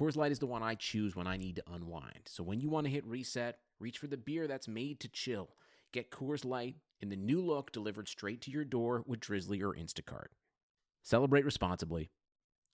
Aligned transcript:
Coors 0.00 0.16
Light 0.16 0.32
is 0.32 0.38
the 0.38 0.46
one 0.46 0.62
I 0.62 0.76
choose 0.76 1.14
when 1.14 1.26
I 1.26 1.36
need 1.36 1.56
to 1.56 1.74
unwind. 1.74 2.20
So 2.24 2.42
when 2.42 2.58
you 2.58 2.70
want 2.70 2.86
to 2.86 2.90
hit 2.90 3.04
reset, 3.04 3.58
reach 3.80 3.98
for 3.98 4.06
the 4.06 4.16
beer 4.16 4.46
that's 4.46 4.66
made 4.66 4.98
to 5.00 5.08
chill. 5.08 5.50
Get 5.92 6.10
Coors 6.10 6.42
Light 6.42 6.76
in 7.02 7.10
the 7.10 7.16
new 7.16 7.44
look 7.44 7.70
delivered 7.70 8.08
straight 8.08 8.40
to 8.42 8.50
your 8.50 8.64
door 8.64 9.04
with 9.06 9.20
Drizzly 9.20 9.62
or 9.62 9.74
Instacart. 9.74 10.28
Celebrate 11.02 11.44
responsibly. 11.44 12.08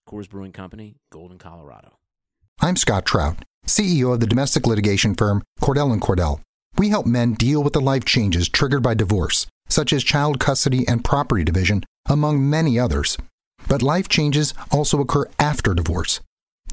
Coors 0.08 0.30
Brewing 0.30 0.52
Company, 0.52 0.98
Golden, 1.10 1.36
Colorado. 1.36 1.98
I'm 2.60 2.76
Scott 2.76 3.04
Trout, 3.04 3.44
CEO 3.66 4.14
of 4.14 4.20
the 4.20 4.28
domestic 4.28 4.64
litigation 4.64 5.16
firm 5.16 5.42
Cordell 5.60 5.92
and 5.92 6.00
Cordell. 6.00 6.42
We 6.78 6.90
help 6.90 7.06
men 7.06 7.34
deal 7.34 7.64
with 7.64 7.72
the 7.72 7.80
life 7.80 8.04
changes 8.04 8.48
triggered 8.48 8.84
by 8.84 8.94
divorce, 8.94 9.48
such 9.68 9.92
as 9.92 10.04
child 10.04 10.38
custody 10.38 10.86
and 10.86 11.04
property 11.04 11.42
division, 11.42 11.82
among 12.08 12.48
many 12.48 12.78
others. 12.78 13.18
But 13.66 13.82
life 13.82 14.08
changes 14.08 14.54
also 14.70 15.00
occur 15.00 15.28
after 15.40 15.74
divorce. 15.74 16.20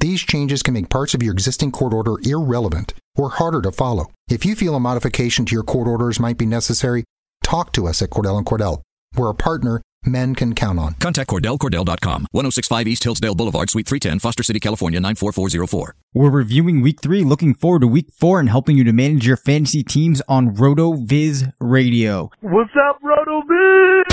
These 0.04 0.20
changes 0.20 0.62
can 0.62 0.74
make 0.74 0.90
parts 0.90 1.14
of 1.14 1.22
your 1.22 1.32
existing 1.32 1.72
court 1.72 1.94
order 1.94 2.16
irrelevant 2.24 2.92
or 3.16 3.30
harder 3.30 3.62
to 3.62 3.72
follow. 3.72 4.12
If 4.28 4.44
you 4.44 4.54
feel 4.54 4.74
a 4.74 4.78
modification 4.78 5.46
to 5.46 5.54
your 5.54 5.62
court 5.62 5.88
orders 5.88 6.20
might 6.20 6.36
be 6.36 6.44
necessary, 6.44 7.04
talk 7.42 7.72
to 7.72 7.86
us 7.86 8.02
at 8.02 8.10
Cordell 8.10 8.36
and 8.36 8.44
Cordell. 8.44 8.82
We're 9.16 9.30
a 9.30 9.34
partner 9.34 9.80
men 10.04 10.34
can 10.34 10.54
count 10.54 10.78
on. 10.78 10.92
Contact 10.96 11.30
CordellCordell.com, 11.30 12.26
1065 12.32 12.86
East 12.86 13.02
Hillsdale 13.02 13.34
Boulevard, 13.34 13.70
Suite 13.70 13.88
310, 13.88 14.18
Foster 14.18 14.42
City, 14.42 14.60
California, 14.60 15.00
94404. 15.00 15.94
We're 16.12 16.28
reviewing 16.28 16.82
week 16.82 17.00
three, 17.00 17.24
looking 17.24 17.54
forward 17.54 17.80
to 17.80 17.86
week 17.86 18.08
four, 18.12 18.40
and 18.40 18.50
helping 18.50 18.76
you 18.76 18.84
to 18.84 18.92
manage 18.92 19.26
your 19.26 19.38
fantasy 19.38 19.82
teams 19.82 20.20
on 20.28 20.54
RotoViz 20.54 21.50
Radio. 21.60 22.30
What's 22.42 22.72
up, 22.76 23.00
RotoViz? 23.00 24.04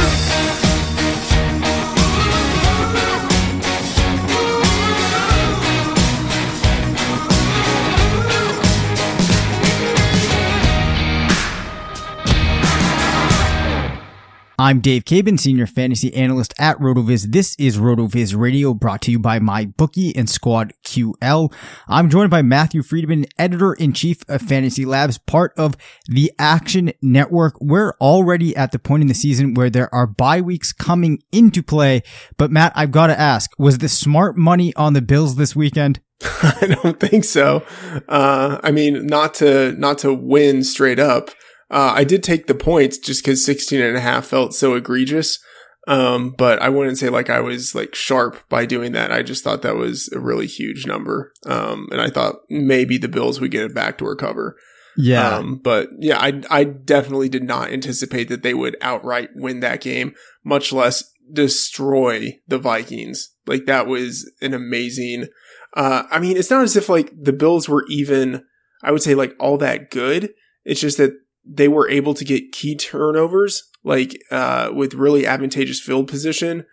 I'm 14.61 14.79
Dave 14.79 15.05
Caban, 15.05 15.39
Senior 15.39 15.65
Fantasy 15.65 16.13
Analyst 16.13 16.53
at 16.59 16.77
RotoViz. 16.77 17.31
This 17.31 17.55
is 17.57 17.79
RotoViz 17.79 18.37
Radio, 18.37 18.75
brought 18.75 19.01
to 19.01 19.11
you 19.11 19.17
by 19.17 19.39
MyBookie 19.39 20.15
and 20.15 20.29
Squad 20.29 20.71
QL. 20.85 21.51
I'm 21.87 22.11
joined 22.11 22.29
by 22.29 22.43
Matthew 22.43 22.83
Freedman, 22.83 23.25
Editor-in-Chief 23.39 24.19
of 24.29 24.43
Fantasy 24.43 24.85
Labs, 24.85 25.17
part 25.17 25.51
of 25.57 25.75
the 26.05 26.31
Action 26.37 26.93
Network. 27.01 27.55
We're 27.59 27.95
already 27.99 28.55
at 28.55 28.71
the 28.71 28.77
point 28.77 29.01
in 29.01 29.07
the 29.07 29.15
season 29.15 29.55
where 29.55 29.71
there 29.71 29.91
are 29.91 30.05
bye 30.05 30.41
weeks 30.41 30.73
coming 30.73 31.23
into 31.31 31.63
play. 31.63 32.03
But 32.37 32.51
Matt, 32.51 32.71
I've 32.75 32.91
got 32.91 33.07
to 33.07 33.19
ask, 33.19 33.49
was 33.57 33.79
the 33.79 33.89
smart 33.89 34.37
money 34.37 34.75
on 34.75 34.93
the 34.93 35.01
Bills 35.01 35.37
this 35.37 35.55
weekend? 35.55 36.01
I 36.21 36.77
don't 36.83 36.99
think 36.99 37.23
so. 37.23 37.65
Uh, 38.07 38.59
I 38.63 38.69
mean, 38.69 39.07
not 39.07 39.33
to, 39.35 39.71
not 39.71 39.97
to 39.99 40.13
win 40.13 40.63
straight 40.63 40.99
up. 40.99 41.31
Uh, 41.71 41.93
I 41.95 42.03
did 42.03 42.21
take 42.21 42.47
the 42.47 42.53
points 42.53 42.97
just 42.97 43.23
because 43.23 43.45
16 43.45 43.79
and 43.81 43.95
a 43.95 44.01
half 44.01 44.25
felt 44.25 44.53
so 44.53 44.75
egregious. 44.75 45.39
Um, 45.87 46.35
but 46.37 46.61
I 46.61 46.69
wouldn't 46.69 46.97
say 46.97 47.09
like 47.09 47.29
I 47.29 47.39
was 47.39 47.73
like 47.73 47.95
sharp 47.95 48.47
by 48.49 48.65
doing 48.65 48.91
that. 48.91 49.11
I 49.11 49.23
just 49.23 49.43
thought 49.43 49.61
that 49.63 49.77
was 49.77 50.09
a 50.13 50.19
really 50.19 50.45
huge 50.45 50.85
number. 50.85 51.31
Um, 51.45 51.87
and 51.91 52.01
I 52.01 52.09
thought 52.09 52.41
maybe 52.49 52.97
the 52.97 53.07
Bills 53.07 53.39
would 53.39 53.51
get 53.51 53.65
a 53.65 53.73
backdoor 53.73 54.15
cover. 54.15 54.57
Yeah. 54.97 55.37
Um, 55.37 55.59
but 55.63 55.89
yeah, 55.97 56.19
I, 56.19 56.41
I 56.49 56.65
definitely 56.65 57.29
did 57.29 57.43
not 57.43 57.71
anticipate 57.71 58.27
that 58.27 58.43
they 58.43 58.53
would 58.53 58.75
outright 58.81 59.29
win 59.33 59.61
that 59.61 59.81
game, 59.81 60.13
much 60.43 60.73
less 60.73 61.09
destroy 61.31 62.39
the 62.47 62.59
Vikings. 62.59 63.33
Like 63.47 63.65
that 63.65 63.87
was 63.87 64.29
an 64.41 64.53
amazing, 64.53 65.27
uh, 65.75 66.03
I 66.11 66.19
mean, 66.19 66.35
it's 66.35 66.51
not 66.51 66.63
as 66.63 66.75
if 66.75 66.89
like 66.89 67.11
the 67.17 67.33
Bills 67.33 67.69
were 67.69 67.85
even, 67.89 68.43
I 68.83 68.91
would 68.91 69.01
say 69.01 69.15
like 69.15 69.35
all 69.39 69.57
that 69.59 69.89
good. 69.89 70.33
It's 70.65 70.81
just 70.81 70.97
that 70.97 71.13
they 71.45 71.67
were 71.67 71.89
able 71.89 72.13
to 72.13 72.25
get 72.25 72.51
key 72.51 72.75
turnovers, 72.75 73.63
like 73.83 74.17
uh, 74.31 74.69
with 74.73 74.93
really 74.93 75.25
advantageous 75.25 75.81
field 75.81 76.07
position. 76.07 76.65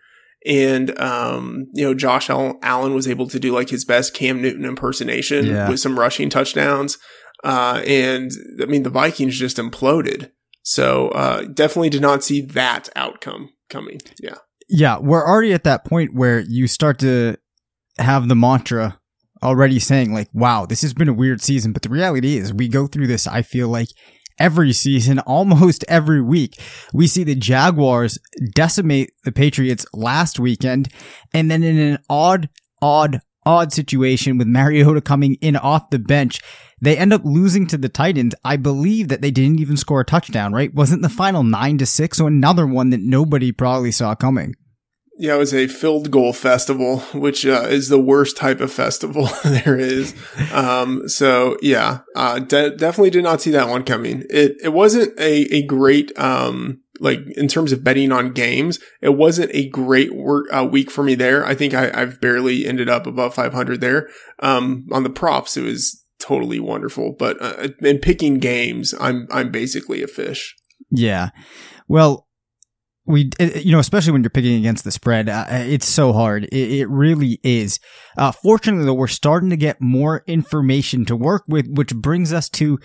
And, 0.45 0.97
um, 0.99 1.65
you 1.73 1.83
know, 1.83 1.93
Josh 1.93 2.29
Allen 2.29 2.93
was 2.93 3.07
able 3.07 3.27
to 3.27 3.39
do 3.39 3.51
like 3.53 3.69
his 3.69 3.83
best 3.83 4.13
Cam 4.13 4.41
Newton 4.41 4.63
impersonation 4.63 5.45
Yeah. 5.47 5.69
with 5.69 5.79
some 5.79 5.99
rushing 5.99 6.29
touchdowns. 6.29 6.97
Uh, 7.43 7.81
and 7.85 8.31
I 8.61 8.65
mean, 8.65 8.83
the 8.83 8.89
Vikings 8.89 9.37
just 9.37 9.57
imploded. 9.57 10.31
So, 10.61 11.09
uh, 11.09 11.43
definitely 11.53 11.89
did 11.89 12.01
not 12.01 12.23
see 12.23 12.41
that 12.41 12.89
outcome 12.95 13.49
coming. 13.69 13.99
Yeah. 14.21 14.35
Yeah, 14.69 14.99
we're 14.99 15.27
already 15.27 15.51
at 15.51 15.63
that 15.63 15.83
point 15.83 16.13
where 16.13 16.39
you 16.41 16.67
start 16.67 16.99
to 16.99 17.37
have 17.97 18.27
the 18.27 18.35
mantra 18.35 18.99
already 19.41 19.79
saying 19.79 20.13
like, 20.13 20.29
wow, 20.33 20.65
this 20.65 20.81
has 20.83 20.93
been 20.93 21.09
a 21.09 21.13
weird 21.13 21.41
season. 21.41 21.73
But 21.73 21.81
the 21.81 21.89
reality 21.89 22.37
is 22.37 22.53
we 22.53 22.67
go 22.67 22.87
through 22.87 23.07
this, 23.07 23.25
I 23.25 23.41
feel 23.41 23.67
like 23.67 23.87
every 24.39 24.73
season, 24.73 25.19
almost 25.27 25.85
every 25.87 26.21
week. 26.21 26.59
We 26.93 27.07
see 27.07 27.23
the 27.23 27.35
Jaguars 27.35 28.17
decimate 28.53 29.11
the 29.23 29.31
Patriots 29.31 29.85
last 29.93 30.39
weekend. 30.39 30.89
And 31.33 31.49
then 31.49 31.63
in 31.63 31.77
an 31.77 31.99
odd, 32.09 32.49
odd, 32.81 33.21
odd 33.45 33.73
situation 33.73 34.37
with 34.37 34.47
Mariota 34.47 35.01
coming 35.01 35.35
in 35.35 35.55
off 35.55 35.89
the 35.89 35.99
bench, 35.99 36.41
they 36.81 36.97
end 36.97 37.11
up 37.11 37.21
losing 37.25 37.67
to 37.67 37.77
the 37.77 37.89
Titans. 37.89 38.33
I 38.45 38.55
believe 38.55 39.09
that 39.09 39.21
they 39.21 39.31
didn't 39.31 39.59
even 39.59 39.77
score 39.77 40.01
a 40.01 40.05
touchdown, 40.05 40.53
right? 40.53 40.73
Wasn't 40.73 41.01
the 41.01 41.09
final 41.09 41.43
nine 41.43 41.77
to 41.79 41.85
six? 41.85 42.17
So 42.17 42.27
another 42.27 42.65
one 42.65 42.89
that 42.91 43.01
nobody 43.01 43.51
probably 43.51 43.91
saw 43.91 44.15
coming. 44.15 44.55
Yeah, 45.21 45.35
it 45.35 45.39
was 45.39 45.53
a 45.53 45.67
field 45.67 46.11
goal 46.11 46.31
festival, 46.31 46.99
which 47.13 47.45
uh, 47.45 47.65
is 47.67 47.89
the 47.89 47.99
worst 47.99 48.37
type 48.37 48.61
of 48.61 48.71
festival 48.71 49.27
there 49.43 49.77
is. 49.77 50.15
Um, 50.53 51.09
so 51.09 51.57
yeah, 51.61 51.99
uh, 52.15 52.39
de- 52.39 52.77
definitely 52.77 53.09
did 53.09 53.23
not 53.23 53.41
see 53.41 53.51
that 53.51 53.67
one 53.67 53.83
coming. 53.83 54.23
It 54.29 54.55
it 54.63 54.69
wasn't 54.69 55.19
a 55.19 55.41
a 55.53 55.63
great 55.63 56.17
um 56.17 56.79
like 57.01 57.19
in 57.35 57.49
terms 57.49 57.73
of 57.73 57.83
betting 57.83 58.13
on 58.13 58.31
games. 58.31 58.79
It 59.01 59.17
wasn't 59.17 59.51
a 59.53 59.67
great 59.67 60.15
work 60.15 60.47
uh, 60.53 60.63
week 60.63 60.89
for 60.89 61.03
me 61.03 61.15
there. 61.15 61.45
I 61.45 61.53
think 61.53 61.73
I, 61.73 61.91
I've 61.93 62.21
barely 62.21 62.65
ended 62.65 62.87
up 62.87 63.05
above 63.05 63.33
500 63.33 63.81
there. 63.81 64.09
Um, 64.39 64.87
on 64.91 65.03
the 65.03 65.09
props, 65.09 65.57
it 65.57 65.63
was 65.63 66.01
totally 66.19 66.61
wonderful. 66.61 67.11
But 67.11 67.41
uh, 67.41 67.69
in 67.81 67.99
picking 67.99 68.39
games, 68.39 68.93
I'm 68.97 69.27
I'm 69.31 69.51
basically 69.51 70.01
a 70.01 70.07
fish. 70.07 70.55
Yeah. 70.89 71.31
Well, 71.89 72.28
we, 73.09 73.29
it- 73.39 73.65
you 73.65 73.71
know, 73.73 73.79
especially 73.79 74.13
when 74.13 74.23
you're 74.23 74.29
picking 74.29 74.57
against 74.57 74.83
the 74.85 74.91
spread, 74.91 75.27
uh, 75.27 75.45
it's 75.49 75.87
so 75.87 76.13
hard. 76.13 76.43
It, 76.45 76.71
it 76.81 76.89
really 76.89 77.39
is. 77.43 77.79
Uh, 78.17 78.31
fortunately, 78.31 78.85
though, 78.85 78.93
we're 78.93 79.07
starting 79.07 79.49
to 79.49 79.57
get 79.57 79.81
more 79.81 80.23
information 80.27 81.03
to 81.05 81.15
work 81.15 81.43
with, 81.47 81.67
which 81.67 81.95
brings 81.95 82.31
us 82.31 82.47
to 82.49 82.77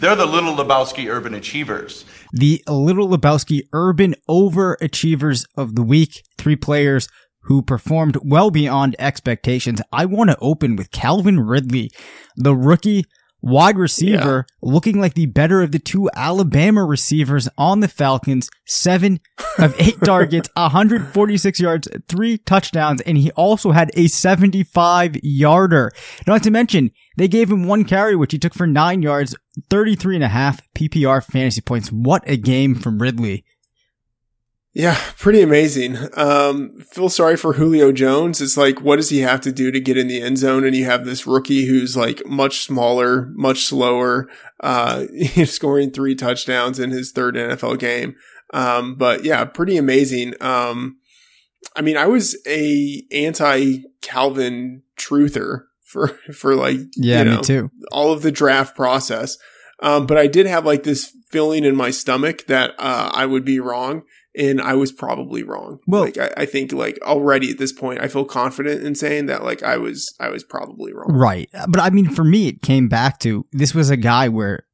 They're 0.00 0.14
the 0.16 0.26
Little 0.26 0.54
Lebowski 0.54 1.08
Urban 1.10 1.34
Achievers. 1.34 2.04
The 2.32 2.62
Little 2.68 3.08
Lebowski 3.08 3.62
Urban 3.72 4.14
Overachievers 4.28 5.44
of 5.56 5.74
the 5.74 5.82
Week. 5.82 6.22
Three 6.38 6.56
players 6.56 7.08
who 7.42 7.62
performed 7.62 8.18
well 8.24 8.50
beyond 8.50 8.96
expectations. 8.98 9.80
I 9.92 10.04
want 10.04 10.30
to 10.30 10.36
open 10.40 10.76
with 10.76 10.90
Calvin 10.90 11.40
Ridley, 11.40 11.90
the 12.36 12.54
rookie 12.54 13.04
wide 13.46 13.78
receiver, 13.78 14.46
yeah. 14.48 14.68
looking 14.68 15.00
like 15.00 15.14
the 15.14 15.26
better 15.26 15.62
of 15.62 15.72
the 15.72 15.78
two 15.78 16.10
Alabama 16.14 16.84
receivers 16.84 17.48
on 17.56 17.80
the 17.80 17.88
Falcons. 17.88 18.50
Seven 18.66 19.20
of 19.58 19.74
eight 19.80 20.00
targets, 20.04 20.50
146 20.56 21.60
yards, 21.60 21.88
three 22.08 22.38
touchdowns, 22.38 23.00
and 23.02 23.16
he 23.16 23.30
also 23.32 23.70
had 23.70 23.90
a 23.94 24.08
75 24.08 25.16
yarder. 25.22 25.92
Not 26.26 26.42
to 26.42 26.50
mention, 26.50 26.90
they 27.16 27.28
gave 27.28 27.50
him 27.50 27.64
one 27.64 27.84
carry, 27.84 28.16
which 28.16 28.32
he 28.32 28.38
took 28.38 28.54
for 28.54 28.66
nine 28.66 29.02
yards, 29.02 29.36
33 29.70 30.16
and 30.16 30.24
a 30.24 30.28
half 30.28 30.60
PPR 30.74 31.24
fantasy 31.24 31.60
points. 31.60 31.90
What 31.90 32.24
a 32.26 32.36
game 32.36 32.74
from 32.74 32.98
Ridley. 32.98 33.44
Yeah, 34.76 35.00
pretty 35.16 35.40
amazing. 35.40 35.96
Um, 36.18 36.78
feel 36.80 37.08
sorry 37.08 37.38
for 37.38 37.54
Julio 37.54 37.92
Jones. 37.92 38.42
It's 38.42 38.58
like, 38.58 38.82
what 38.82 38.96
does 38.96 39.08
he 39.08 39.20
have 39.20 39.40
to 39.40 39.50
do 39.50 39.70
to 39.70 39.80
get 39.80 39.96
in 39.96 40.06
the 40.06 40.20
end 40.20 40.36
zone? 40.36 40.64
And 40.64 40.76
you 40.76 40.84
have 40.84 41.06
this 41.06 41.26
rookie 41.26 41.64
who's 41.64 41.96
like 41.96 42.26
much 42.26 42.60
smaller, 42.66 43.30
much 43.32 43.64
slower, 43.64 44.28
uh, 44.60 45.06
scoring 45.46 45.92
three 45.92 46.14
touchdowns 46.14 46.78
in 46.78 46.90
his 46.90 47.10
third 47.10 47.36
NFL 47.36 47.78
game. 47.78 48.16
Um, 48.52 48.96
but 48.96 49.24
yeah, 49.24 49.46
pretty 49.46 49.78
amazing. 49.78 50.34
Um, 50.42 50.98
I 51.74 51.80
mean, 51.80 51.96
I 51.96 52.04
was 52.04 52.36
a 52.46 53.02
anti 53.10 53.78
Calvin 54.02 54.82
truther 54.98 55.62
for, 55.84 56.08
for 56.34 56.54
like, 56.54 56.80
yeah, 56.96 57.20
you 57.20 57.24
know, 57.24 57.36
me 57.36 57.42
too. 57.42 57.70
All 57.92 58.12
of 58.12 58.20
the 58.20 58.30
draft 58.30 58.76
process. 58.76 59.38
Um, 59.80 60.06
but 60.06 60.18
I 60.18 60.26
did 60.26 60.44
have 60.44 60.66
like 60.66 60.82
this 60.82 61.16
feeling 61.30 61.64
in 61.64 61.76
my 61.76 61.90
stomach 61.90 62.46
that, 62.48 62.74
uh, 62.78 63.10
I 63.14 63.24
would 63.24 63.46
be 63.46 63.58
wrong 63.58 64.02
and 64.36 64.60
I 64.60 64.74
was 64.74 64.92
probably 64.92 65.42
wrong. 65.42 65.78
Well, 65.86 66.02
like 66.02 66.18
I, 66.18 66.30
I, 66.36 66.46
think 66.46 66.72
like 66.72 66.98
already 67.02 67.50
at 67.50 67.58
this 67.58 67.72
point, 67.72 68.00
I 68.00 68.08
feel 68.08 68.24
confident 68.24 68.82
in 68.82 68.94
saying 68.94 69.26
that 69.26 69.42
like 69.42 69.62
I 69.62 69.76
was 69.76 70.14
I 70.20 70.28
was 70.28 70.44
probably 70.44 70.92
wrong. 70.92 71.12
Right, 71.12 71.48
but 71.68 71.80
I 71.80 71.90
mean, 71.90 72.10
for 72.10 72.24
me, 72.24 72.48
it 72.48 72.62
came 72.62 72.88
back 72.88 73.18
to 73.20 73.46
this 73.52 73.74
was 73.74 73.90
a 73.90 73.96
guy 73.96 74.28
where 74.28 74.66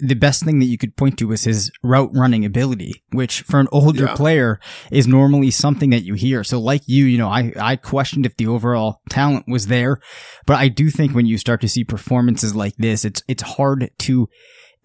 the 0.00 0.14
best 0.14 0.44
thing 0.44 0.60
that 0.60 0.66
you 0.66 0.78
could 0.78 0.96
point 0.96 1.18
to 1.18 1.26
was 1.26 1.44
his 1.44 1.72
route 1.82 2.10
running 2.14 2.44
ability, 2.44 3.02
which 3.10 3.42
for 3.42 3.58
an 3.58 3.66
older 3.72 4.04
yeah. 4.04 4.14
player 4.14 4.60
is 4.92 5.08
normally 5.08 5.50
something 5.50 5.90
that 5.90 6.04
you 6.04 6.14
hear. 6.14 6.44
So 6.44 6.60
like 6.60 6.82
you, 6.86 7.04
you 7.04 7.18
know, 7.18 7.28
I, 7.28 7.52
I 7.58 7.76
questioned 7.76 8.24
if 8.24 8.36
the 8.36 8.46
overall 8.46 9.00
talent 9.10 9.46
was 9.48 9.66
there, 9.66 9.98
but 10.46 10.56
I 10.56 10.68
do 10.68 10.90
think 10.90 11.14
when 11.14 11.26
you 11.26 11.36
start 11.36 11.60
to 11.62 11.68
see 11.68 11.82
performances 11.82 12.54
like 12.54 12.76
this, 12.76 13.04
it's, 13.04 13.22
it's 13.26 13.42
hard 13.42 13.90
to 13.98 14.28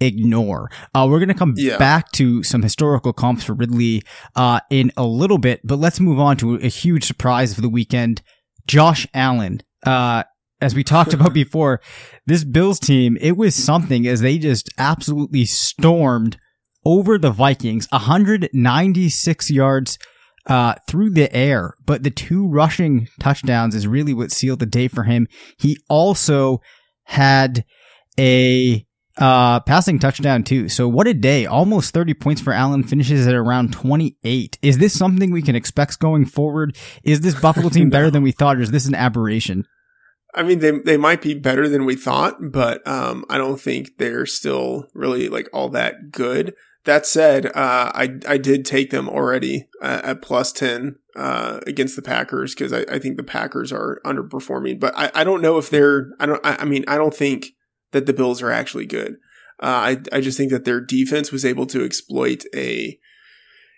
ignore. 0.06 0.70
Uh, 0.94 1.08
we're 1.10 1.20
going 1.20 1.30
to 1.30 1.34
come 1.34 1.54
yeah. 1.56 1.78
back 1.78 2.12
to 2.14 2.44
some 2.44 2.62
historical 2.62 3.14
comps 3.14 3.44
for 3.44 3.54
Ridley 3.54 4.04
uh, 4.36 4.60
in 4.70 4.92
a 4.98 5.06
little 5.06 5.38
bit, 5.38 5.62
but 5.64 5.80
let's 5.80 6.00
move 6.00 6.20
on 6.20 6.38
to 6.38 6.56
a 6.56 6.68
huge 6.68 7.06
surprise 7.06 7.58
of 7.58 7.62
the 7.62 7.70
weekend. 7.70 8.22
Josh 8.68 9.08
Allen. 9.14 9.62
Uh, 9.86 10.24
as 10.62 10.76
we 10.76 10.84
talked 10.84 11.14
about 11.14 11.34
before, 11.34 11.82
this 12.26 12.44
Bills 12.44 12.80
team, 12.80 13.18
it 13.20 13.38
was 13.38 13.56
something 13.56 14.08
as 14.08 14.22
they 14.22 14.38
just 14.38 14.70
absolutely 14.78 15.46
stormed 15.46 16.38
over 16.86 17.18
the 17.18 17.32
Vikings, 17.32 17.88
196 17.92 19.50
yards 19.50 19.98
uh, 20.48 20.76
through 20.88 21.12
the 21.12 21.34
air, 21.34 21.76
but 21.86 22.04
the 22.04 22.12
two 22.12 22.48
rushing 22.48 23.08
touchdowns 23.20 23.76
is 23.76 23.88
really 23.88 24.14
what 24.14 24.32
sealed 24.32 24.60
the 24.60 24.66
day 24.66 24.88
for 24.88 25.04
him. 25.04 25.28
He 25.58 25.78
also 25.90 26.62
had 27.06 27.64
a 28.20 28.86
uh, 29.18 29.60
passing 29.62 30.00
touchdown 30.00 30.44
too. 30.44 30.69
So 30.69 30.88
what 30.88 31.07
a 31.07 31.13
day. 31.13 31.45
Almost 31.45 31.94
30 31.94 32.13
points 32.15 32.42
for 32.42 32.54
Allen 32.54 32.83
finishes 32.83 33.27
at 33.27 33.36
around 33.36 33.74
28. 33.74 34.57
Is 34.62 34.77
this 34.77 34.98
something 34.98 35.31
we 35.31 35.42
can 35.42 35.56
expect 35.56 36.00
going 36.00 36.25
forward? 36.25 36.75
Is 37.04 37.21
this 37.21 37.39
Buffalo 37.39 37.69
team 37.69 37.89
better 37.92 38.10
than 38.10 38.24
we 38.24 38.31
thought 38.31 38.57
or 38.57 38.62
is 38.62 38.71
this 38.71 38.88
an 38.88 38.95
aberration? 38.95 39.68
I 40.36 40.42
mean, 40.42 40.60
they, 40.60 40.71
they 40.71 40.98
might 40.98 41.21
be 41.21 41.36
better 41.36 41.69
than 41.69 41.86
we 41.86 41.95
thought, 41.95 42.38
but, 42.51 42.86
um, 42.88 43.24
I 43.30 43.38
don't 43.38 43.62
think 43.62 43.98
they're 44.00 44.25
still 44.25 44.88
really 44.95 45.30
like 45.30 45.48
all 45.54 45.69
that 45.69 46.12
good. 46.12 46.56
That 46.86 47.06
said, 47.06 47.45
uh, 47.45 47.92
I, 47.94 48.18
I 48.27 48.38
did 48.38 48.66
take 48.66 48.89
them 48.89 49.07
already 49.07 49.68
uh, 49.80 50.01
at 50.04 50.24
plus 50.24 50.51
10, 50.51 50.95
uh, 51.16 51.59
against 51.68 51.95
the 51.95 52.01
Packers 52.01 52.56
because 52.56 52.74
I, 52.74 52.80
I 52.92 52.98
think 52.98 53.18
the 53.18 53.24
Packers 53.24 53.71
are 53.71 54.01
underperforming, 54.04 54.80
but 54.80 54.98
I, 54.98 55.12
I 55.13 55.24
don't 55.24 55.44
know 55.44 55.59
if 55.59 55.69
they're, 55.69 56.09
I 56.19 56.25
don't, 56.25 56.44
I, 56.44 56.57
I 56.62 56.66
mean, 56.66 56.83
I 56.88 56.98
don't 56.98 57.13
think, 57.13 57.51
that 57.94 58.06
the 58.06 58.13
Bills 58.13 58.42
are 58.42 58.51
actually 58.51 58.86
good. 58.86 59.16
Uh, 59.62 59.66
I 59.66 59.98
I 60.12 60.22
just 60.22 60.38
think 60.38 60.51
that 60.51 60.66
their 60.66 60.81
defense 60.81 61.31
was 61.31 61.45
able 61.45 61.66
to 61.68 61.86
exploit 61.86 62.44
a 62.54 63.00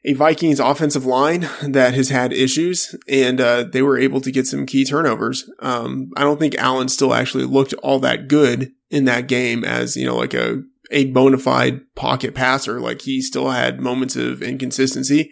a 0.05 0.13
Vikings 0.13 0.59
offensive 0.59 1.05
line 1.05 1.49
that 1.63 1.93
has 1.95 2.09
had 2.09 2.31
issues, 2.31 2.95
and 3.07 3.41
uh, 3.41 3.63
they 3.63 3.81
were 3.81 3.97
able 3.97 4.21
to 4.21 4.31
get 4.31 4.47
some 4.47 4.65
key 4.65 4.85
turnovers. 4.85 5.49
Um, 5.59 6.11
I 6.15 6.21
don't 6.21 6.39
think 6.39 6.55
Allen 6.55 6.89
still 6.89 7.13
actually 7.13 7.45
looked 7.45 7.73
all 7.75 7.99
that 7.99 8.27
good 8.27 8.71
in 8.89 9.05
that 9.05 9.27
game 9.27 9.63
as 9.63 9.95
you 9.95 10.05
know 10.05 10.15
like 10.15 10.33
a 10.33 10.63
a 10.91 11.11
bona 11.11 11.37
fide 11.37 11.81
pocket 11.95 12.35
passer. 12.35 12.79
Like 12.79 13.01
he 13.01 13.21
still 13.21 13.49
had 13.49 13.79
moments 13.79 14.15
of 14.15 14.41
inconsistency, 14.41 15.31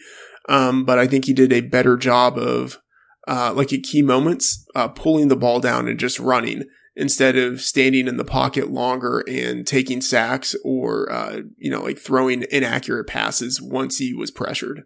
um, 0.50 0.86
but 0.86 1.00
I 1.00 1.08
think 1.08 1.26
he 1.26 1.34
did 1.34 1.54
a 1.54 1.62
better 1.62 1.96
job 1.96 2.38
of 2.38 2.80
uh, 3.28 3.54
like 3.56 3.72
at 3.72 3.84
key 3.84 4.02
moments 4.02 4.66
uh, 4.76 4.88
pulling 4.88 5.28
the 5.28 5.36
ball 5.36 5.60
down 5.60 5.88
and 5.88 6.00
just 6.00 6.20
running 6.20 6.64
instead 6.96 7.36
of 7.36 7.62
standing 7.62 8.08
in 8.08 8.18
the 8.18 8.26
pocket 8.26 8.70
longer 8.70 9.24
and 9.28 9.66
taking 9.66 10.02
sacks 10.02 10.56
or, 10.64 11.12
uh, 11.12 11.42
you 11.58 11.72
know, 11.72 11.82
like 11.82 11.98
throwing 11.98 12.46
inaccurate 12.52 13.06
passes 13.06 13.62
once 13.62 13.98
he 13.98 14.14
was 14.14 14.32
pressured. 14.32 14.84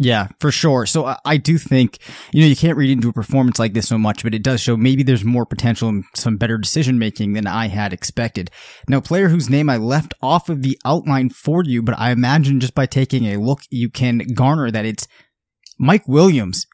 Yeah, 0.00 0.28
for 0.38 0.52
sure. 0.52 0.86
So 0.86 1.16
I 1.24 1.38
do 1.38 1.58
think, 1.58 1.98
you 2.32 2.40
know, 2.40 2.46
you 2.46 2.54
can't 2.54 2.76
read 2.76 2.90
into 2.90 3.08
a 3.08 3.12
performance 3.12 3.58
like 3.58 3.74
this 3.74 3.88
so 3.88 3.98
much, 3.98 4.22
but 4.22 4.32
it 4.32 4.44
does 4.44 4.60
show 4.60 4.76
maybe 4.76 5.02
there's 5.02 5.24
more 5.24 5.44
potential 5.44 5.88
and 5.88 6.04
some 6.14 6.36
better 6.36 6.56
decision 6.56 7.00
making 7.00 7.32
than 7.32 7.48
I 7.48 7.66
had 7.66 7.92
expected. 7.92 8.52
Now, 8.88 9.00
player 9.00 9.28
whose 9.28 9.50
name 9.50 9.68
I 9.68 9.76
left 9.76 10.14
off 10.22 10.48
of 10.48 10.62
the 10.62 10.78
outline 10.84 11.30
for 11.30 11.64
you, 11.64 11.82
but 11.82 11.98
I 11.98 12.12
imagine 12.12 12.60
just 12.60 12.76
by 12.76 12.86
taking 12.86 13.26
a 13.26 13.40
look, 13.40 13.62
you 13.70 13.90
can 13.90 14.18
garner 14.34 14.70
that 14.70 14.86
it's 14.86 15.08
Mike 15.80 16.06
Williams 16.06 16.64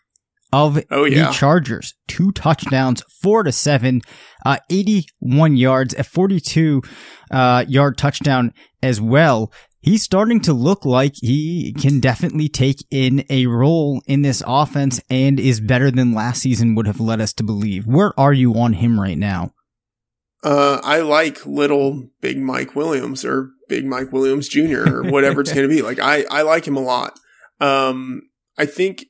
of 0.55 0.79
oh, 0.91 1.05
yeah. 1.05 1.27
the 1.27 1.33
Chargers. 1.33 1.95
Two 2.07 2.31
touchdowns, 2.31 3.03
four 3.21 3.43
to 3.43 3.51
seven, 3.51 4.03
uh, 4.47 4.59
81 4.71 5.57
yards, 5.57 5.95
a 5.95 6.05
42 6.05 6.81
uh, 7.31 7.65
yard 7.67 7.99
touchdown 7.99 8.55
as 8.83 9.01
well. 9.01 9.53
He's 9.81 10.03
starting 10.03 10.41
to 10.43 10.55
look 10.55 10.87
like 10.87 11.15
he 11.17 11.75
can 11.79 12.01
definitely 12.01 12.49
take 12.49 12.87
in 12.91 13.25
a 13.29 13.47
role 13.47 14.01
in 14.07 14.23
this 14.23 14.43
offense 14.47 15.01
and 15.11 15.39
is 15.39 15.61
better 15.61 15.91
than 15.91 16.15
last 16.15 16.41
season 16.41 16.75
would 16.75 16.87
have 16.87 17.01
led 17.01 17.21
us 17.21 17.35
to 17.35 17.43
believe. 17.43 17.85
Where 17.85 18.19
are 18.19 18.33
you 18.33 18.55
on 18.55 18.75
him 18.75 18.99
right 18.99 19.19
now? 19.19 19.53
Uh, 20.43 20.81
I 20.85 21.01
like 21.01 21.45
little 21.45 22.05
Big 22.21 22.39
Mike 22.39 22.77
Williams 22.77 23.25
or 23.25 23.51
Big 23.69 23.85
Mike 23.85 24.13
Williams 24.13 24.49
Jr. 24.49 24.85
or 24.89 25.03
whatever 25.03 25.41
it's 25.41 25.53
going 25.55 25.69
to 25.69 25.75
be. 25.75 25.83
Like 25.83 25.99
I, 25.99 26.25
I 26.31 26.43
like 26.43 26.67
him 26.67 26.77
a 26.77 26.81
lot. 26.81 27.19
Um, 27.61 28.23
I 28.57 28.67
think 28.67 29.07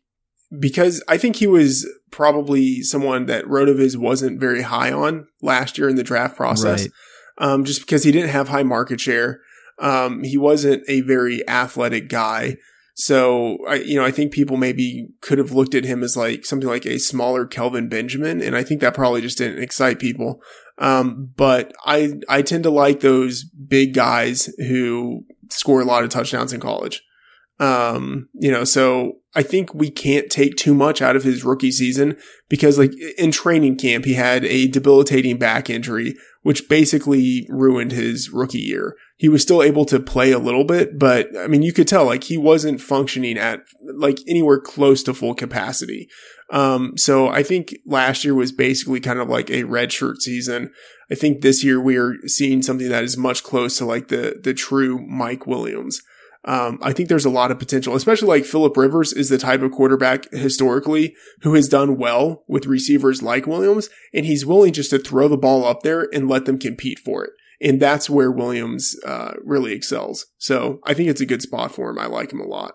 because 0.59 1.03
I 1.09 1.19
think 1.19 1.37
he 1.37 1.47
was 1.47 1.89
probably 2.11 2.83
someone 2.83 3.27
that 3.27 3.45
Rotoviz 3.47 3.97
wasn't 3.97 4.41
very 4.41 4.63
high 4.63 4.93
on 4.93 5.27
last 5.43 5.79
year 5.79 5.89
in 5.89 5.97
the 5.97 6.05
draft 6.05 6.37
process. 6.37 6.83
Right. 6.83 6.91
Um, 7.39 7.65
just 7.65 7.81
because 7.81 8.05
he 8.05 8.13
didn't 8.13 8.31
have 8.31 8.49
high 8.49 8.63
market 8.63 9.01
share. 9.01 9.41
Um, 9.81 10.23
he 10.23 10.39
wasn't 10.39 10.85
a 10.89 11.01
very 11.01 11.47
athletic 11.49 12.09
guy. 12.09 12.57
So 12.95 13.59
I, 13.67 13.77
you 13.77 13.97
know, 13.97 14.05
I 14.05 14.13
think 14.13 14.33
people 14.33 14.57
maybe 14.57 15.09
could 15.21 15.39
have 15.39 15.51
looked 15.51 15.75
at 15.75 15.85
him 15.85 16.05
as 16.05 16.17
like 16.17 16.47
something 16.47 16.69
like 16.69 16.87
a 16.87 16.99
smaller 16.99 17.45
Kelvin 17.45 17.89
Benjamin. 17.89 18.41
And 18.41 18.57
I 18.57 18.63
think 18.63 18.81
that 18.81 18.95
probably 18.95 19.21
just 19.21 19.39
didn't 19.39 19.63
excite 19.63 19.99
people. 19.99 20.41
Um, 20.79 21.33
but 21.37 21.73
I, 21.85 22.15
I 22.29 22.43
tend 22.43 22.63
to 22.65 22.71
like 22.71 23.01
those 23.01 23.45
big 23.45 23.95
guys 23.95 24.47
who 24.59 25.25
score 25.51 25.81
a 25.81 25.85
lot 25.85 26.05
of 26.05 26.11
touchdowns 26.11 26.53
in 26.53 26.61
college. 26.61 27.03
Um, 27.61 28.29
you 28.35 28.51
know, 28.51 28.65
so 28.65 29.21
I 29.37 29.43
think 29.43 29.75
we 29.75 29.91
can't 29.91 30.31
take 30.31 30.57
too 30.57 30.75
much 30.75 31.01
out 31.01 31.17
of 31.17 31.23
his 31.23 31.45
rookie 31.45 31.71
season 31.71 32.17
because 32.49 32.79
like 32.79 32.93
in 33.17 33.31
training 33.31 33.77
camp, 33.77 34.05
he 34.05 34.15
had 34.15 34.45
a 34.45 34.67
debilitating 34.69 35.39
back 35.39 35.71
injury, 35.71 36.15
which 36.43 36.69
basically 36.69 37.47
ruined 37.49 37.93
his 37.93 38.31
rookie 38.31 38.59
year. 38.59 38.97
He 39.17 39.29
was 39.29 39.43
still 39.43 39.63
able 39.63 39.85
to 39.87 40.01
play 40.01 40.33
a 40.33 40.39
little 40.39 40.65
bit, 40.65 40.99
but 40.99 41.29
I 41.39 41.47
mean, 41.47 41.63
you 41.63 41.73
could 41.73 41.87
tell 41.87 42.05
like 42.05 42.25
he 42.25 42.37
wasn't 42.37 42.81
functioning 42.81 43.39
at 43.39 43.61
like 43.97 44.19
anywhere 44.29 44.61
close 44.61 45.03
to 45.05 45.15
full 45.15 45.35
capacity. 45.35 46.09
Um, 46.51 46.97
so 46.97 47.29
I 47.29 47.43
think 47.43 47.75
last 47.87 48.25
year 48.25 48.35
was 48.35 48.53
basically 48.53 49.01
kind 49.01 49.19
of 49.19 49.29
like 49.29 49.49
a 49.49 49.65
redshirt 49.65 50.19
season. 50.19 50.73
I 51.11 51.15
think 51.15 51.41
this 51.41 51.65
year 51.65 51.81
we 51.81 51.97
are 51.97 52.15
seeing 52.27 52.63
something 52.63 52.89
that 52.89 53.05
is 53.05 53.17
much 53.17 53.43
close 53.43 53.79
to 53.79 53.85
like 53.85 54.09
the, 54.09 54.41
the 54.43 54.55
true 54.55 55.05
Mike 55.07 55.47
Williams. 55.47 56.03
Um, 56.47 56.79
I 56.83 56.93
think 56.93 57.09
there's 57.09 57.25
a 57.25 57.31
lot 57.31 57.51
of 57.51 57.59
potential, 57.59 57.95
especially 57.95 58.29
like 58.29 58.45
Philip 58.45 58.77
Rivers 58.77 59.13
is 59.13 59.31
the 59.31 59.39
type 59.39 59.63
of 59.63 59.73
quarterback 59.73 60.31
historically 60.33 61.15
who 61.41 61.55
has 61.55 61.69
done 61.69 61.97
well 61.97 62.45
with 62.47 62.67
receivers 62.67 63.23
like 63.23 63.47
Williams, 63.47 63.89
and 64.13 64.27
he's 64.27 64.45
willing 64.45 64.73
just 64.73 64.91
to 64.91 64.99
throw 64.99 65.29
the 65.29 65.39
ball 65.39 65.65
up 65.65 65.83
there 65.83 66.09
and 66.13 66.29
let 66.29 66.45
them 66.45 66.59
compete 66.59 66.99
for 66.99 67.25
it. 67.25 67.31
And 67.61 67.81
that's 67.81 68.11
where 68.11 68.31
Williams 68.31 68.95
uh, 69.07 69.35
really 69.43 69.73
excels. 69.73 70.27
So 70.37 70.81
I 70.85 70.93
think 70.93 71.09
it's 71.09 71.21
a 71.21 71.27
good 71.27 71.41
spot 71.41 71.73
for 71.73 71.89
him. 71.89 71.99
I 71.99 72.07
like 72.07 72.33
him 72.33 72.41
a 72.41 72.47
lot 72.47 72.75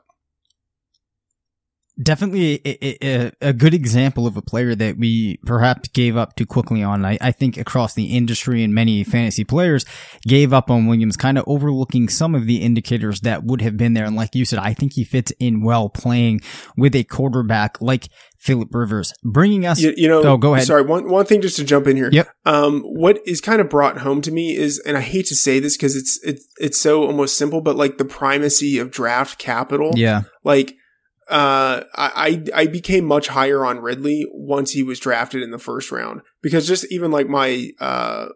definitely 2.01 2.61
a, 2.65 3.05
a, 3.05 3.31
a, 3.41 3.53
good 3.53 3.73
example 3.73 4.25
of 4.25 4.37
a 4.37 4.41
player 4.41 4.73
that 4.75 4.97
we 4.97 5.37
perhaps 5.45 5.89
gave 5.89 6.15
up 6.15 6.35
too 6.35 6.45
quickly 6.45 6.81
on. 6.81 7.05
I, 7.05 7.17
I 7.19 7.31
think 7.31 7.57
across 7.57 7.93
the 7.93 8.15
industry 8.15 8.63
and 8.63 8.73
many 8.73 9.03
fantasy 9.03 9.43
players 9.43 9.85
gave 10.25 10.53
up 10.53 10.71
on 10.71 10.87
Williams, 10.87 11.17
kind 11.17 11.37
of 11.37 11.43
overlooking 11.47 12.07
some 12.07 12.35
of 12.35 12.45
the 12.45 12.57
indicators 12.57 13.21
that 13.21 13.43
would 13.43 13.61
have 13.61 13.77
been 13.77 13.93
there. 13.93 14.05
And 14.05 14.15
like 14.15 14.33
you 14.33 14.45
said, 14.45 14.59
I 14.59 14.73
think 14.73 14.93
he 14.93 15.03
fits 15.03 15.33
in 15.39 15.61
well 15.61 15.89
playing 15.89 16.41
with 16.77 16.95
a 16.95 17.03
quarterback 17.03 17.81
like 17.81 18.07
Philip 18.37 18.73
Rivers, 18.73 19.13
bringing 19.23 19.65
us. 19.65 19.81
You, 19.81 19.93
you 19.97 20.07
know, 20.07 20.23
oh, 20.23 20.37
go 20.37 20.53
ahead. 20.53 20.65
Sorry, 20.65 20.83
one 20.83 21.09
one 21.09 21.25
thing 21.25 21.41
just 21.41 21.57
to 21.57 21.65
jump 21.65 21.87
in 21.87 21.97
here. 21.97 22.09
Yep. 22.09 22.29
Um, 22.45 22.81
what 22.83 23.19
is 23.25 23.41
kind 23.41 23.59
of 23.59 23.69
brought 23.69 23.97
home 23.97 24.21
to 24.21 24.31
me 24.31 24.55
is, 24.55 24.79
and 24.79 24.95
I 24.95 25.01
hate 25.01 25.25
to 25.27 25.35
say 25.35 25.59
this 25.59 25.75
because 25.75 25.97
it's 25.97 26.19
it's 26.23 26.47
it's 26.57 26.79
so 26.79 27.03
almost 27.03 27.37
simple, 27.37 27.59
but 27.59 27.75
like 27.75 27.97
the 27.97 28.05
primacy 28.05 28.79
of 28.79 28.91
draft 28.91 29.39
capital. 29.39 29.91
Yeah. 29.95 30.21
Like 30.45 30.75
uh, 31.29 31.83
I, 31.95 32.43
I 32.55 32.67
became 32.67 33.05
much 33.05 33.27
higher 33.27 33.65
on 33.65 33.79
Ridley 33.79 34.25
once 34.31 34.71
he 34.71 34.83
was 34.83 34.99
drafted 34.99 35.43
in 35.43 35.51
the 35.51 35.59
first 35.59 35.91
round 35.91 36.21
because 36.41 36.67
just 36.67 36.91
even 36.91 37.11
like 37.11 37.27
my, 37.27 37.69
uh, 37.79 38.29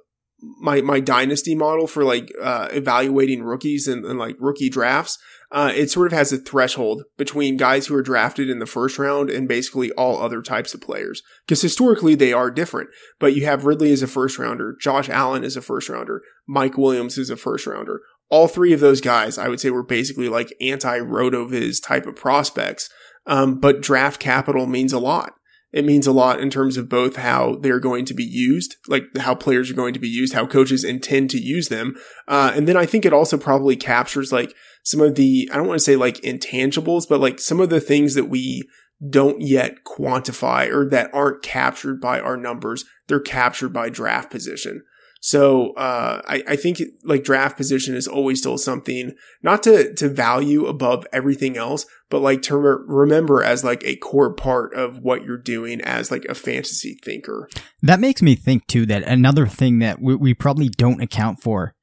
my, 0.62 0.82
my 0.82 1.00
dynasty 1.00 1.56
model 1.56 1.88
for 1.88 2.04
like, 2.04 2.32
uh, 2.42 2.68
evaluating 2.72 3.44
rookies 3.44 3.88
and, 3.88 4.06
and 4.06 4.20
like 4.20 4.36
rookie 4.40 4.70
drafts, 4.70 5.18
uh, 5.52 5.72
it 5.76 5.90
sort 5.90 6.08
of 6.12 6.18
has 6.18 6.34
a 6.34 6.38
threshold 6.38 7.04
between 7.18 7.58
guys 7.58 7.86
who 7.88 7.96
are 7.96 8.02
drafted 8.02 8.50
in 8.50 8.60
the 8.60 8.66
first 8.66 8.98
round 8.98 9.30
and 9.30 9.48
basically 9.48 9.92
all 9.92 10.20
other 10.20 10.42
types 10.42 10.74
of 10.74 10.82
players. 10.82 11.22
Because 11.46 11.62
historically 11.62 12.16
they 12.16 12.34
are 12.34 12.50
different, 12.50 12.90
but 13.20 13.36
you 13.36 13.46
have 13.46 13.66
Ridley 13.66 13.92
as 13.92 14.02
a 14.02 14.08
first 14.08 14.40
rounder, 14.40 14.76
Josh 14.82 15.10
Allen 15.10 15.44
as 15.44 15.56
a 15.56 15.62
first 15.62 15.90
rounder, 15.90 16.22
Mike 16.48 16.78
Williams 16.78 17.18
is 17.18 17.30
a 17.30 17.38
first 17.38 17.68
rounder 17.68 18.02
all 18.30 18.48
three 18.48 18.74
of 18.74 18.80
those 18.80 19.02
guys, 19.02 19.38
I 19.38 19.48
would 19.48 19.60
say, 19.60 19.70
were 19.70 19.84
basically 19.84 20.30
like 20.30 20.54
anti 20.62 21.00
Rotoviz 21.00 21.82
type 21.84 22.06
of 22.06 22.16
prospects. 22.16 22.90
Um, 23.26 23.60
but 23.60 23.82
draft 23.82 24.20
capital 24.20 24.66
means 24.66 24.92
a 24.92 25.00
lot. 25.00 25.34
It 25.72 25.86
means 25.86 26.06
a 26.06 26.12
lot 26.12 26.40
in 26.40 26.52
terms 26.52 26.78
of 26.78 26.88
both 26.88 27.16
how 27.16 27.56
they're 27.56 27.80
going 27.80 28.06
to 28.06 28.14
be 28.14 28.24
used, 28.24 28.76
like 28.88 29.06
how 29.18 29.34
players 29.34 29.72
are 29.72 29.76
going 29.76 29.96
to 29.96 30.00
be 30.00 30.08
used, 30.08 30.34
how 30.34 30.46
coaches 30.46 30.84
intend 30.84 31.32
to 31.32 31.40
use 31.40 31.70
them. 31.70 31.96
Uh, 32.28 32.52
and 32.54 32.68
then 32.68 32.78
I 32.78 32.86
think 32.86 33.06
it 33.06 33.14
also 33.14 33.38
probably 33.38 33.76
captures 33.76 34.32
like 34.32 34.54
some 34.84 35.02
of 35.02 35.16
the, 35.16 35.50
I 35.52 35.58
don't 35.58 35.68
want 35.68 35.80
to 35.80 35.84
say 35.84 35.96
like 35.96 36.18
intangibles, 36.18 37.10
but 37.10 37.20
like 37.20 37.40
some 37.40 37.60
of 37.60 37.72
the 37.72 37.82
things 37.82 38.14
that 38.14 38.26
we 38.26 38.64
don't 39.10 39.42
yet 39.42 39.84
quantify 39.84 40.72
or 40.72 40.88
that 40.90 41.12
aren't 41.12 41.42
captured 41.42 42.00
by 42.00 42.20
our 42.20 42.38
numbers. 42.38 42.86
They're 43.08 43.20
captured 43.20 43.74
by 43.74 43.90
draft 43.90 44.30
position. 44.30 44.84
So 45.26 45.72
uh, 45.76 46.22
I, 46.28 46.44
I 46.50 46.56
think 46.58 46.82
like 47.06 47.24
draft 47.24 47.56
position 47.56 47.96
is 47.96 48.10
always 48.10 48.40
still 48.40 48.58
something 48.58 49.14
not 49.42 49.64
to 49.64 49.94
to 49.94 50.10
value 50.10 50.66
above 50.66 51.08
everything 51.14 51.56
else, 51.56 51.86
but 52.10 52.20
like 52.20 52.42
to 52.42 52.58
re- 52.58 52.84
remember 52.86 53.42
as 53.42 53.64
like 53.64 53.86
a 53.86 53.96
core 53.96 54.34
part 54.34 54.74
of 54.74 55.00
what 55.00 55.24
you're 55.24 55.38
doing 55.38 55.80
as 55.80 56.12
like 56.12 56.26
a 56.26 56.36
fantasy 56.36 57.00
thinker. 57.06 57.50
That 57.82 58.02
makes 58.02 58.22
me 58.22 58.36
think 58.36 58.68
too 58.68 58.86
that 58.88 59.04
another 59.04 59.48
thing 59.48 59.80
that 59.80 60.02
we, 60.02 60.14
we 60.14 60.34
probably 60.34 60.68
don't 60.68 61.02
account 61.02 61.42
for, 61.42 61.74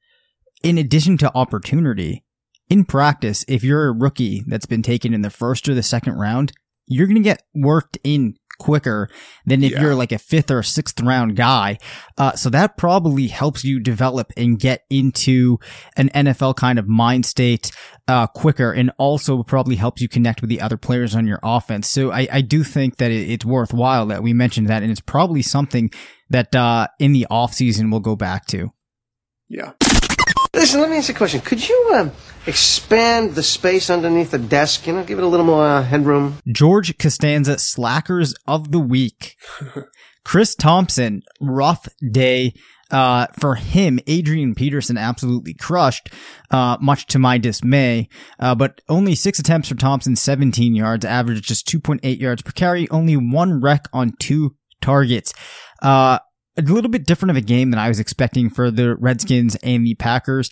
in 0.61 0.77
addition 0.77 1.17
to 1.17 1.35
opportunity, 1.35 2.23
in 2.69 2.85
practice, 2.85 3.43
if 3.47 3.63
you're 3.63 3.87
a 3.87 3.91
rookie 3.91 4.43
that's 4.45 4.67
been 4.67 4.83
taken 4.83 5.15
in 5.15 5.23
the 5.23 5.31
first 5.31 5.67
or 5.67 5.73
the 5.73 5.81
second 5.81 6.13
round, 6.13 6.53
you're 6.87 7.07
going 7.07 7.15
to 7.15 7.21
get 7.21 7.43
worked 7.53 7.97
in 8.03 8.35
quicker 8.61 9.09
than 9.45 9.63
if 9.63 9.71
yeah. 9.71 9.81
you're 9.81 9.95
like 9.95 10.11
a 10.11 10.19
fifth 10.19 10.51
or 10.51 10.61
sixth 10.61 11.01
round 11.01 11.35
guy. 11.35 11.77
Uh, 12.17 12.33
so 12.33 12.49
that 12.49 12.77
probably 12.77 13.27
helps 13.27 13.63
you 13.63 13.79
develop 13.79 14.31
and 14.37 14.59
get 14.59 14.83
into 14.89 15.57
an 15.97 16.09
NFL 16.09 16.55
kind 16.55 16.77
of 16.77 16.87
mind 16.87 17.25
state 17.25 17.71
uh, 18.07 18.27
quicker 18.27 18.71
and 18.71 18.91
also 18.99 19.41
probably 19.41 19.77
helps 19.77 20.01
you 20.01 20.07
connect 20.07 20.41
with 20.41 20.49
the 20.49 20.61
other 20.61 20.77
players 20.77 21.15
on 21.15 21.25
your 21.25 21.39
offense. 21.41 21.87
So 21.87 22.11
I, 22.11 22.27
I 22.31 22.41
do 22.41 22.63
think 22.63 22.97
that 22.97 23.09
it, 23.09 23.31
it's 23.31 23.45
worthwhile 23.45 24.05
that 24.07 24.21
we 24.21 24.31
mentioned 24.31 24.67
that 24.67 24.83
and 24.83 24.91
it's 24.91 25.01
probably 25.01 25.41
something 25.41 25.89
that 26.29 26.55
uh, 26.55 26.87
in 26.99 27.13
the 27.13 27.25
off 27.31 27.53
season 27.53 27.89
we'll 27.89 27.99
go 27.99 28.15
back 28.15 28.45
to. 28.47 28.69
Yeah. 29.49 29.71
Listen, 30.53 30.81
let 30.81 30.89
me 30.89 30.97
ask 30.97 31.07
you 31.07 31.15
a 31.15 31.17
question. 31.17 31.39
Could 31.39 31.67
you 31.67 31.91
uh, 31.93 32.09
expand 32.45 33.35
the 33.35 33.43
space 33.43 33.89
underneath 33.89 34.31
the 34.31 34.37
desk? 34.37 34.85
You 34.85 34.93
know, 34.93 35.03
give 35.03 35.17
it 35.17 35.23
a 35.23 35.27
little 35.27 35.45
more 35.45 35.65
uh, 35.65 35.83
headroom. 35.83 36.39
George 36.47 36.97
Costanza, 36.97 37.57
slackers 37.57 38.35
of 38.47 38.71
the 38.71 38.79
week. 38.79 39.37
Chris 40.25 40.53
Thompson, 40.55 41.23
rough 41.39 41.87
day. 42.11 42.53
Uh, 42.91 43.27
for 43.39 43.55
him, 43.55 44.01
Adrian 44.05 44.53
Peterson 44.53 44.97
absolutely 44.97 45.53
crushed, 45.53 46.09
uh, 46.49 46.75
much 46.81 47.05
to 47.05 47.17
my 47.17 47.37
dismay. 47.37 48.09
Uh, 48.37 48.53
but 48.53 48.81
only 48.89 49.15
six 49.15 49.39
attempts 49.39 49.69
for 49.69 49.75
Thompson, 49.75 50.17
17 50.17 50.75
yards, 50.75 51.05
average 51.05 51.41
just 51.41 51.65
2.8 51.69 52.19
yards 52.19 52.41
per 52.41 52.51
carry, 52.51 52.89
only 52.89 53.15
one 53.15 53.61
wreck 53.61 53.85
on 53.93 54.11
two 54.19 54.57
targets. 54.81 55.33
Uh, 56.57 56.63
a 56.67 56.73
little 56.73 56.89
bit 56.89 57.05
different 57.05 57.31
of 57.31 57.37
a 57.37 57.41
game 57.41 57.71
than 57.71 57.79
I 57.79 57.87
was 57.87 57.99
expecting 57.99 58.49
for 58.49 58.71
the 58.71 58.95
Redskins 58.95 59.55
and 59.57 59.85
the 59.85 59.95
Packers. 59.95 60.49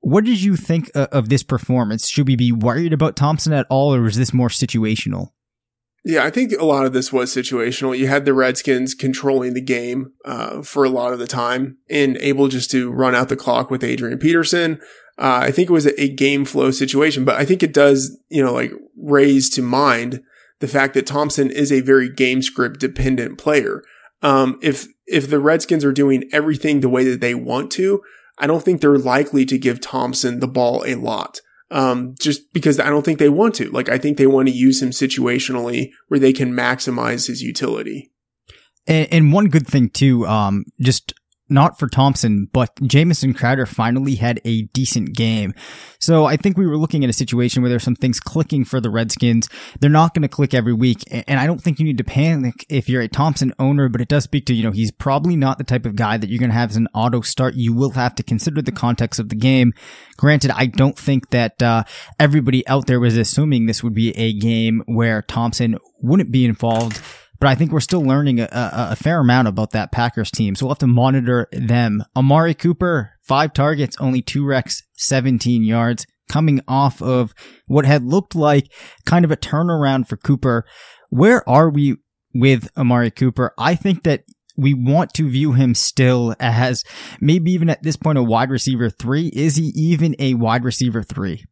What 0.00 0.24
did 0.24 0.40
you 0.40 0.56
think 0.56 0.90
of 0.94 1.28
this 1.28 1.42
performance? 1.42 2.08
Should 2.08 2.28
we 2.28 2.36
be 2.36 2.52
worried 2.52 2.92
about 2.92 3.16
Thompson 3.16 3.52
at 3.52 3.66
all, 3.68 3.92
or 3.94 4.02
was 4.02 4.16
this 4.16 4.32
more 4.32 4.48
situational? 4.48 5.30
Yeah, 6.04 6.24
I 6.24 6.30
think 6.30 6.52
a 6.52 6.64
lot 6.64 6.86
of 6.86 6.92
this 6.92 7.12
was 7.12 7.34
situational. 7.34 7.98
You 7.98 8.06
had 8.06 8.24
the 8.24 8.32
Redskins 8.32 8.94
controlling 8.94 9.54
the 9.54 9.60
game 9.60 10.12
uh, 10.24 10.62
for 10.62 10.84
a 10.84 10.88
lot 10.88 11.12
of 11.12 11.18
the 11.18 11.26
time 11.26 11.78
and 11.90 12.16
able 12.18 12.48
just 12.48 12.70
to 12.70 12.90
run 12.90 13.14
out 13.14 13.28
the 13.28 13.36
clock 13.36 13.70
with 13.70 13.84
Adrian 13.84 14.18
Peterson. 14.18 14.80
Uh, 15.18 15.40
I 15.42 15.50
think 15.50 15.68
it 15.68 15.72
was 15.72 15.86
a, 15.86 16.00
a 16.00 16.08
game 16.08 16.44
flow 16.44 16.70
situation, 16.70 17.24
but 17.24 17.36
I 17.36 17.44
think 17.44 17.62
it 17.62 17.74
does, 17.74 18.16
you 18.28 18.42
know, 18.42 18.52
like 18.52 18.72
raise 18.96 19.50
to 19.50 19.62
mind 19.62 20.22
the 20.60 20.68
fact 20.68 20.94
that 20.94 21.06
Thompson 21.06 21.50
is 21.50 21.72
a 21.72 21.80
very 21.80 22.08
game 22.08 22.40
script 22.40 22.78
dependent 22.80 23.36
player. 23.36 23.82
Um, 24.22 24.58
if 24.62 24.86
if 25.06 25.30
the 25.30 25.40
Redskins 25.40 25.84
are 25.84 25.92
doing 25.92 26.28
everything 26.32 26.80
the 26.80 26.88
way 26.88 27.04
that 27.04 27.20
they 27.20 27.34
want 27.34 27.70
to, 27.72 28.02
I 28.38 28.46
don't 28.46 28.62
think 28.62 28.80
they're 28.80 28.98
likely 28.98 29.44
to 29.46 29.58
give 29.58 29.80
Thompson 29.80 30.40
the 30.40 30.48
ball 30.48 30.84
a 30.86 30.94
lot. 30.94 31.40
Um, 31.70 32.14
just 32.18 32.52
because 32.54 32.80
I 32.80 32.88
don't 32.88 33.04
think 33.04 33.18
they 33.18 33.28
want 33.28 33.54
to. 33.56 33.70
Like, 33.70 33.90
I 33.90 33.98
think 33.98 34.16
they 34.16 34.26
want 34.26 34.48
to 34.48 34.54
use 34.54 34.80
him 34.80 34.90
situationally 34.90 35.90
where 36.08 36.18
they 36.18 36.32
can 36.32 36.52
maximize 36.52 37.26
his 37.26 37.42
utility. 37.42 38.10
And, 38.86 39.08
and 39.12 39.32
one 39.34 39.48
good 39.48 39.66
thing 39.66 39.90
too, 39.90 40.26
um, 40.26 40.64
just 40.80 41.12
not 41.48 41.78
for 41.78 41.88
Thompson, 41.88 42.48
but 42.52 42.70
Jamison 42.82 43.34
Crowder 43.34 43.66
finally 43.66 44.16
had 44.16 44.40
a 44.44 44.62
decent 44.62 45.14
game. 45.14 45.54
So 45.98 46.26
I 46.26 46.36
think 46.36 46.56
we 46.56 46.66
were 46.66 46.76
looking 46.76 47.04
at 47.04 47.10
a 47.10 47.14
situation 47.14 47.62
where 47.62 47.68
there's 47.68 47.82
some 47.82 47.96
things 47.96 48.20
clicking 48.20 48.64
for 48.64 48.80
the 48.80 48.90
Redskins. 48.90 49.48
They're 49.80 49.90
not 49.90 50.14
going 50.14 50.22
to 50.22 50.28
click 50.28 50.54
every 50.54 50.72
week. 50.72 51.02
And 51.10 51.40
I 51.40 51.46
don't 51.46 51.62
think 51.62 51.78
you 51.78 51.84
need 51.84 51.98
to 51.98 52.04
panic 52.04 52.66
if 52.68 52.88
you're 52.88 53.02
a 53.02 53.08
Thompson 53.08 53.52
owner, 53.58 53.88
but 53.88 54.00
it 54.00 54.08
does 54.08 54.24
speak 54.24 54.46
to, 54.46 54.54
you 54.54 54.62
know, 54.62 54.70
he's 54.70 54.90
probably 54.90 55.36
not 55.36 55.58
the 55.58 55.64
type 55.64 55.86
of 55.86 55.96
guy 55.96 56.16
that 56.16 56.28
you're 56.28 56.38
going 56.38 56.50
to 56.50 56.56
have 56.56 56.70
as 56.70 56.76
an 56.76 56.88
auto 56.94 57.20
start. 57.20 57.54
You 57.54 57.74
will 57.74 57.90
have 57.90 58.14
to 58.16 58.22
consider 58.22 58.62
the 58.62 58.72
context 58.72 59.18
of 59.18 59.28
the 59.28 59.36
game. 59.36 59.72
Granted, 60.16 60.50
I 60.50 60.66
don't 60.66 60.98
think 60.98 61.30
that, 61.30 61.62
uh, 61.62 61.84
everybody 62.20 62.66
out 62.66 62.86
there 62.86 63.00
was 63.00 63.16
assuming 63.16 63.66
this 63.66 63.82
would 63.82 63.94
be 63.94 64.16
a 64.16 64.32
game 64.32 64.82
where 64.86 65.22
Thompson 65.22 65.78
wouldn't 66.00 66.30
be 66.30 66.44
involved 66.44 67.00
but 67.40 67.48
I 67.48 67.54
think 67.54 67.72
we're 67.72 67.80
still 67.80 68.02
learning 68.02 68.40
a, 68.40 68.48
a, 68.52 68.96
fair 68.96 69.20
amount 69.20 69.48
about 69.48 69.70
that 69.70 69.92
Packers 69.92 70.30
team. 70.30 70.54
So 70.54 70.66
we'll 70.66 70.72
have 70.72 70.78
to 70.78 70.86
monitor 70.86 71.48
them. 71.52 72.02
Amari 72.16 72.54
Cooper, 72.54 73.12
five 73.22 73.52
targets, 73.52 73.96
only 74.00 74.22
two 74.22 74.44
wrecks, 74.44 74.82
17 74.96 75.62
yards, 75.62 76.06
coming 76.28 76.60
off 76.66 77.00
of 77.00 77.34
what 77.66 77.84
had 77.84 78.04
looked 78.04 78.34
like 78.34 78.72
kind 79.06 79.24
of 79.24 79.30
a 79.30 79.36
turnaround 79.36 80.08
for 80.08 80.16
Cooper. 80.16 80.64
Where 81.10 81.48
are 81.48 81.70
we 81.70 81.96
with 82.34 82.68
Amari 82.76 83.10
Cooper? 83.10 83.54
I 83.56 83.74
think 83.74 84.02
that 84.02 84.24
we 84.56 84.74
want 84.74 85.14
to 85.14 85.30
view 85.30 85.52
him 85.52 85.74
still 85.74 86.34
as 86.40 86.82
maybe 87.20 87.52
even 87.52 87.70
at 87.70 87.82
this 87.82 87.96
point 87.96 88.18
a 88.18 88.22
wide 88.22 88.50
receiver 88.50 88.90
three. 88.90 89.28
Is 89.28 89.54
he 89.56 89.66
even 89.76 90.16
a 90.18 90.34
wide 90.34 90.64
receiver 90.64 91.04
three? 91.04 91.44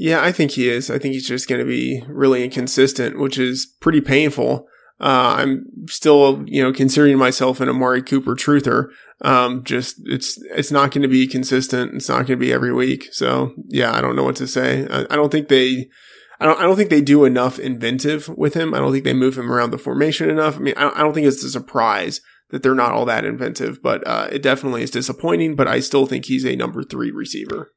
Yeah, 0.00 0.22
I 0.22 0.32
think 0.32 0.52
he 0.52 0.70
is. 0.70 0.88
I 0.90 0.98
think 0.98 1.12
he's 1.12 1.28
just 1.28 1.46
going 1.46 1.58
to 1.58 1.66
be 1.66 2.02
really 2.08 2.42
inconsistent, 2.42 3.18
which 3.18 3.36
is 3.36 3.66
pretty 3.80 4.00
painful. 4.00 4.66
Uh, 4.98 5.36
I'm 5.40 5.66
still, 5.88 6.42
you 6.46 6.62
know, 6.62 6.72
considering 6.72 7.18
myself 7.18 7.60
an 7.60 7.68
Amari 7.68 8.00
Cooper 8.00 8.34
truther. 8.34 8.86
Um, 9.20 9.62
just 9.62 9.96
it's 10.06 10.42
it's 10.56 10.72
not 10.72 10.90
going 10.90 11.02
to 11.02 11.08
be 11.08 11.26
consistent. 11.26 11.92
It's 11.92 12.08
not 12.08 12.26
going 12.26 12.28
to 12.28 12.36
be 12.38 12.50
every 12.50 12.72
week. 12.72 13.08
So 13.12 13.52
yeah, 13.68 13.94
I 13.94 14.00
don't 14.00 14.16
know 14.16 14.24
what 14.24 14.36
to 14.36 14.46
say. 14.46 14.88
I, 14.90 15.02
I 15.10 15.16
don't 15.16 15.30
think 15.30 15.48
they. 15.48 15.90
I 16.40 16.46
don't, 16.46 16.58
I 16.58 16.62
don't 16.62 16.76
think 16.76 16.88
they 16.88 17.02
do 17.02 17.26
enough 17.26 17.58
inventive 17.58 18.26
with 18.30 18.54
him. 18.54 18.72
I 18.72 18.78
don't 18.78 18.92
think 18.92 19.04
they 19.04 19.12
move 19.12 19.36
him 19.36 19.52
around 19.52 19.70
the 19.70 19.76
formation 19.76 20.30
enough. 20.30 20.56
I 20.56 20.60
mean, 20.60 20.74
I 20.78 20.84
don't, 20.84 20.96
I 20.96 21.00
don't 21.00 21.12
think 21.12 21.26
it's 21.26 21.44
a 21.44 21.50
surprise 21.50 22.22
that 22.48 22.62
they're 22.62 22.74
not 22.74 22.92
all 22.92 23.04
that 23.04 23.26
inventive, 23.26 23.82
but 23.82 24.02
uh, 24.06 24.28
it 24.32 24.42
definitely 24.42 24.82
is 24.82 24.90
disappointing. 24.90 25.56
But 25.56 25.68
I 25.68 25.80
still 25.80 26.06
think 26.06 26.24
he's 26.24 26.46
a 26.46 26.56
number 26.56 26.82
three 26.82 27.10
receiver. 27.10 27.70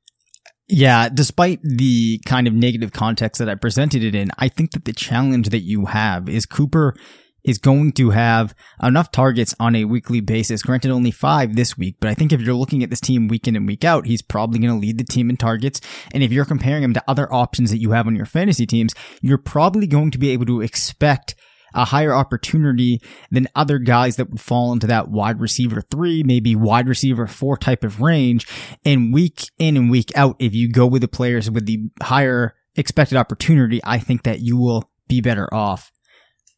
Yeah, 0.68 1.10
despite 1.10 1.60
the 1.62 2.20
kind 2.26 2.48
of 2.48 2.54
negative 2.54 2.94
context 2.94 3.40
that 3.40 3.50
I 3.50 3.56
presented 3.56 4.04
it 4.04 4.16
in, 4.16 4.30
I 4.38 4.48
think 4.48 4.72
that 4.72 4.86
the 4.86 4.94
challenge 4.94 5.50
that 5.50 5.60
you 5.60 5.88
have 5.88 6.30
is 6.30 6.46
Cooper 6.46 6.96
is 7.44 7.58
going 7.58 7.92
to 7.92 8.12
have 8.12 8.56
enough 8.82 9.12
targets 9.12 9.54
on 9.60 9.76
a 9.76 9.84
weekly 9.84 10.22
basis. 10.22 10.62
Granted, 10.62 10.92
only 10.92 11.12
five 11.12 11.56
this 11.56 11.78
week, 11.78 11.98
but 12.00 12.10
I 12.10 12.14
think 12.14 12.32
if 12.32 12.42
you're 12.42 12.56
looking 12.56 12.84
at 12.84 12.90
this 12.90 13.02
team 13.02 13.28
week 13.28 13.48
in 13.48 13.56
and 13.56 13.68
week 13.68 13.84
out, 13.84 14.06
he's 14.06 14.22
probably 14.22 14.60
going 14.60 14.74
to 14.74 14.80
lead 14.80 14.98
the 14.98 15.04
team 15.04 15.30
in 15.30 15.36
targets. 15.36 15.82
And 16.14 16.24
if 16.24 16.32
you're 16.32 16.46
comparing 16.46 16.84
him 16.84 16.94
to 16.94 17.04
other 17.08 17.32
options 17.34 17.70
that 17.72 17.80
you 17.80 17.92
have 17.92 18.08
on 18.08 18.16
your 18.16 18.26
fantasy 18.26 18.66
teams, 18.66 18.96
you're 19.22 19.38
probably 19.38 19.88
going 19.88 20.12
to 20.12 20.18
be 20.18 20.30
able 20.30 20.46
to 20.46 20.62
expect 20.62 21.36
a 21.74 21.86
higher 21.86 22.14
opportunity 22.14 23.02
than 23.32 23.48
other 23.56 23.80
guys 23.80 24.16
that 24.18 24.30
would 24.30 24.42
fall 24.42 24.74
into 24.74 24.88
that 24.88 25.10
wide 25.10 25.40
receiver 25.40 25.82
three, 25.82 26.24
maybe 26.24 26.56
wide 26.56 26.88
receiver 26.88 27.28
four 27.28 27.58
type 27.58 27.84
of 27.84 28.02
range. 28.02 28.48
And 28.86 29.14
week 29.14 29.46
in 29.58 29.78
and 29.78 29.90
week 29.90 30.12
out, 30.16 30.36
if 30.40 30.54
you 30.54 30.72
go 30.72 30.86
with 30.86 31.02
the 31.02 31.08
players 31.08 31.50
with 31.50 31.66
the 31.66 31.90
higher 32.02 32.56
expected 32.76 33.18
opportunity, 33.18 33.82
I 33.84 34.00
think 34.00 34.24
that 34.24 34.40
you 34.40 34.58
will 34.58 34.90
be 35.08 35.22
better 35.22 35.52
off. 35.54 35.92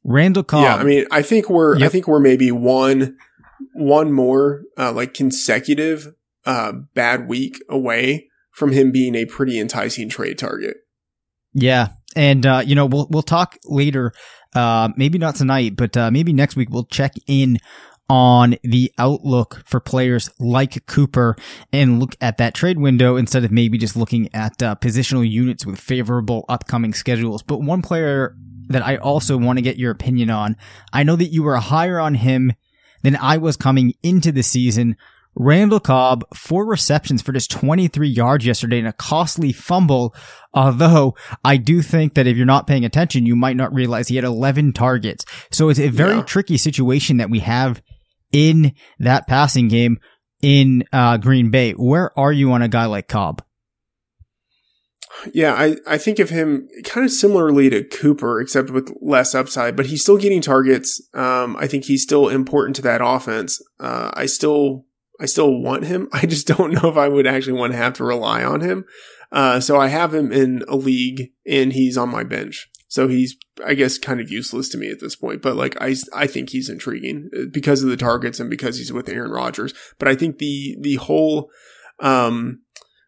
Randall 0.03 0.43
Cobb. 0.43 0.63
Yeah, 0.63 0.75
I 0.75 0.83
mean, 0.83 1.05
I 1.11 1.21
think 1.21 1.49
we're 1.49 1.83
I 1.83 1.89
think 1.89 2.07
we're 2.07 2.19
maybe 2.19 2.51
one 2.51 3.17
one 3.73 4.11
more 4.11 4.63
uh, 4.77 4.91
like 4.91 5.13
consecutive 5.13 6.13
uh, 6.45 6.73
bad 6.93 7.27
week 7.27 7.57
away 7.69 8.27
from 8.51 8.71
him 8.71 8.91
being 8.91 9.15
a 9.15 9.25
pretty 9.25 9.59
enticing 9.59 10.07
trade 10.07 10.37
target. 10.37 10.77
Yeah, 11.53 11.89
and 12.15 12.45
uh, 12.45 12.61
you 12.65 12.75
know 12.75 12.85
we'll 12.85 13.07
we'll 13.09 13.23
talk 13.23 13.57
later. 13.65 14.13
Uh, 14.55 14.89
maybe 14.95 15.17
not 15.17 15.35
tonight, 15.35 15.75
but 15.75 15.95
uh, 15.97 16.09
maybe 16.09 16.31
next 16.31 16.55
week 16.55 16.69
we'll 16.69 16.85
check 16.85 17.13
in 17.27 17.59
on 18.07 18.55
the 18.63 18.91
outlook 18.97 19.63
for 19.65 19.79
players 19.79 20.29
like 20.39 20.85
Cooper 20.85 21.35
and 21.73 21.99
look 21.99 22.15
at 22.21 22.37
that 22.37 22.53
trade 22.53 22.79
window 22.79 23.15
instead 23.15 23.43
of 23.43 23.51
maybe 23.51 23.77
just 23.77 23.95
looking 23.95 24.29
at 24.33 24.61
uh, 24.61 24.75
positional 24.75 25.29
units 25.29 25.65
with 25.65 25.79
favorable 25.79 26.45
upcoming 26.47 26.93
schedules. 26.93 27.41
But 27.41 27.61
one 27.61 27.81
player 27.81 28.35
that 28.67 28.85
I 28.85 28.97
also 28.97 29.37
want 29.37 29.57
to 29.57 29.63
get 29.63 29.77
your 29.77 29.91
opinion 29.91 30.29
on, 30.29 30.55
I 30.93 31.03
know 31.03 31.15
that 31.15 31.25
you 31.25 31.43
were 31.43 31.57
higher 31.57 31.99
on 31.99 32.15
him 32.15 32.53
than 33.03 33.15
I 33.15 33.37
was 33.37 33.57
coming 33.57 33.93
into 34.03 34.31
the 34.31 34.43
season. 34.43 34.97
Randall 35.35 35.79
Cobb, 35.79 36.23
four 36.33 36.65
receptions 36.65 37.21
for 37.21 37.31
just 37.33 37.51
23 37.51 38.07
yards 38.07 38.45
yesterday 38.45 38.79
and 38.79 38.87
a 38.87 38.93
costly 38.93 39.51
fumble. 39.51 40.15
Although 40.53 41.15
I 41.43 41.57
do 41.57 41.81
think 41.81 42.13
that 42.13 42.27
if 42.27 42.37
you're 42.37 42.45
not 42.45 42.67
paying 42.67 42.85
attention, 42.85 43.25
you 43.25 43.35
might 43.35 43.57
not 43.57 43.73
realize 43.73 44.07
he 44.07 44.15
had 44.15 44.23
11 44.25 44.73
targets. 44.73 45.25
So 45.51 45.69
it's 45.69 45.79
a 45.79 45.89
very 45.89 46.15
Yeah. 46.15 46.21
tricky 46.23 46.57
situation 46.57 47.17
that 47.17 47.29
we 47.29 47.39
have 47.39 47.81
in 48.31 48.73
that 48.99 49.27
passing 49.27 49.67
game 49.67 49.97
in 50.41 50.83
uh, 50.93 51.17
Green 51.17 51.49
Bay. 51.51 51.71
Where 51.73 52.17
are 52.17 52.31
you 52.31 52.51
on 52.53 52.61
a 52.61 52.67
guy 52.69 52.85
like 52.85 53.07
Cobb? 53.07 53.41
Yeah, 55.33 55.53
I, 55.53 55.77
I 55.87 55.97
think 55.97 56.19
of 56.19 56.29
him 56.29 56.67
kind 56.83 57.05
of 57.05 57.11
similarly 57.11 57.69
to 57.69 57.83
Cooper, 57.83 58.41
except 58.41 58.69
with 58.69 58.91
less 59.01 59.33
upside, 59.33 59.75
but 59.75 59.85
he's 59.87 60.01
still 60.01 60.17
getting 60.17 60.41
targets. 60.41 61.01
Um, 61.13 61.55
I 61.57 61.67
think 61.67 61.85
he's 61.85 62.03
still 62.03 62.27
important 62.27 62.75
to 62.77 62.81
that 62.83 63.01
offense. 63.03 63.61
Uh, 63.79 64.11
I 64.13 64.25
still, 64.25 64.85
I 65.19 65.25
still 65.25 65.59
want 65.59 65.85
him. 65.85 66.09
I 66.13 66.25
just 66.25 66.47
don't 66.47 66.73
know 66.73 66.89
if 66.89 66.97
I 66.97 67.07
would 67.07 67.27
actually 67.27 67.53
want 67.53 67.73
to 67.73 67.77
have 67.77 67.93
to 67.93 68.03
rely 68.03 68.43
on 68.43 68.61
him. 68.61 68.85
Uh, 69.31 69.59
so 69.59 69.79
I 69.79 69.87
have 69.87 70.13
him 70.13 70.31
in 70.31 70.63
a 70.67 70.75
league 70.75 71.31
and 71.45 71.73
he's 71.73 71.97
on 71.97 72.09
my 72.09 72.23
bench. 72.23 72.69
So 72.87 73.07
he's, 73.07 73.35
I 73.65 73.73
guess, 73.73 73.97
kind 73.97 74.21
of 74.21 74.31
useless 74.31 74.69
to 74.69 74.77
me 74.77 74.89
at 74.89 75.01
this 75.01 75.15
point, 75.15 75.41
but 75.41 75.55
like, 75.55 75.75
I, 75.81 75.95
I 76.13 76.27
think 76.27 76.51
he's 76.51 76.69
intriguing 76.69 77.29
uh, 77.35 77.41
because 77.51 77.83
of 77.83 77.89
the 77.89 77.97
targets 77.97 78.39
and 78.39 78.49
because 78.49 78.77
he's 78.77 78.93
with 78.93 79.09
Aaron 79.09 79.31
Rodgers. 79.31 79.73
But 79.99 80.07
I 80.07 80.15
think 80.15 80.37
the, 80.37 80.77
the 80.79 80.95
whole, 80.95 81.49
um, 81.99 82.61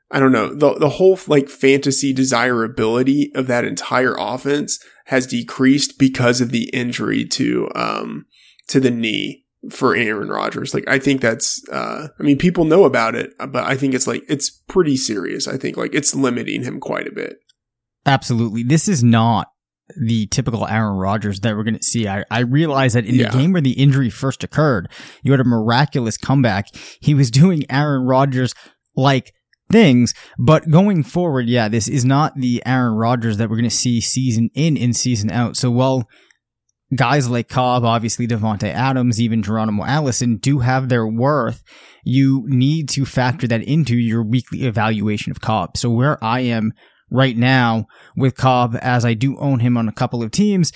I 0.09 0.19
don't 0.19 0.31
know, 0.31 0.53
the 0.53 0.73
the 0.75 0.89
whole 0.89 1.19
like 1.27 1.49
fantasy 1.49 2.13
desirability 2.13 3.31
of 3.35 3.47
that 3.47 3.65
entire 3.65 4.15
offense 4.17 4.79
has 5.05 5.27
decreased 5.27 5.99
because 5.99 6.39
of 6.39 6.51
the 6.51 6.69
injury 6.69 7.25
to 7.25 7.69
um 7.75 8.25
to 8.69 8.79
the 8.79 8.91
knee 8.91 9.45
for 9.71 9.95
Aaron 9.95 10.29
Rodgers. 10.29 10.73
Like 10.73 10.87
I 10.87 10.99
think 10.99 11.21
that's 11.21 11.61
uh 11.69 12.07
I 12.19 12.23
mean 12.23 12.37
people 12.37 12.65
know 12.65 12.85
about 12.85 13.15
it, 13.15 13.31
but 13.49 13.63
I 13.65 13.75
think 13.75 13.93
it's 13.93 14.07
like 14.07 14.23
it's 14.29 14.49
pretty 14.49 14.97
serious. 14.97 15.47
I 15.47 15.57
think 15.57 15.77
like 15.77 15.93
it's 15.93 16.13
limiting 16.15 16.63
him 16.63 16.79
quite 16.79 17.07
a 17.07 17.11
bit. 17.11 17.37
Absolutely. 18.05 18.63
This 18.63 18.88
is 18.88 19.03
not 19.03 19.47
the 20.01 20.27
typical 20.27 20.67
Aaron 20.67 20.97
Rodgers 20.97 21.39
that 21.41 21.55
we're 21.55 21.63
going 21.63 21.77
to 21.77 21.84
see. 21.84 22.08
I, 22.08 22.23
I 22.29 22.39
realize 22.39 22.93
that 22.93 23.05
in 23.05 23.15
Yeah. 23.15 23.29
the 23.32 23.38
game 23.38 23.53
where 23.53 23.62
the 23.62 23.71
injury 23.71 24.10
first 24.10 24.43
occurred, 24.43 24.89
you 25.23 25.32
had 25.32 25.39
a 25.39 25.45
miraculous 25.45 26.17
comeback. 26.17 26.67
He 26.99 27.13
was 27.13 27.32
doing 27.32 27.63
Aaron 27.69 28.03
Rodgers 28.03 28.53
like 28.95 29.34
things, 29.71 30.13
but 30.39 30.69
going 30.69 31.03
forward, 31.03 31.47
yeah, 31.47 31.67
this 31.69 31.88
is 31.88 32.05
not 32.05 32.34
the 32.36 32.62
Aaron 32.65 32.93
Rodgers 32.95 33.38
that 33.38 33.49
we're 33.49 33.58
going 33.58 33.69
to 33.69 33.75
see 33.75 33.99
season 34.01 34.49
in 34.53 34.77
and 34.77 34.95
season 34.95 35.29
out. 35.32 35.55
So 35.58 35.71
while 35.71 36.08
guys 36.95 37.30
like 37.30 37.50
Cobb, 37.50 37.84
obviously 37.84 38.28
Davante 38.28 38.71
Adams, 38.71 39.19
even 39.19 39.43
Geronimo 39.43 39.84
Allison 39.84 40.38
do 40.38 40.60
have 40.60 40.89
their 40.89 41.08
worth, 41.08 41.63
you 42.04 42.43
need 42.47 42.89
to 42.89 43.06
factor 43.06 43.47
that 43.47 43.63
into 43.63 43.97
your 43.97 44.23
weekly 44.23 44.63
evaluation 44.63 45.32
of 45.32 45.41
Cobb. 45.41 45.78
So 45.78 45.89
where 45.89 46.23
I 46.23 46.41
am 46.41 46.73
right 47.10 47.36
now 47.36 47.88
with 48.15 48.36
Cobb, 48.36 48.78
as 48.82 49.04
I 49.06 49.13
do 49.13 49.38
own 49.38 49.60
him 49.60 49.78
on 49.78 49.89
a 49.89 49.93
couple 49.93 50.23
of 50.23 50.32
teams, 50.32 50.71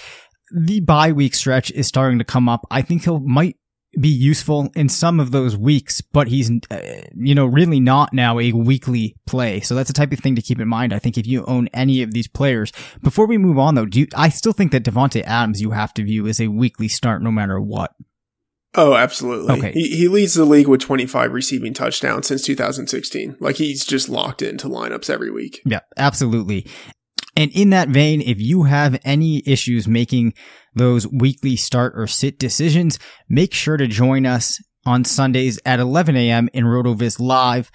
the 0.54 0.82
bye 0.82 1.14
week 1.14 1.34
stretch 1.34 1.72
is 1.72 1.88
starting 1.88 2.20
to 2.20 2.26
come 2.26 2.50
up. 2.50 2.66
I 2.70 2.82
think 2.82 3.04
he'll 3.04 3.22
might 3.22 3.58
be 4.00 4.10
useful 4.10 4.72
in 4.76 4.88
some 4.88 5.20
of 5.20 5.32
those 5.32 5.58
weeks, 5.58 6.02
but 6.02 6.30
he's, 6.30 6.50
uh, 6.70 7.02
you 7.16 7.36
know, 7.36 7.46
really 7.46 7.80
not 7.80 8.14
now 8.14 8.40
a 8.40 8.52
weekly 8.54 9.16
play. 9.26 9.60
So 9.60 9.76
that's 9.76 9.90
the 9.90 9.94
type 9.94 10.14
of 10.14 10.20
thing 10.20 10.36
to 10.36 10.42
keep 10.42 10.60
in 10.60 10.68
mind. 10.68 10.94
I 10.94 11.00
think 11.00 11.18
if 11.18 11.28
you 11.28 11.44
own 11.46 11.68
any 11.74 12.02
of 12.02 12.14
these 12.14 12.28
players, 12.28 12.72
before 13.02 13.28
we 13.28 13.38
move 13.38 13.58
on 13.58 13.76
though, 13.76 13.86
do 13.86 14.02
you, 14.02 14.08
I 14.16 14.30
still 14.30 14.54
think 14.54 14.72
that 14.72 14.84
Davante 14.84 15.24
Adams 15.24 15.62
you 15.62 15.72
have 15.72 15.94
to 15.96 16.04
view 16.04 16.28
as 16.28 16.40
a 16.40 16.48
weekly 16.48 16.88
start 16.88 17.22
no 17.22 17.32
matter 17.32 17.60
what. 17.60 17.94
Oh, 18.76 18.96
absolutely. 18.96 19.58
Okay. 19.58 19.72
He, 19.74 19.98
he 19.98 20.08
leads 20.08 20.34
the 20.34 20.46
league 20.46 20.70
with 20.70 20.80
25 20.80 21.34
receiving 21.34 21.74
touchdowns 21.74 22.28
since 22.28 22.44
2016. 22.44 23.36
Like 23.42 23.58
he's 23.58 23.84
just 23.84 24.08
locked 24.08 24.42
into 24.42 24.70
lineups 24.70 25.10
every 25.10 25.30
week. 25.30 25.62
Yeah, 25.66 25.82
absolutely. 25.98 26.68
And 27.36 27.52
in 27.52 27.70
that 27.72 27.90
vein, 27.90 28.22
if 28.22 28.40
you 28.40 28.64
have 28.64 29.00
any 29.04 29.44
issues 29.46 29.88
making 29.88 30.34
those 30.74 31.08
weekly 31.08 31.56
start 31.56 31.94
or 31.96 32.08
sit 32.08 32.40
decisions, 32.40 33.00
make 33.30 33.54
sure 33.54 33.78
to 33.78 33.88
join 33.88 34.26
us 34.26 34.60
on 34.86 35.04
Sundays 35.06 35.60
at 35.66 35.80
11 35.80 36.16
a.m. 36.16 36.50
in 36.54 36.66
RotoViz 36.66 37.20
Live. 37.20 37.72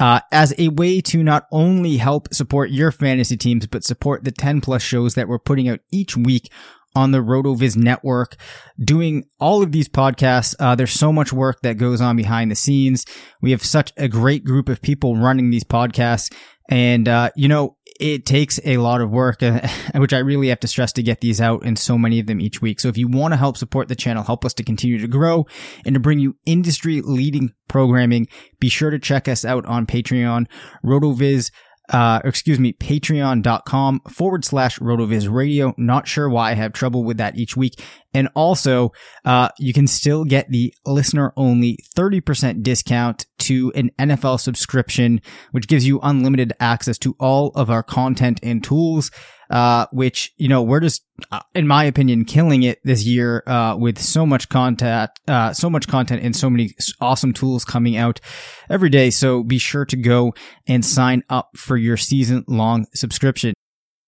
Uh, 0.00 0.20
as 0.30 0.54
a 0.58 0.68
way 0.68 1.00
to 1.00 1.24
not 1.24 1.46
only 1.50 1.96
help 1.96 2.32
support 2.32 2.70
your 2.70 2.92
fantasy 2.92 3.36
teams, 3.36 3.66
but 3.66 3.82
support 3.82 4.22
the 4.22 4.30
10 4.30 4.60
plus 4.60 4.80
shows 4.80 5.14
that 5.14 5.26
we're 5.26 5.40
putting 5.40 5.68
out 5.68 5.80
each 5.90 6.16
week 6.16 6.52
on 6.94 7.10
the 7.10 7.18
RotoViz 7.18 7.76
network, 7.76 8.36
doing 8.82 9.24
all 9.38 9.62
of 9.62 9.72
these 9.72 9.88
podcasts. 9.88 10.54
Uh, 10.58 10.74
there's 10.74 10.92
so 10.92 11.12
much 11.12 11.32
work 11.32 11.60
that 11.62 11.78
goes 11.78 12.00
on 12.00 12.16
behind 12.16 12.50
the 12.50 12.56
scenes. 12.56 13.04
We 13.40 13.50
have 13.50 13.64
such 13.64 13.92
a 13.96 14.08
great 14.08 14.44
group 14.44 14.68
of 14.68 14.82
people 14.82 15.16
running 15.16 15.50
these 15.50 15.64
podcasts. 15.64 16.32
And, 16.70 17.08
uh, 17.08 17.30
you 17.34 17.48
know, 17.48 17.76
it 17.98 18.24
takes 18.26 18.60
a 18.64 18.76
lot 18.76 19.00
of 19.00 19.10
work, 19.10 19.42
uh, 19.42 19.66
which 19.94 20.12
I 20.12 20.18
really 20.18 20.48
have 20.48 20.60
to 20.60 20.68
stress 20.68 20.92
to 20.94 21.02
get 21.02 21.20
these 21.20 21.40
out 21.40 21.64
and 21.64 21.78
so 21.78 21.98
many 21.98 22.20
of 22.20 22.26
them 22.26 22.40
each 22.40 22.62
week. 22.62 22.80
So 22.80 22.88
if 22.88 22.96
you 22.96 23.08
want 23.08 23.32
to 23.32 23.36
help 23.36 23.56
support 23.56 23.88
the 23.88 23.96
channel, 23.96 24.22
help 24.22 24.44
us 24.44 24.54
to 24.54 24.64
continue 24.64 24.98
to 24.98 25.08
grow 25.08 25.46
and 25.84 25.94
to 25.94 26.00
bring 26.00 26.18
you 26.18 26.36
industry 26.46 27.00
leading 27.00 27.52
programming, 27.68 28.28
be 28.60 28.68
sure 28.68 28.90
to 28.90 28.98
check 28.98 29.28
us 29.28 29.44
out 29.44 29.66
on 29.66 29.86
Patreon, 29.86 30.46
RotoViz 30.84 31.50
uh, 31.88 32.20
excuse 32.24 32.58
me, 32.58 32.72
patreon.com 32.74 34.00
forward 34.08 34.44
slash 34.44 34.78
rotoviz 34.78 35.30
radio. 35.30 35.74
Not 35.76 36.06
sure 36.06 36.28
why 36.28 36.50
I 36.50 36.54
have 36.54 36.72
trouble 36.72 37.04
with 37.04 37.16
that 37.18 37.36
each 37.36 37.56
week. 37.56 37.80
And 38.14 38.28
also, 38.34 38.92
uh, 39.24 39.48
you 39.58 39.72
can 39.72 39.86
still 39.86 40.24
get 40.24 40.50
the 40.50 40.74
listener 40.86 41.32
only 41.36 41.78
30% 41.96 42.62
discount 42.62 43.26
to 43.40 43.72
an 43.74 43.90
NFL 43.98 44.40
subscription, 44.40 45.20
which 45.52 45.68
gives 45.68 45.86
you 45.86 46.00
unlimited 46.02 46.52
access 46.60 46.98
to 46.98 47.14
all 47.18 47.52
of 47.54 47.70
our 47.70 47.82
content 47.82 48.40
and 48.42 48.62
tools. 48.62 49.10
Uh, 49.50 49.86
which, 49.92 50.32
you 50.36 50.46
know, 50.46 50.62
we're 50.62 50.80
just, 50.80 51.04
uh, 51.32 51.40
in 51.54 51.66
my 51.66 51.84
opinion, 51.84 52.24
killing 52.24 52.62
it 52.64 52.78
this 52.84 53.04
year, 53.04 53.42
uh, 53.46 53.74
with 53.76 53.98
so 53.98 54.26
much 54.26 54.48
content, 54.50 55.10
uh, 55.26 55.52
so 55.54 55.70
much 55.70 55.88
content 55.88 56.22
and 56.22 56.36
so 56.36 56.50
many 56.50 56.70
awesome 57.00 57.32
tools 57.32 57.64
coming 57.64 57.96
out 57.96 58.20
every 58.68 58.90
day. 58.90 59.08
So 59.08 59.42
be 59.42 59.58
sure 59.58 59.86
to 59.86 59.96
go 59.96 60.34
and 60.66 60.84
sign 60.84 61.22
up 61.30 61.50
for 61.56 61.76
your 61.76 61.96
season 61.96 62.44
long 62.46 62.86
subscription. 62.94 63.54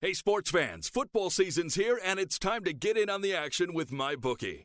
Hey, 0.02 0.14
sports 0.14 0.50
fans, 0.50 0.88
football 0.88 1.30
season's 1.30 1.74
here, 1.74 2.00
and 2.02 2.18
it's 2.18 2.38
time 2.38 2.64
to 2.64 2.72
get 2.72 2.96
in 2.96 3.10
on 3.10 3.20
the 3.20 3.34
action 3.34 3.74
with 3.74 3.90
MyBookie. 3.90 4.64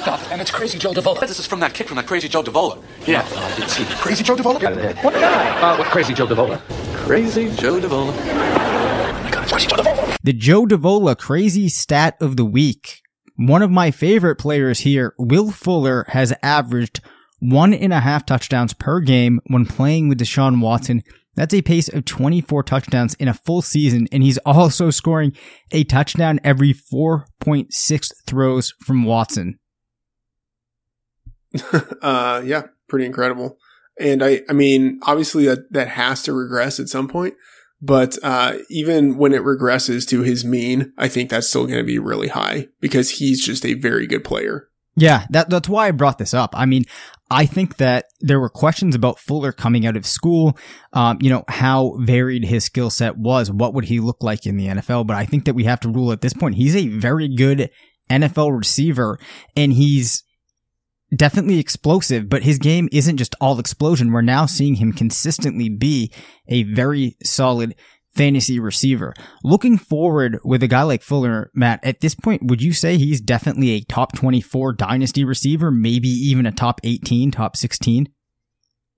And 0.00 0.40
it's 0.40 0.50
Crazy 0.50 0.78
Joe 0.78 0.92
Davola. 0.92 1.20
This 1.20 1.38
is 1.38 1.46
from 1.46 1.60
that 1.60 1.72
kick 1.72 1.88
from 1.88 1.96
that 1.96 2.06
Crazy 2.06 2.28
Joe 2.28 2.42
Davola. 2.42 2.82
Yeah, 3.06 3.20
uh, 3.32 3.40
I 3.40 3.56
did 3.56 3.70
see 3.70 3.84
that. 3.84 3.96
Crazy 3.98 4.22
Joe 4.22 4.36
Davola? 4.36 4.60
Got. 4.60 5.04
What 5.04 5.14
guy? 5.14 5.60
Uh, 5.60 5.78
what 5.78 5.88
Crazy 5.88 6.12
Joe 6.14 6.26
Davola? 6.26 6.60
Crazy 7.06 7.48
Joe 7.56 7.80
Davola. 7.80 8.12
Oh 8.12 9.20
my 9.24 9.30
God, 9.30 9.42
it's 9.44 9.52
Crazy 9.52 9.66
Joe 9.68 9.76
Davola. 9.76 10.16
The 10.22 10.32
Joe 10.32 10.66
Davola 10.66 11.16
crazy 11.16 11.68
stat 11.68 12.16
of 12.20 12.36
the 12.36 12.44
week. 12.44 13.00
One 13.36 13.62
of 13.62 13.70
my 13.70 13.90
favorite 13.90 14.36
players 14.36 14.80
here, 14.80 15.14
Will 15.18 15.50
Fuller, 15.50 16.04
has 16.08 16.34
averaged 16.42 17.00
one 17.38 17.72
and 17.72 17.92
a 17.92 18.00
half 18.00 18.26
touchdowns 18.26 18.74
per 18.74 19.00
game 19.00 19.40
when 19.46 19.66
playing 19.66 20.08
with 20.08 20.18
Deshaun 20.18 20.60
Watson. 20.60 21.02
That's 21.34 21.54
a 21.54 21.62
pace 21.62 21.88
of 21.88 22.06
24 22.06 22.62
touchdowns 22.62 23.14
in 23.14 23.28
a 23.28 23.34
full 23.34 23.60
season, 23.62 24.08
and 24.10 24.22
he's 24.22 24.38
also 24.38 24.90
scoring 24.90 25.36
a 25.70 25.84
touchdown 25.84 26.40
every 26.42 26.72
4.6 26.72 28.12
throws 28.26 28.72
from 28.84 29.04
Watson. 29.04 29.58
uh, 32.02 32.42
yeah, 32.44 32.64
pretty 32.88 33.06
incredible. 33.06 33.58
And 33.98 34.22
I, 34.22 34.42
I 34.48 34.52
mean, 34.52 35.00
obviously 35.02 35.46
that, 35.46 35.72
that 35.72 35.88
has 35.88 36.22
to 36.24 36.32
regress 36.32 36.78
at 36.78 36.88
some 36.88 37.08
point, 37.08 37.34
but, 37.80 38.18
uh, 38.22 38.58
even 38.68 39.16
when 39.16 39.32
it 39.32 39.42
regresses 39.42 40.06
to 40.08 40.22
his 40.22 40.44
mean, 40.44 40.92
I 40.98 41.08
think 41.08 41.30
that's 41.30 41.48
still 41.48 41.66
going 41.66 41.78
to 41.78 41.84
be 41.84 41.98
really 41.98 42.28
high 42.28 42.68
because 42.80 43.10
he's 43.10 43.44
just 43.44 43.64
a 43.64 43.74
very 43.74 44.06
good 44.06 44.24
player. 44.24 44.68
Yeah, 44.96 45.26
that, 45.30 45.50
that's 45.50 45.68
why 45.68 45.88
I 45.88 45.90
brought 45.90 46.18
this 46.18 46.32
up. 46.32 46.54
I 46.54 46.64
mean, 46.64 46.84
I 47.30 47.44
think 47.44 47.76
that 47.76 48.06
there 48.20 48.40
were 48.40 48.48
questions 48.48 48.94
about 48.94 49.18
Fuller 49.18 49.52
coming 49.52 49.84
out 49.86 49.96
of 49.96 50.06
school, 50.06 50.56
um, 50.92 51.18
you 51.20 51.28
know, 51.28 51.44
how 51.48 51.96
varied 52.00 52.44
his 52.44 52.64
skill 52.64 52.88
set 52.88 53.18
was. 53.18 53.50
What 53.50 53.74
would 53.74 53.84
he 53.84 54.00
look 54.00 54.22
like 54.22 54.46
in 54.46 54.56
the 54.56 54.68
NFL? 54.68 55.06
But 55.06 55.16
I 55.16 55.26
think 55.26 55.44
that 55.44 55.54
we 55.54 55.64
have 55.64 55.80
to 55.80 55.88
rule 55.88 56.12
at 56.12 56.22
this 56.22 56.32
point, 56.32 56.54
he's 56.54 56.76
a 56.76 56.88
very 56.88 57.28
good 57.28 57.70
NFL 58.10 58.56
receiver 58.56 59.18
and 59.56 59.72
he's 59.72 60.22
definitely 61.14 61.58
explosive, 61.58 62.28
but 62.28 62.42
his 62.42 62.58
game 62.58 62.88
isn't 62.92 63.16
just 63.16 63.34
all 63.40 63.58
explosion. 63.58 64.12
We're 64.12 64.22
now 64.22 64.46
seeing 64.46 64.76
him 64.76 64.92
consistently 64.92 65.68
be 65.68 66.12
a 66.48 66.64
very 66.64 67.16
solid 67.22 67.74
fantasy 68.16 68.58
receiver. 68.58 69.14
Looking 69.44 69.78
forward 69.78 70.38
with 70.42 70.62
a 70.62 70.68
guy 70.68 70.82
like 70.82 71.02
Fuller, 71.02 71.50
Matt, 71.54 71.80
at 71.84 72.00
this 72.00 72.14
point, 72.14 72.46
would 72.46 72.62
you 72.62 72.72
say 72.72 72.96
he's 72.96 73.20
definitely 73.20 73.72
a 73.72 73.80
top 73.82 74.16
24 74.16 74.72
dynasty 74.72 75.24
receiver, 75.24 75.70
maybe 75.70 76.08
even 76.08 76.46
a 76.46 76.52
top 76.52 76.80
18, 76.82 77.30
top 77.30 77.56
16? 77.56 78.08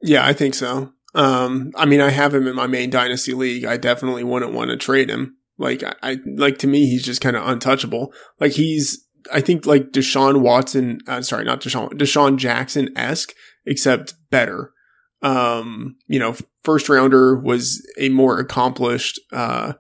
Yeah, 0.01 0.25
I 0.25 0.33
think 0.33 0.55
so. 0.55 0.93
Um, 1.15 1.73
I 1.75 1.85
mean, 1.85 2.01
I 2.01 2.11
have 2.11 2.35
him 2.35 2.47
in 2.47 2.55
my 2.55 2.69
main 2.69 2.91
dynasty 2.91 3.35
league. 3.35 3.65
I 3.65 3.77
definitely 3.77 4.25
wouldn't 4.25 4.53
want 4.53 4.71
to 4.71 4.77
trade 4.77 5.11
him. 5.11 5.37
Like, 5.59 5.83
I, 5.83 5.95
I 6.03 6.17
like 6.37 6.59
to 6.59 6.69
me, 6.69 6.87
he's 6.87 7.05
just 7.05 7.21
kind 7.21 7.35
of 7.35 7.47
untouchable. 7.47 8.13
Like, 8.39 8.53
he's, 8.53 9.05
I 9.33 9.41
think, 9.41 9.67
like 9.67 9.93
Deshaun 9.93 10.41
Watson, 10.41 11.01
uh, 11.07 11.23
sorry, 11.23 11.45
not 11.45 11.61
Deshaun, 11.61 11.91
DeSean 11.91 12.37
Jackson 12.37 12.91
esque, 12.97 13.33
except 13.67 14.15
better 14.31 14.73
um, 15.23 15.97
you 16.07 16.19
know, 16.19 16.37
first 16.63 16.89
rounder 16.89 17.37
was 17.37 17.85
a 17.99 18.09
more 18.09 18.39
accomplished, 18.39 19.21
uh, 19.33 19.75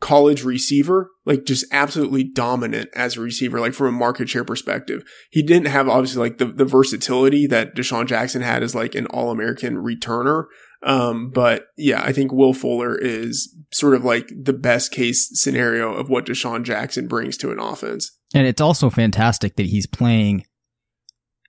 college 0.00 0.44
receiver, 0.44 1.08
like 1.24 1.44
just 1.44 1.64
absolutely 1.72 2.22
dominant 2.22 2.90
as 2.94 3.16
a 3.16 3.20
receiver, 3.20 3.60
like 3.60 3.72
from 3.72 3.86
a 3.86 3.98
market 3.98 4.28
share 4.28 4.44
perspective. 4.44 5.02
He 5.30 5.42
didn't 5.42 5.68
have 5.68 5.88
obviously 5.88 6.20
like 6.20 6.38
the, 6.38 6.46
the 6.46 6.66
versatility 6.66 7.46
that 7.46 7.74
DeSean 7.74 8.06
Jackson 8.06 8.42
had 8.42 8.62
as 8.62 8.74
like 8.74 8.94
an 8.94 9.06
all 9.06 9.30
American 9.30 9.76
returner. 9.76 10.44
Um, 10.82 11.30
but 11.30 11.66
yeah, 11.76 12.02
I 12.02 12.12
think 12.12 12.32
Will 12.32 12.52
Fuller 12.52 12.96
is 12.96 13.54
sort 13.72 13.94
of 13.94 14.04
like 14.04 14.30
the 14.36 14.52
best 14.52 14.92
case 14.92 15.28
scenario 15.32 15.92
of 15.92 16.08
what 16.08 16.26
DeSean 16.26 16.64
Jackson 16.64 17.08
brings 17.08 17.36
to 17.38 17.50
an 17.50 17.58
offense. 17.58 18.16
And 18.34 18.46
it's 18.46 18.60
also 18.60 18.90
fantastic 18.90 19.56
that 19.56 19.66
he's 19.66 19.86
playing 19.86 20.44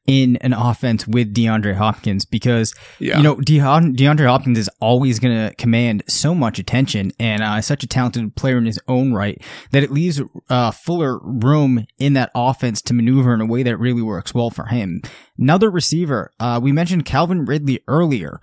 in 0.07 0.37
an 0.37 0.53
offense 0.53 1.05
with 1.05 1.33
DeAndre 1.33 1.75
Hopkins 1.75 2.23
because 2.25 2.73
yeah. 2.97 3.17
you 3.17 3.23
know 3.23 3.35
De- 3.35 3.59
DeAndre 3.59 4.25
Hopkins 4.25 4.57
is 4.57 4.69
always 4.79 5.19
going 5.19 5.35
to 5.35 5.53
command 5.55 6.03
so 6.07 6.33
much 6.33 6.57
attention 6.57 7.11
and 7.19 7.43
uh, 7.43 7.61
such 7.61 7.83
a 7.83 7.87
talented 7.87 8.35
player 8.35 8.57
in 8.57 8.65
his 8.65 8.79
own 8.87 9.13
right 9.13 9.41
that 9.71 9.83
it 9.83 9.91
leaves 9.91 10.21
uh, 10.49 10.71
fuller 10.71 11.19
room 11.21 11.85
in 11.99 12.13
that 12.13 12.31
offense 12.33 12.81
to 12.81 12.93
maneuver 12.93 13.33
in 13.33 13.41
a 13.41 13.45
way 13.45 13.63
that 13.63 13.77
really 13.77 14.01
works 14.01 14.33
well 14.33 14.49
for 14.49 14.67
him. 14.67 15.01
Another 15.37 15.69
receiver, 15.69 16.31
uh, 16.39 16.59
we 16.63 16.71
mentioned 16.71 17.05
Calvin 17.05 17.45
Ridley 17.45 17.81
earlier. 17.87 18.39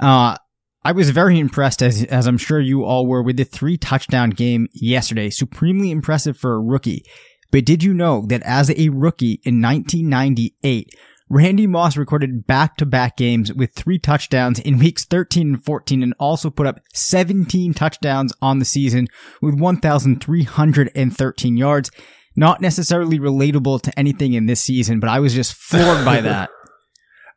Uh, 0.00 0.36
I 0.84 0.92
was 0.92 1.10
very 1.10 1.38
impressed, 1.38 1.82
as 1.82 2.04
as 2.04 2.26
I'm 2.26 2.38
sure 2.38 2.60
you 2.60 2.84
all 2.84 3.06
were, 3.06 3.22
with 3.22 3.36
the 3.36 3.44
three 3.44 3.76
touchdown 3.76 4.30
game 4.30 4.68
yesterday. 4.72 5.30
Supremely 5.30 5.90
impressive 5.90 6.36
for 6.36 6.54
a 6.54 6.60
rookie. 6.60 7.04
But 7.50 7.64
did 7.64 7.82
you 7.82 7.94
know 7.94 8.24
that 8.28 8.42
as 8.42 8.70
a 8.70 8.90
rookie 8.90 9.40
in 9.44 9.60
1998, 9.60 10.94
Randy 11.30 11.66
Moss 11.66 11.96
recorded 11.96 12.46
back-to-back 12.46 13.16
games 13.16 13.52
with 13.52 13.74
three 13.74 13.98
touchdowns 13.98 14.58
in 14.58 14.78
weeks 14.78 15.04
13 15.04 15.54
and 15.54 15.64
14 15.64 16.02
and 16.02 16.14
also 16.18 16.48
put 16.48 16.66
up 16.66 16.80
17 16.94 17.74
touchdowns 17.74 18.32
on 18.40 18.58
the 18.58 18.64
season 18.64 19.08
with 19.42 19.54
1,313 19.54 21.56
yards. 21.56 21.90
Not 22.34 22.60
necessarily 22.60 23.18
relatable 23.18 23.82
to 23.82 23.98
anything 23.98 24.32
in 24.32 24.46
this 24.46 24.62
season, 24.62 25.00
but 25.00 25.10
I 25.10 25.20
was 25.20 25.34
just 25.34 25.54
floored 25.54 26.04
by 26.04 26.20
that. 26.22 26.50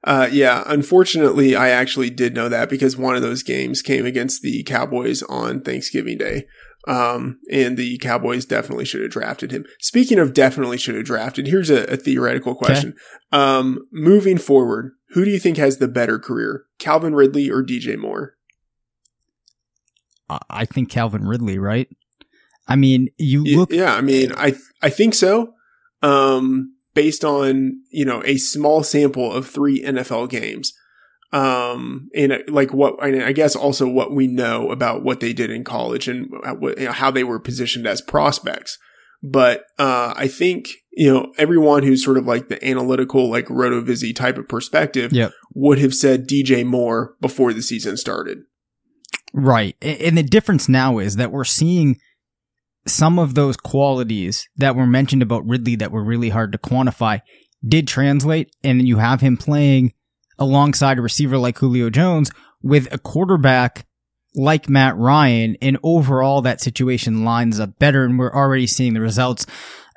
Uh, 0.04 0.28
yeah, 0.32 0.64
unfortunately, 0.66 1.56
I 1.56 1.70
actually 1.70 2.10
did 2.10 2.34
know 2.34 2.50
that 2.50 2.70
because 2.70 2.98
one 2.98 3.16
of 3.16 3.22
those 3.22 3.44
games 3.44 3.82
came 3.82 4.06
against 4.06 4.42
the 4.42 4.64
Cowboys 4.64 5.22
on 5.24 5.62
Thanksgiving 5.62 6.18
Day. 6.18 6.46
Um, 6.88 7.40
and 7.52 7.78
the 7.78 8.00
Cowboys 8.00 8.46
definitely 8.46 8.86
should 8.86 9.02
have 9.02 9.12
drafted 9.12 9.52
him. 9.52 9.66
Speaking 9.80 10.18
of 10.18 10.34
definitely 10.34 10.80
should 10.80 10.96
have 10.96 11.06
drafted, 11.06 11.46
here's 11.46 11.70
a, 11.70 11.84
a 11.84 11.98
theoretical 11.98 12.56
question. 12.56 12.96
Okay. 13.32 13.44
Um, 13.44 13.88
moving 13.92 14.40
forward, 14.40 14.94
who 15.10 15.24
do 15.24 15.30
you 15.30 15.40
think 15.40 15.58
has 15.58 15.78
the 15.78 15.88
better 15.88 16.18
career, 16.18 16.66
Calvin 16.80 17.14
Ridley 17.14 17.52
or 17.52 17.64
DJ 17.64 17.98
Moore? 17.98 18.36
I 20.50 20.66
think 20.66 20.90
Calvin 20.90 21.28
Ridley, 21.28 21.60
right? 21.60 21.90
I 22.68 22.76
mean, 22.76 23.10
you 23.18 23.44
look. 23.44 23.72
Yeah, 23.72 23.94
I 23.94 24.02
mean, 24.02 24.32
I 24.38 24.56
I 24.82 24.90
think 24.90 25.14
so. 25.14 25.54
Um, 26.02 26.76
based 26.94 27.24
on 27.24 27.82
you 27.90 28.06
know 28.06 28.24
a 28.26 28.38
small 28.38 28.84
sample 28.84 29.32
of 29.32 29.48
three 29.48 29.84
NFL 29.84 30.30
games, 30.30 30.74
um, 31.32 32.10
and 32.16 32.32
uh, 32.32 32.40
like 32.48 32.74
what 32.74 33.02
I 33.04 33.32
guess 33.32 33.56
also 33.56 33.88
what 33.88 34.14
we 34.14 34.28
know 34.28 34.72
about 34.72 35.04
what 35.04 35.20
they 35.20 35.34
did 35.34 35.50
in 35.50 35.64
college 35.64 36.08
and 36.08 36.30
how 36.90 37.12
they 37.12 37.24
were 37.24 37.40
positioned 37.40 37.88
as 37.88 38.02
prospects. 38.02 38.78
But 39.24 39.66
uh, 39.78 40.14
I 40.16 40.28
think 40.28 40.70
you 40.92 41.14
know 41.14 41.32
everyone 41.38 41.84
who's 41.84 42.04
sort 42.04 42.18
of 42.18 42.26
like 42.26 42.50
the 42.50 42.64
analytical, 42.68 43.30
like 43.30 43.46
Rotovizy 43.48 44.16
type 44.16 44.38
of 44.38 44.48
perspective, 44.48 45.14
yep. 45.14 45.32
would 45.54 45.80
have 45.80 45.94
said 45.94 46.28
DJ 46.28 46.66
Moore 46.66 47.16
before 47.22 47.54
the 47.54 47.62
season 47.62 47.98
started. 47.98 48.40
Right, 49.34 49.78
and 49.82 50.18
the 50.18 50.24
difference 50.24 50.68
now 50.68 50.98
is 50.98 51.16
that 51.16 51.32
we're 51.32 51.46
seeing 51.46 51.98
some 52.88 53.20
of 53.20 53.36
those 53.36 53.58
qualities 53.58 54.48
that 54.58 54.76
were 54.76 54.88
mentioned 54.88 55.22
about 55.22 55.48
Ridley 55.48 55.76
that 55.76 55.92
were 55.92 56.04
really 56.04 56.30
hard 56.30 56.52
to 56.52 56.58
quantify 56.58 57.22
did 57.66 57.88
translate, 57.88 58.56
and 58.64 58.88
you 58.88 58.98
have 58.98 59.22
him 59.22 59.38
playing 59.38 59.94
alongside 60.40 60.98
a 60.98 61.02
receiver 61.02 61.38
like 61.38 61.58
Julio 61.60 61.90
Jones 61.90 62.32
with 62.64 62.92
a 62.94 62.98
quarterback 62.98 63.86
like 64.36 64.70
Matt 64.70 64.98
Ryan. 64.98 65.56
And 65.62 65.78
overall, 65.84 66.42
that 66.42 66.62
situation 66.62 67.24
lines 67.24 67.60
up 67.60 67.78
better. 67.80 68.04
And 68.04 68.18
we're 68.18 68.34
already 68.34 68.68
seeing 68.68 68.94
the 68.94 69.02
results. 69.02 69.46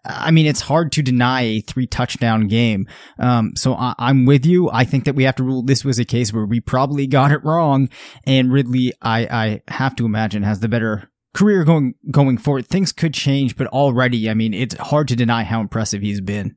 I 0.04 0.30
mean, 0.32 0.44
it's 0.44 0.60
hard 0.60 0.92
to 0.92 1.02
deny 1.02 1.42
a 1.42 1.60
three 1.62 1.86
touchdown 1.86 2.46
game. 2.48 2.86
Um, 3.18 3.52
so 3.56 3.74
I- 3.74 3.94
am 3.98 4.26
with 4.26 4.44
you. 4.44 4.68
I 4.70 4.84
think 4.84 5.04
that 5.04 5.14
we 5.14 5.24
have 5.24 5.36
to 5.36 5.44
rule 5.44 5.62
this 5.62 5.84
was 5.84 5.98
a 5.98 6.04
case 6.04 6.30
where 6.32 6.44
we 6.44 6.60
probably 6.60 7.06
got 7.06 7.32
it 7.32 7.42
wrong. 7.42 7.88
And 8.26 8.52
Ridley, 8.52 8.92
I, 9.00 9.20
I 9.20 9.62
have 9.68 9.96
to 9.96 10.04
imagine 10.04 10.42
has 10.42 10.60
the 10.60 10.68
better 10.68 11.10
career 11.34 11.64
going, 11.64 11.94
going 12.10 12.38
forward. 12.38 12.66
Things 12.66 12.92
could 12.92 13.12
change, 13.12 13.56
but 13.56 13.66
already, 13.68 14.30
I 14.30 14.34
mean, 14.34 14.54
it's 14.54 14.76
hard 14.76 15.08
to 15.08 15.16
deny 15.16 15.44
how 15.44 15.60
impressive 15.60 16.00
he's 16.02 16.20
been. 16.20 16.56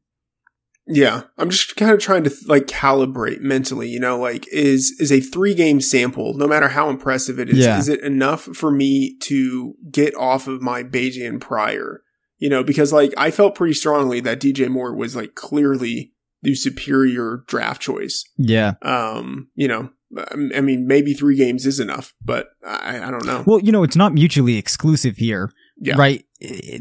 Yeah, 0.90 1.24
I'm 1.38 1.50
just 1.50 1.76
kind 1.76 1.92
of 1.92 2.00
trying 2.00 2.24
to 2.24 2.34
like 2.46 2.68
calibrate 2.68 3.42
mentally, 3.42 3.90
you 3.90 4.00
know, 4.00 4.18
like 4.18 4.48
is 4.54 4.96
is 5.00 5.12
a 5.12 5.20
3 5.20 5.54
game 5.54 5.82
sample, 5.82 6.34
no 6.36 6.48
matter 6.48 6.70
how 6.70 6.90
impressive 6.90 7.40
it 7.40 7.50
is, 7.50 7.58
Yeah. 7.58 7.78
is 7.78 7.90
it 7.90 8.00
enough 8.04 8.44
for 8.44 8.72
me 8.72 9.18
to 9.24 9.74
get 9.92 10.16
off 10.16 10.48
of 10.48 10.62
my 10.62 10.84
Bayesian 10.84 11.42
prior? 11.42 12.04
You 12.38 12.50
know, 12.50 12.64
because 12.64 12.94
like 12.94 13.14
I 13.18 13.32
felt 13.32 13.56
pretty 13.56 13.74
strongly 13.74 14.22
that 14.22 14.40
DJ 14.40 14.70
Moore 14.70 14.96
was 14.96 15.14
like 15.14 15.36
clearly 15.36 16.14
the 16.42 16.56
superior 16.56 17.44
draft 17.48 17.82
choice. 17.82 18.24
Yeah. 18.38 18.76
Um, 18.82 19.50
you 19.56 19.68
know, 19.68 19.90
I 20.16 20.24
I 20.56 20.62
mean 20.62 20.88
maybe 20.88 21.14
3 21.14 21.36
games 21.36 21.66
is 21.66 21.80
enough, 21.80 22.14
but 22.24 22.50
I 22.66 23.00
I 23.08 23.12
don't 23.12 23.26
know. 23.26 23.44
Well, 23.46 23.60
you 23.60 23.72
know, 23.72 23.84
it's 23.84 23.96
not 23.96 24.14
mutually 24.14 24.58
exclusive 24.58 25.18
here, 25.18 25.52
Yeah. 25.80 25.96
right? 25.98 26.24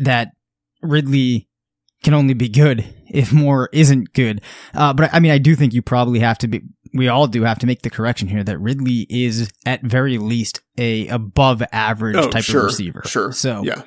That 0.00 0.32
Ridley 0.82 1.48
can 2.02 2.14
only 2.14 2.34
be 2.34 2.48
good 2.48 2.84
if 3.08 3.32
Moore 3.32 3.68
isn't 3.72 4.12
good. 4.12 4.42
Uh, 4.74 4.92
but 4.92 5.12
I 5.12 5.18
mean, 5.20 5.32
I 5.32 5.38
do 5.38 5.54
think 5.56 5.72
you 5.74 5.82
probably 5.82 6.20
have 6.20 6.38
to 6.38 6.48
be. 6.48 6.62
We 6.94 7.08
all 7.08 7.26
do 7.26 7.42
have 7.42 7.58
to 7.58 7.66
make 7.66 7.82
the 7.82 7.90
correction 7.90 8.28
here 8.28 8.42
that 8.44 8.58
Ridley 8.58 9.06
is 9.10 9.50
at 9.66 9.82
very 9.82 10.16
least 10.18 10.60
a 10.78 11.08
above 11.08 11.62
average 11.72 12.16
Oh, 12.16 12.30
type 12.30 12.44
sure, 12.44 12.60
of 12.60 12.66
receiver. 12.66 13.02
sure. 13.04 13.32
So, 13.32 13.62
Yeah. 13.64 13.82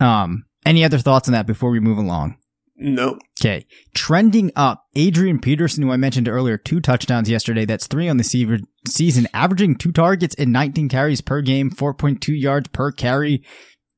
Um, 0.00 0.44
any 0.64 0.82
other 0.84 0.98
thoughts 0.98 1.28
on 1.28 1.32
that 1.32 1.46
before 1.46 1.70
we 1.70 1.80
move 1.80 1.98
along? 1.98 2.36
No. 2.76 3.18
Okay. 3.40 3.66
Trending 3.94 4.52
up, 4.56 4.84
Adrian 4.94 5.38
Peterson, 5.38 5.82
who 5.82 5.90
I 5.92 5.96
mentioned 5.96 6.28
earlier, 6.28 6.56
two 6.56 6.80
touchdowns 6.80 7.28
yesterday. 7.28 7.64
That's 7.64 7.86
three 7.86 8.08
on 8.08 8.16
the 8.16 8.24
se- 8.24 8.60
season, 8.88 9.28
averaging 9.32 9.76
two 9.76 9.92
targets 9.92 10.34
and 10.36 10.52
19 10.52 10.88
carries 10.88 11.20
per 11.20 11.42
game, 11.42 11.70
4.2 11.70 12.38
yards 12.38 12.68
per 12.68 12.92
carry. 12.92 13.44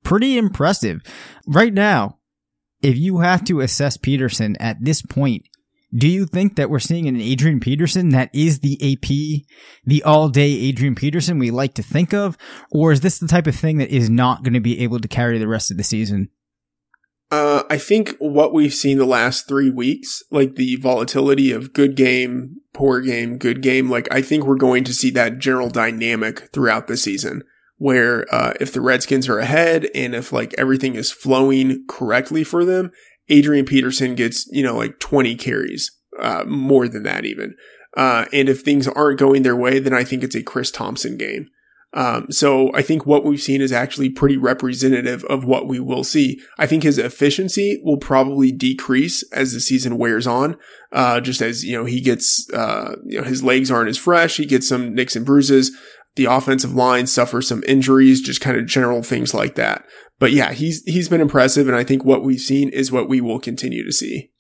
Pretty 0.04 0.38
impressive. 0.38 1.02
Right 1.46 1.72
now, 1.72 2.18
if 2.82 2.96
you 2.96 3.18
have 3.18 3.44
to 3.44 3.60
assess 3.60 3.96
Peterson 3.96 4.56
at 4.60 4.76
this 4.80 5.02
point, 5.02 5.46
do 5.94 6.06
you 6.06 6.26
think 6.26 6.56
that 6.56 6.68
we're 6.68 6.78
seeing 6.78 7.08
an 7.08 7.20
Adrian 7.20 7.60
Peterson 7.60 8.10
that 8.10 8.30
is 8.34 8.60
the 8.60 8.76
AP, 8.92 9.46
the 9.84 10.02
all 10.04 10.28
day 10.28 10.50
Adrian 10.50 10.94
Peterson 10.94 11.38
we 11.38 11.50
like 11.50 11.74
to 11.74 11.82
think 11.82 12.12
of? 12.12 12.36
Or 12.70 12.92
is 12.92 13.00
this 13.00 13.18
the 13.18 13.26
type 13.26 13.46
of 13.46 13.56
thing 13.56 13.78
that 13.78 13.88
is 13.90 14.10
not 14.10 14.42
going 14.42 14.52
to 14.52 14.60
be 14.60 14.80
able 14.80 15.00
to 15.00 15.08
carry 15.08 15.38
the 15.38 15.48
rest 15.48 15.70
of 15.70 15.78
the 15.78 15.84
season? 15.84 16.28
Uh, 17.30 17.62
I 17.68 17.76
think 17.76 18.16
what 18.18 18.54
we've 18.54 18.72
seen 18.72 18.96
the 18.98 19.04
last 19.04 19.46
three 19.46 19.70
weeks, 19.70 20.22
like 20.30 20.54
the 20.54 20.76
volatility 20.76 21.52
of 21.52 21.74
good 21.74 21.94
game, 21.94 22.56
poor 22.72 23.00
game, 23.00 23.36
good 23.36 23.60
game, 23.60 23.90
like 23.90 24.08
I 24.10 24.22
think 24.22 24.44
we're 24.44 24.56
going 24.56 24.84
to 24.84 24.94
see 24.94 25.10
that 25.10 25.38
general 25.38 25.68
dynamic 25.68 26.48
throughout 26.52 26.86
the 26.86 26.96
season 26.96 27.42
where, 27.76 28.26
uh, 28.34 28.54
if 28.60 28.72
the 28.72 28.80
Redskins 28.80 29.28
are 29.28 29.38
ahead 29.38 29.88
and 29.94 30.14
if 30.14 30.32
like 30.32 30.54
everything 30.56 30.94
is 30.94 31.12
flowing 31.12 31.84
correctly 31.86 32.44
for 32.44 32.64
them, 32.64 32.92
Adrian 33.28 33.66
Peterson 33.66 34.14
gets, 34.14 34.48
you 34.50 34.62
know, 34.62 34.76
like 34.76 34.98
20 34.98 35.36
carries, 35.36 35.92
uh, 36.18 36.44
more 36.46 36.88
than 36.88 37.02
that 37.02 37.26
even. 37.26 37.54
Uh, 37.94 38.24
and 38.32 38.48
if 38.48 38.62
things 38.62 38.88
aren't 38.88 39.18
going 39.18 39.42
their 39.42 39.56
way, 39.56 39.78
then 39.78 39.92
I 39.92 40.02
think 40.02 40.22
it's 40.22 40.34
a 40.34 40.42
Chris 40.42 40.70
Thompson 40.70 41.18
game. 41.18 41.48
Um, 41.94 42.26
so 42.30 42.70
I 42.74 42.82
think 42.82 43.06
what 43.06 43.24
we've 43.24 43.40
seen 43.40 43.62
is 43.62 43.72
actually 43.72 44.10
pretty 44.10 44.36
representative 44.36 45.24
of 45.24 45.44
what 45.44 45.66
we 45.66 45.80
will 45.80 46.04
see. 46.04 46.38
I 46.58 46.66
think 46.66 46.82
his 46.82 46.98
efficiency 46.98 47.80
will 47.82 47.96
probably 47.96 48.52
decrease 48.52 49.22
as 49.32 49.54
the 49.54 49.60
season 49.60 49.96
wears 49.96 50.26
on. 50.26 50.56
Uh, 50.92 51.20
just 51.20 51.40
as, 51.40 51.64
you 51.64 51.76
know, 51.76 51.86
he 51.86 52.02
gets, 52.02 52.46
uh, 52.52 52.96
you 53.06 53.18
know, 53.18 53.24
his 53.24 53.42
legs 53.42 53.70
aren't 53.70 53.88
as 53.88 53.96
fresh. 53.96 54.36
He 54.36 54.44
gets 54.44 54.68
some 54.68 54.94
nicks 54.94 55.16
and 55.16 55.24
bruises. 55.24 55.74
The 56.16 56.26
offensive 56.26 56.74
line 56.74 57.06
suffers 57.06 57.48
some 57.48 57.64
injuries, 57.66 58.20
just 58.20 58.42
kind 58.42 58.58
of 58.58 58.66
general 58.66 59.02
things 59.02 59.32
like 59.32 59.54
that. 59.54 59.84
But 60.18 60.32
yeah, 60.32 60.52
he's, 60.52 60.82
he's 60.84 61.08
been 61.08 61.20
impressive. 61.22 61.68
And 61.68 61.76
I 61.76 61.84
think 61.84 62.04
what 62.04 62.22
we've 62.22 62.40
seen 62.40 62.68
is 62.68 62.92
what 62.92 63.08
we 63.08 63.20
will 63.22 63.40
continue 63.40 63.84
to 63.84 63.92
see. 63.92 64.30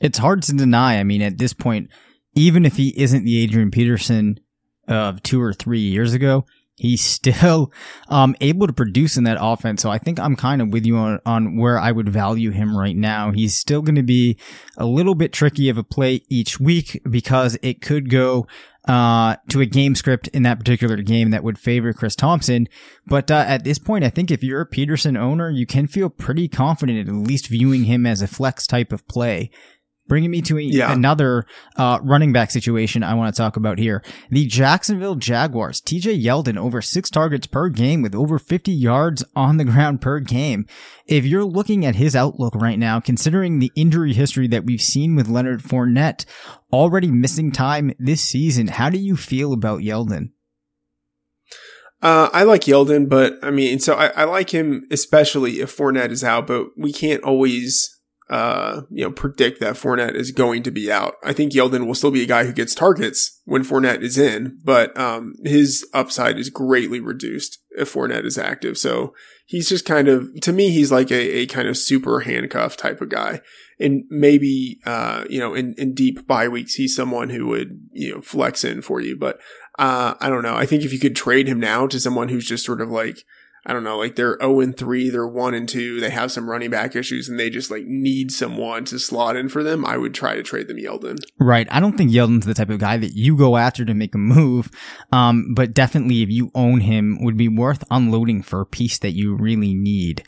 it's 0.00 0.18
hard 0.18 0.42
to 0.44 0.52
deny. 0.52 0.98
I 0.98 1.04
mean, 1.04 1.22
at 1.22 1.38
this 1.38 1.52
point, 1.52 1.90
even 2.34 2.64
if 2.64 2.76
he 2.76 2.94
isn't 2.96 3.24
the 3.24 3.42
Adrian 3.42 3.70
Peterson 3.70 4.38
of 4.86 5.22
two 5.22 5.42
or 5.42 5.52
three 5.52 5.80
years 5.80 6.14
ago, 6.14 6.46
he's 6.78 7.02
still 7.02 7.72
um, 8.08 8.34
able 8.40 8.66
to 8.66 8.72
produce 8.72 9.16
in 9.16 9.24
that 9.24 9.38
offense. 9.40 9.82
So 9.82 9.90
I 9.90 9.98
think 9.98 10.18
I'm 10.18 10.36
kind 10.36 10.62
of 10.62 10.68
with 10.68 10.86
you 10.86 10.96
on, 10.96 11.20
on 11.26 11.56
where 11.56 11.78
I 11.78 11.92
would 11.92 12.08
value 12.08 12.50
him 12.50 12.76
right 12.76 12.96
now. 12.96 13.32
He's 13.32 13.54
still 13.54 13.82
going 13.82 13.96
to 13.96 14.02
be 14.02 14.38
a 14.76 14.86
little 14.86 15.14
bit 15.14 15.32
tricky 15.32 15.68
of 15.68 15.76
a 15.76 15.84
play 15.84 16.22
each 16.28 16.58
week 16.58 17.00
because 17.08 17.58
it 17.62 17.82
could 17.82 18.08
go 18.08 18.46
uh, 18.86 19.36
to 19.50 19.60
a 19.60 19.66
game 19.66 19.94
script 19.94 20.28
in 20.28 20.44
that 20.44 20.58
particular 20.58 20.96
game 20.96 21.30
that 21.30 21.44
would 21.44 21.58
favor 21.58 21.92
Chris 21.92 22.16
Thompson. 22.16 22.66
But 23.06 23.30
uh, 23.30 23.44
at 23.46 23.64
this 23.64 23.78
point, 23.78 24.04
I 24.04 24.08
think 24.08 24.30
if 24.30 24.42
you're 24.42 24.62
a 24.62 24.66
Peterson 24.66 25.16
owner, 25.16 25.50
you 25.50 25.66
can 25.66 25.86
feel 25.86 26.08
pretty 26.08 26.48
confident 26.48 27.06
at 27.06 27.14
least 27.14 27.48
viewing 27.48 27.84
him 27.84 28.06
as 28.06 28.22
a 28.22 28.26
flex 28.26 28.66
type 28.66 28.92
of 28.92 29.06
play. 29.06 29.50
Bringing 30.08 30.30
me 30.30 30.42
to 30.42 30.58
a, 30.58 30.62
Yeah. 30.62 30.92
another 30.92 31.44
uh, 31.76 31.98
running 32.02 32.32
back 32.32 32.50
situation 32.50 33.02
I 33.02 33.14
want 33.14 33.34
to 33.34 33.38
talk 33.40 33.56
about 33.56 33.78
here. 33.78 34.02
The 34.30 34.46
Jacksonville 34.46 35.14
Jaguars, 35.16 35.80
TJ 35.80 36.22
Yeldon, 36.22 36.56
over 36.56 36.80
six 36.82 37.10
targets 37.10 37.46
per 37.46 37.68
game 37.68 38.02
with 38.02 38.14
over 38.14 38.38
50 38.38 38.72
yards 38.72 39.22
on 39.36 39.58
the 39.58 39.64
ground 39.64 40.00
per 40.00 40.18
game. 40.20 40.66
If 41.06 41.24
you're 41.24 41.44
looking 41.44 41.84
at 41.86 41.96
his 41.96 42.16
outlook 42.16 42.54
right 42.54 42.78
now, 42.78 43.00
considering 43.00 43.58
the 43.58 43.70
injury 43.76 44.14
history 44.14 44.48
that 44.48 44.64
we've 44.64 44.80
seen 44.82 45.14
with 45.14 45.28
Leonard 45.28 45.62
Fournette 45.62 46.24
already 46.72 47.10
missing 47.10 47.52
time 47.52 47.92
this 47.98 48.20
season, 48.22 48.68
how 48.68 48.90
do 48.90 48.98
you 48.98 49.16
feel 49.16 49.52
about 49.52 49.80
Yeldon? 49.80 50.30
Uh, 52.00 52.28
I 52.32 52.44
like 52.44 52.62
Yeldon, 52.62 53.08
but 53.08 53.34
I 53.42 53.50
mean, 53.50 53.80
so 53.80 53.94
I, 53.94 54.06
I 54.08 54.24
like 54.24 54.50
him 54.50 54.86
especially 54.90 55.60
if 55.60 55.76
Fournette 55.76 56.10
is 56.12 56.22
out, 56.22 56.46
but 56.46 56.66
we 56.76 56.92
can't 56.92 57.22
always, 57.24 57.97
uh, 58.30 58.82
you 58.90 59.04
know, 59.04 59.10
predict 59.10 59.60
that 59.60 59.74
Fournette 59.74 60.14
is 60.14 60.32
going 60.32 60.62
to 60.62 60.70
be 60.70 60.92
out. 60.92 61.14
I 61.24 61.32
think 61.32 61.52
Yeldon 61.52 61.86
will 61.86 61.94
still 61.94 62.10
be 62.10 62.22
a 62.22 62.26
guy 62.26 62.44
who 62.44 62.52
gets 62.52 62.74
targets 62.74 63.40
when 63.44 63.64
Fournette 63.64 64.02
is 64.02 64.18
in, 64.18 64.58
but, 64.62 64.96
um, 64.98 65.34
his 65.44 65.86
upside 65.94 66.38
is 66.38 66.50
greatly 66.50 67.00
reduced 67.00 67.58
if 67.70 67.92
Fournette 67.92 68.26
is 68.26 68.36
active. 68.36 68.76
So 68.76 69.14
he's 69.46 69.68
just 69.68 69.86
kind 69.86 70.08
of, 70.08 70.28
to 70.42 70.52
me, 70.52 70.70
he's 70.70 70.92
like 70.92 71.10
a, 71.10 71.38
a 71.38 71.46
kind 71.46 71.68
of 71.68 71.76
super 71.76 72.20
handcuff 72.20 72.76
type 72.76 73.00
of 73.00 73.08
guy. 73.08 73.40
And 73.80 74.04
maybe, 74.10 74.80
uh, 74.84 75.24
you 75.30 75.38
know, 75.38 75.54
in, 75.54 75.74
in 75.78 75.94
deep 75.94 76.26
bye 76.26 76.48
weeks, 76.48 76.74
he's 76.74 76.94
someone 76.94 77.30
who 77.30 77.46
would, 77.46 77.88
you 77.92 78.14
know, 78.14 78.20
flex 78.20 78.64
in 78.64 78.82
for 78.82 79.00
you. 79.00 79.16
But, 79.16 79.38
uh, 79.78 80.14
I 80.20 80.28
don't 80.28 80.42
know. 80.42 80.56
I 80.56 80.66
think 80.66 80.82
if 80.82 80.92
you 80.92 80.98
could 80.98 81.16
trade 81.16 81.46
him 81.46 81.60
now 81.60 81.86
to 81.86 82.00
someone 82.00 82.28
who's 82.28 82.48
just 82.48 82.66
sort 82.66 82.80
of 82.80 82.90
like, 82.90 83.24
I 83.68 83.74
don't 83.74 83.84
know, 83.84 83.98
like 83.98 84.16
they're 84.16 84.38
0 84.40 84.60
and 84.60 84.74
3, 84.74 85.10
they're 85.10 85.28
1 85.28 85.54
and 85.54 85.68
2, 85.68 86.00
they 86.00 86.08
have 86.08 86.32
some 86.32 86.48
running 86.48 86.70
back 86.70 86.96
issues 86.96 87.28
and 87.28 87.38
they 87.38 87.50
just 87.50 87.70
like 87.70 87.84
need 87.84 88.32
someone 88.32 88.86
to 88.86 88.98
slot 88.98 89.36
in 89.36 89.50
for 89.50 89.62
them, 89.62 89.84
I 89.84 89.98
would 89.98 90.14
try 90.14 90.34
to 90.34 90.42
trade 90.42 90.68
them 90.68 90.78
Yeldon. 90.78 91.18
Right. 91.38 91.68
I 91.70 91.78
don't 91.78 91.98
think 91.98 92.10
Yeldon's 92.10 92.46
the 92.46 92.54
type 92.54 92.70
of 92.70 92.78
guy 92.78 92.96
that 92.96 93.14
you 93.14 93.36
go 93.36 93.58
after 93.58 93.84
to 93.84 93.92
make 93.92 94.14
a 94.14 94.18
move. 94.18 94.70
Um, 95.12 95.52
but 95.54 95.74
definitely 95.74 96.22
if 96.22 96.30
you 96.30 96.50
own 96.54 96.80
him 96.80 97.18
would 97.22 97.36
be 97.36 97.48
worth 97.48 97.84
unloading 97.90 98.42
for 98.42 98.62
a 98.62 98.66
piece 98.66 98.98
that 99.00 99.12
you 99.12 99.36
really 99.36 99.74
need. 99.74 100.22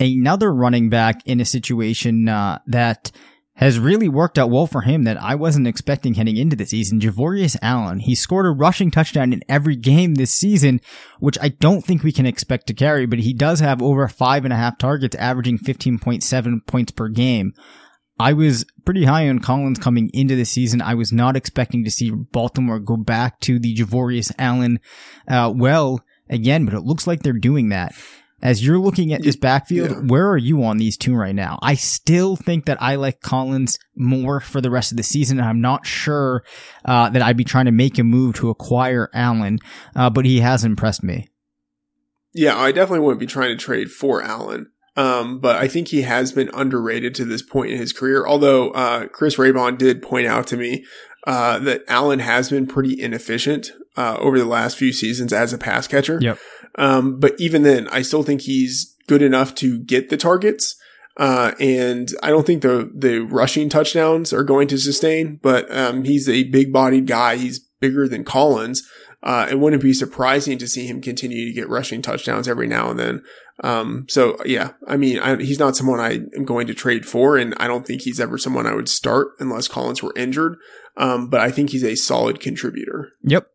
Another 0.00 0.52
running 0.52 0.88
back 0.88 1.20
in 1.26 1.40
a 1.40 1.44
situation, 1.44 2.28
uh, 2.28 2.60
that 2.66 3.10
has 3.58 3.80
really 3.80 4.08
worked 4.08 4.38
out 4.38 4.50
well 4.50 4.68
for 4.68 4.82
him 4.82 5.02
that 5.02 5.20
I 5.20 5.34
wasn't 5.34 5.66
expecting 5.66 6.14
heading 6.14 6.36
into 6.36 6.54
the 6.54 6.64
season. 6.64 7.00
Javorius 7.00 7.56
Allen. 7.60 7.98
He 7.98 8.14
scored 8.14 8.46
a 8.46 8.50
rushing 8.50 8.92
touchdown 8.92 9.32
in 9.32 9.42
every 9.48 9.74
game 9.74 10.14
this 10.14 10.32
season, 10.32 10.80
which 11.18 11.36
I 11.42 11.48
don't 11.48 11.84
think 11.84 12.04
we 12.04 12.12
can 12.12 12.24
expect 12.24 12.68
to 12.68 12.74
carry, 12.74 13.04
but 13.04 13.18
he 13.18 13.34
does 13.34 13.58
have 13.58 13.82
over 13.82 14.06
five 14.06 14.44
and 14.44 14.52
a 14.52 14.56
half 14.56 14.78
targets, 14.78 15.16
averaging 15.16 15.58
15.7 15.58 16.66
points 16.66 16.92
per 16.92 17.08
game. 17.08 17.52
I 18.20 18.32
was 18.32 18.64
pretty 18.84 19.04
high 19.04 19.28
on 19.28 19.40
Collins 19.40 19.80
coming 19.80 20.08
into 20.14 20.36
the 20.36 20.44
season. 20.44 20.80
I 20.80 20.94
was 20.94 21.12
not 21.12 21.36
expecting 21.36 21.82
to 21.84 21.90
see 21.90 22.10
Baltimore 22.10 22.78
go 22.78 22.96
back 22.96 23.40
to 23.40 23.58
the 23.58 23.74
Javorius 23.74 24.32
Allen, 24.38 24.78
uh, 25.26 25.52
well 25.54 26.04
again, 26.30 26.64
but 26.64 26.74
it 26.74 26.82
looks 26.82 27.08
like 27.08 27.22
they're 27.22 27.32
doing 27.32 27.70
that. 27.70 27.92
As 28.40 28.64
you're 28.64 28.78
looking 28.78 29.12
at 29.12 29.22
this 29.22 29.34
backfield, 29.36 29.90
yeah. 29.90 29.96
where 29.96 30.28
are 30.28 30.38
you 30.38 30.62
on 30.62 30.78
these 30.78 30.96
two 30.96 31.14
right 31.14 31.34
now? 31.34 31.58
I 31.60 31.74
still 31.74 32.36
think 32.36 32.66
that 32.66 32.80
I 32.80 32.94
like 32.94 33.20
Collins 33.20 33.78
more 33.96 34.38
for 34.40 34.60
the 34.60 34.70
rest 34.70 34.92
of 34.92 34.96
the 34.96 35.02
season. 35.02 35.38
and 35.38 35.48
I'm 35.48 35.60
not 35.60 35.86
sure 35.86 36.44
uh, 36.84 37.10
that 37.10 37.22
I'd 37.22 37.36
be 37.36 37.44
trying 37.44 37.64
to 37.64 37.72
make 37.72 37.98
a 37.98 38.04
move 38.04 38.36
to 38.36 38.50
acquire 38.50 39.10
Allen, 39.12 39.58
uh, 39.96 40.10
but 40.10 40.24
he 40.24 40.40
has 40.40 40.64
impressed 40.64 41.02
me. 41.02 41.28
Yeah, 42.32 42.56
I 42.56 42.70
definitely 42.70 43.04
wouldn't 43.04 43.20
be 43.20 43.26
trying 43.26 43.50
to 43.50 43.56
trade 43.56 43.90
for 43.90 44.22
Allen. 44.22 44.70
Um, 44.96 45.38
but 45.38 45.56
I 45.56 45.68
think 45.68 45.88
he 45.88 46.02
has 46.02 46.32
been 46.32 46.50
underrated 46.52 47.14
to 47.16 47.24
this 47.24 47.40
point 47.40 47.70
in 47.70 47.78
his 47.78 47.92
career. 47.92 48.26
Although, 48.26 48.70
uh, 48.70 49.06
Chris 49.06 49.36
Raybon 49.36 49.78
did 49.78 50.02
point 50.02 50.26
out 50.26 50.48
to 50.48 50.56
me, 50.56 50.84
uh, 51.26 51.58
that 51.60 51.82
Allen 51.86 52.18
has 52.18 52.50
been 52.50 52.66
pretty 52.66 53.00
inefficient, 53.00 53.70
uh, 53.96 54.16
over 54.18 54.38
the 54.38 54.44
last 54.44 54.76
few 54.76 54.92
seasons 54.92 55.32
as 55.32 55.52
a 55.52 55.58
pass 55.58 55.86
catcher. 55.86 56.18
Yep. 56.20 56.38
Um, 56.78 57.20
but 57.20 57.34
even 57.38 57.64
then, 57.64 57.88
I 57.88 58.00
still 58.00 58.22
think 58.22 58.42
he's 58.42 58.96
good 59.06 59.20
enough 59.20 59.54
to 59.56 59.80
get 59.80 60.08
the 60.08 60.16
targets. 60.16 60.76
Uh, 61.18 61.52
and 61.58 62.08
I 62.22 62.30
don't 62.30 62.46
think 62.46 62.62
the, 62.62 62.90
the 62.94 63.18
rushing 63.18 63.68
touchdowns 63.68 64.32
are 64.32 64.44
going 64.44 64.68
to 64.68 64.78
sustain, 64.78 65.40
but, 65.42 65.70
um, 65.76 66.04
he's 66.04 66.28
a 66.28 66.44
big 66.44 66.72
bodied 66.72 67.08
guy. 67.08 67.36
He's 67.36 67.58
bigger 67.58 68.08
than 68.08 68.24
Collins. 68.24 68.88
Uh, 69.20 69.48
it 69.50 69.58
wouldn't 69.58 69.82
be 69.82 69.92
surprising 69.92 70.58
to 70.58 70.68
see 70.68 70.86
him 70.86 71.00
continue 71.00 71.46
to 71.46 71.52
get 71.52 71.68
rushing 71.68 72.02
touchdowns 72.02 72.46
every 72.46 72.68
now 72.68 72.90
and 72.90 72.98
then. 73.00 73.22
Um, 73.64 74.06
so 74.08 74.36
yeah, 74.44 74.74
I 74.86 74.96
mean, 74.96 75.18
I, 75.18 75.36
he's 75.42 75.58
not 75.58 75.76
someone 75.76 75.98
I 75.98 76.20
am 76.36 76.44
going 76.44 76.68
to 76.68 76.74
trade 76.74 77.04
for, 77.04 77.36
and 77.36 77.54
I 77.58 77.66
don't 77.66 77.84
think 77.84 78.02
he's 78.02 78.20
ever 78.20 78.38
someone 78.38 78.66
I 78.66 78.74
would 78.74 78.88
start 78.88 79.32
unless 79.40 79.66
Collins 79.66 80.02
were 80.02 80.14
injured. 80.14 80.56
Um, 80.96 81.28
but 81.28 81.40
I 81.40 81.50
think 81.50 81.70
he's 81.70 81.82
a 81.82 81.96
solid 81.96 82.38
contributor. 82.38 83.10
Yep. 83.24 83.48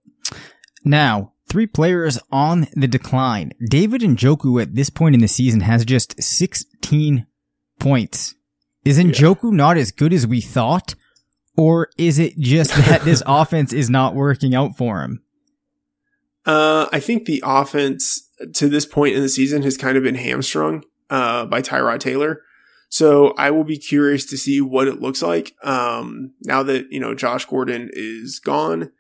Now, 0.83 1.32
three 1.53 1.67
players 1.67 2.17
on 2.31 2.65
the 2.73 2.87
decline. 2.87 3.51
David 3.69 4.01
Njoku 4.01 4.59
at 4.59 4.73
this 4.73 4.89
point 4.89 5.13
in 5.13 5.21
the 5.21 5.27
season 5.27 5.59
has 5.59 5.85
just 5.85 6.19
16 6.19 7.27
points. 7.79 8.33
Is 8.83 8.97
Njoku 8.97 9.51
not 9.51 9.77
as 9.77 9.91
good 9.91 10.13
as 10.13 10.25
we 10.25 10.41
thought? 10.41 10.95
Or 11.55 11.89
is 11.95 12.17
it 12.17 12.39
just 12.39 12.71
that 12.71 13.03
this 13.03 13.21
offense 13.27 13.71
is 13.71 13.87
not 13.87 14.15
working 14.15 14.55
out 14.55 14.75
for 14.75 15.03
him? 15.03 15.21
Uh, 16.43 16.87
I 16.91 16.99
think 16.99 17.25
the 17.25 17.43
offense 17.45 18.27
to 18.55 18.67
this 18.67 18.87
point 18.87 19.15
in 19.15 19.21
the 19.21 19.29
season 19.29 19.61
has 19.61 19.77
kind 19.77 19.95
of 19.95 20.01
been 20.01 20.15
hamstrung 20.15 20.83
uh, 21.11 21.45
by 21.45 21.61
Tyrod 21.61 21.99
Taylor. 21.99 22.41
So 22.89 23.35
I 23.37 23.51
will 23.51 23.63
be 23.63 23.77
curious 23.77 24.25
to 24.25 24.37
see 24.37 24.59
what 24.59 24.87
it 24.87 25.01
looks 25.01 25.21
like 25.21 25.53
um, 25.63 26.33
now 26.41 26.63
that 26.63 26.91
you 26.91 26.99
know 26.99 27.13
Josh 27.13 27.45
Gordon 27.45 27.91
is 27.93 28.39
gone, 28.39 28.91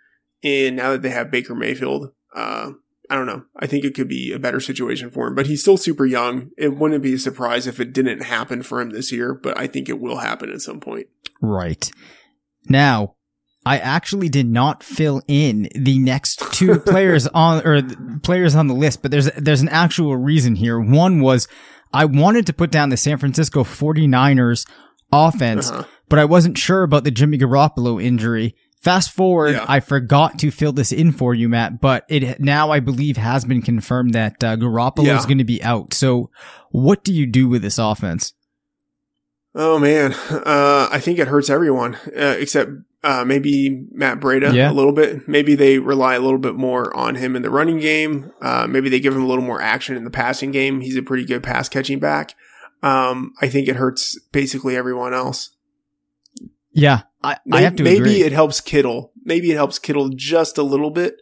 and 0.43 0.75
now 0.75 0.91
that 0.91 1.01
they 1.01 1.09
have 1.09 1.31
Baker 1.31 1.55
Mayfield. 1.55 2.11
Uh, 2.33 2.71
I 3.09 3.15
don't 3.15 3.25
know. 3.25 3.43
I 3.57 3.67
think 3.67 3.83
it 3.83 3.93
could 3.93 4.07
be 4.07 4.31
a 4.31 4.39
better 4.39 4.59
situation 4.59 5.09
for 5.09 5.27
him, 5.27 5.35
but 5.35 5.47
he's 5.47 5.61
still 5.61 5.77
super 5.77 6.05
young. 6.05 6.51
It 6.57 6.77
wouldn't 6.77 7.03
be 7.03 7.13
a 7.13 7.19
surprise 7.19 7.67
if 7.67 7.79
it 7.79 7.93
didn't 7.93 8.23
happen 8.23 8.63
for 8.63 8.81
him 8.81 8.91
this 8.91 9.11
year, 9.11 9.33
but 9.33 9.57
I 9.57 9.67
think 9.67 9.89
it 9.89 9.99
will 9.99 10.17
happen 10.17 10.49
at 10.49 10.61
some 10.61 10.79
point. 10.79 11.07
Right. 11.41 11.91
Now, 12.69 13.15
I 13.65 13.77
actually 13.77 14.29
did 14.29 14.47
not 14.47 14.83
fill 14.83 15.21
in 15.27 15.69
the 15.75 15.99
next 15.99 16.41
two 16.53 16.79
players 16.85 17.27
on 17.27 17.65
or 17.65 17.81
players 18.21 18.55
on 18.55 18.67
the 18.67 18.73
list, 18.73 19.01
but 19.01 19.11
there's 19.11 19.31
there's 19.31 19.61
an 19.61 19.69
actual 19.69 20.15
reason 20.17 20.55
here. 20.55 20.79
One 20.79 21.21
was 21.21 21.47
I 21.93 22.05
wanted 22.05 22.45
to 22.47 22.53
put 22.53 22.71
down 22.71 22.89
the 22.89 22.97
San 22.97 23.17
Francisco 23.17 23.63
49ers 23.63 24.67
offense, 25.11 25.69
uh-huh. 25.69 25.83
but 26.09 26.19
I 26.19 26.25
wasn't 26.25 26.57
sure 26.57 26.83
about 26.83 27.03
the 27.03 27.11
Jimmy 27.11 27.37
Garoppolo 27.37 28.03
injury. 28.03 28.55
Fast 28.83 29.11
forward, 29.11 29.55
yeah. 29.55 29.65
I 29.65 29.79
forgot 29.79 30.39
to 30.39 30.51
fill 30.51 30.73
this 30.73 30.91
in 30.91 31.13
for 31.13 31.33
you, 31.33 31.47
Matt, 31.47 31.79
but 31.79 32.03
it 32.09 32.41
now 32.41 32.69
I 32.69 32.81
believe 32.81 33.15
has 33.15 33.45
been 33.45 33.61
confirmed 33.61 34.13
that 34.13 34.43
uh, 34.43 34.57
Garoppolo 34.57 35.05
yeah. 35.05 35.17
is 35.17 35.25
going 35.25 35.37
to 35.37 35.45
be 35.45 35.63
out. 35.63 35.93
So, 35.93 36.29
what 36.71 37.05
do 37.05 37.13
you 37.13 37.25
do 37.25 37.47
with 37.47 37.61
this 37.61 37.77
offense? 37.77 38.33
Oh 39.55 39.79
man, 39.79 40.11
uh, 40.29 40.89
I 40.91 40.99
think 40.99 41.17
it 41.17 41.29
hurts 41.29 41.49
everyone 41.49 41.95
uh, 42.07 42.35
except 42.37 42.71
uh, 43.05 43.23
maybe 43.23 43.85
Matt 43.93 44.19
Breida 44.19 44.53
yeah. 44.53 44.69
a 44.69 44.73
little 44.73 44.91
bit. 44.91 45.29
Maybe 45.29 45.55
they 45.55 45.79
rely 45.79 46.15
a 46.15 46.19
little 46.19 46.37
bit 46.37 46.55
more 46.55 46.93
on 46.93 47.15
him 47.15 47.37
in 47.37 47.41
the 47.41 47.49
running 47.49 47.79
game. 47.79 48.33
Uh, 48.41 48.67
maybe 48.67 48.89
they 48.89 48.99
give 48.99 49.15
him 49.15 49.23
a 49.23 49.27
little 49.27 49.45
more 49.45 49.61
action 49.61 49.95
in 49.95 50.03
the 50.03 50.11
passing 50.11 50.51
game. 50.51 50.81
He's 50.81 50.97
a 50.97 51.01
pretty 51.01 51.23
good 51.23 51.41
pass 51.41 51.69
catching 51.69 51.99
back. 51.99 52.35
Um, 52.81 53.33
I 53.41 53.47
think 53.47 53.69
it 53.69 53.77
hurts 53.77 54.19
basically 54.33 54.75
everyone 54.75 55.13
else. 55.13 55.52
Yeah, 56.73 57.01
I, 57.23 57.37
maybe, 57.45 57.57
I 57.57 57.61
have 57.61 57.75
to. 57.77 57.83
Maybe 57.83 57.97
agree. 57.99 58.21
it 58.23 58.31
helps 58.31 58.61
Kittle. 58.61 59.11
Maybe 59.23 59.51
it 59.51 59.55
helps 59.55 59.79
Kittle 59.79 60.09
just 60.09 60.57
a 60.57 60.63
little 60.63 60.91
bit. 60.91 61.17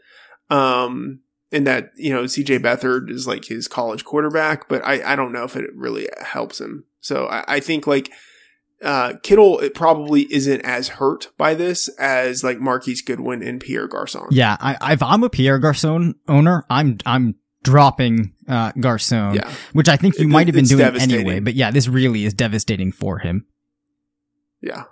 Um, 0.50 1.22
in 1.52 1.66
that 1.66 1.92
you 1.96 2.14
know 2.14 2.24
CJ 2.24 2.60
Beathard 2.60 3.10
is 3.10 3.28
like 3.28 3.46
his 3.46 3.68
college 3.68 4.06
quarterback, 4.06 4.68
but 4.70 4.86
I 4.86 5.14
I 5.14 5.16
don't 5.16 5.34
know 5.34 5.44
if 5.44 5.56
it 5.56 5.70
really 5.76 6.08
helps 6.22 6.60
him. 6.60 6.86
So 7.02 7.28
I, 7.28 7.44
I 7.48 7.60
think 7.60 7.86
like 7.86 8.12
uh, 8.82 9.14
Kittle 9.22 9.60
it 9.60 9.76
probably 9.76 10.32
isn't 10.34 10.62
as 10.62 10.90
hurt 10.90 11.32
by 11.38 11.54
this 11.54 11.88
as 12.00 12.44
like 12.44 12.60
Marquise 12.60 13.02
Goodwin 13.02 13.44
and 13.44 13.60
Pierre 13.60 13.88
Garcon. 13.88 14.28
Yeah, 14.32 14.58
I, 14.60 14.94
if 14.94 15.04
I'm 15.04 15.24
a 15.24 15.30
Pierre 15.30 15.60
Garcon 15.60 16.16
owner, 16.28 16.66
I'm 16.70 16.98
I'm 17.06 17.36
dropping 17.64 18.34
uh, 18.48 18.72
Garcon, 18.80 19.36
yeah. 19.36 19.52
which 19.74 19.90
I 19.90 19.98
think 19.98 20.18
you 20.18 20.26
it, 20.26 20.30
might 20.30 20.48
have 20.48 20.56
been 20.56 20.66
doing 20.66 21.00
anyway. 21.00 21.40
But 21.40 21.54
yeah, 21.56 21.72
this 21.72 21.88
really 21.88 22.26
is 22.26 22.34
devastating 22.34 22.92
for 22.92 23.20
him. 23.20 23.46
Yeah, 24.62 24.84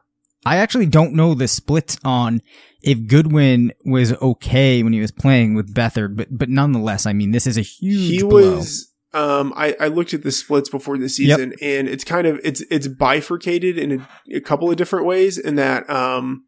I 0.45 0.57
actually 0.57 0.85
don't 0.85 1.13
know 1.13 1.33
the 1.33 1.47
split 1.47 1.97
on 2.03 2.41
if 2.81 3.07
Goodwin 3.07 3.73
was 3.85 4.13
okay 4.13 4.83
when 4.83 4.93
he 4.93 5.01
was 5.01 5.11
playing 5.11 5.55
with 5.55 5.73
Beathard, 5.73 6.15
but 6.15 6.27
but 6.31 6.49
nonetheless, 6.49 7.05
I 7.05 7.13
mean, 7.13 7.31
this 7.31 7.45
is 7.45 7.57
a 7.57 7.61
huge. 7.61 8.09
He 8.09 8.19
blow. 8.19 8.55
was 8.55 8.89
um, 9.13 9.53
I, 9.55 9.75
I 9.79 9.87
looked 9.87 10.13
at 10.13 10.23
the 10.23 10.31
splits 10.31 10.69
before 10.69 10.97
the 10.97 11.09
season, 11.09 11.51
yep. 11.51 11.59
and 11.61 11.89
it's 11.89 12.03
kind 12.03 12.27
of 12.27 12.39
it's 12.43 12.61
it's 12.69 12.87
bifurcated 12.87 13.77
in 13.77 14.01
a, 14.01 14.37
a, 14.37 14.41
couple 14.41 14.69
of 14.69 14.77
different 14.77 15.05
ways. 15.05 15.37
In 15.37 15.55
that, 15.55 15.89
um, 15.89 16.45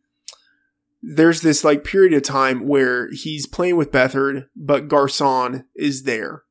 there's 1.01 1.41
this 1.41 1.63
like 1.63 1.83
period 1.83 2.13
of 2.13 2.21
time 2.21 2.67
where 2.67 3.09
he's 3.11 3.47
playing 3.47 3.77
with 3.77 3.91
Beathard, 3.91 4.45
but 4.55 4.87
Garcon 4.87 5.65
is 5.75 6.03
there, 6.03 6.43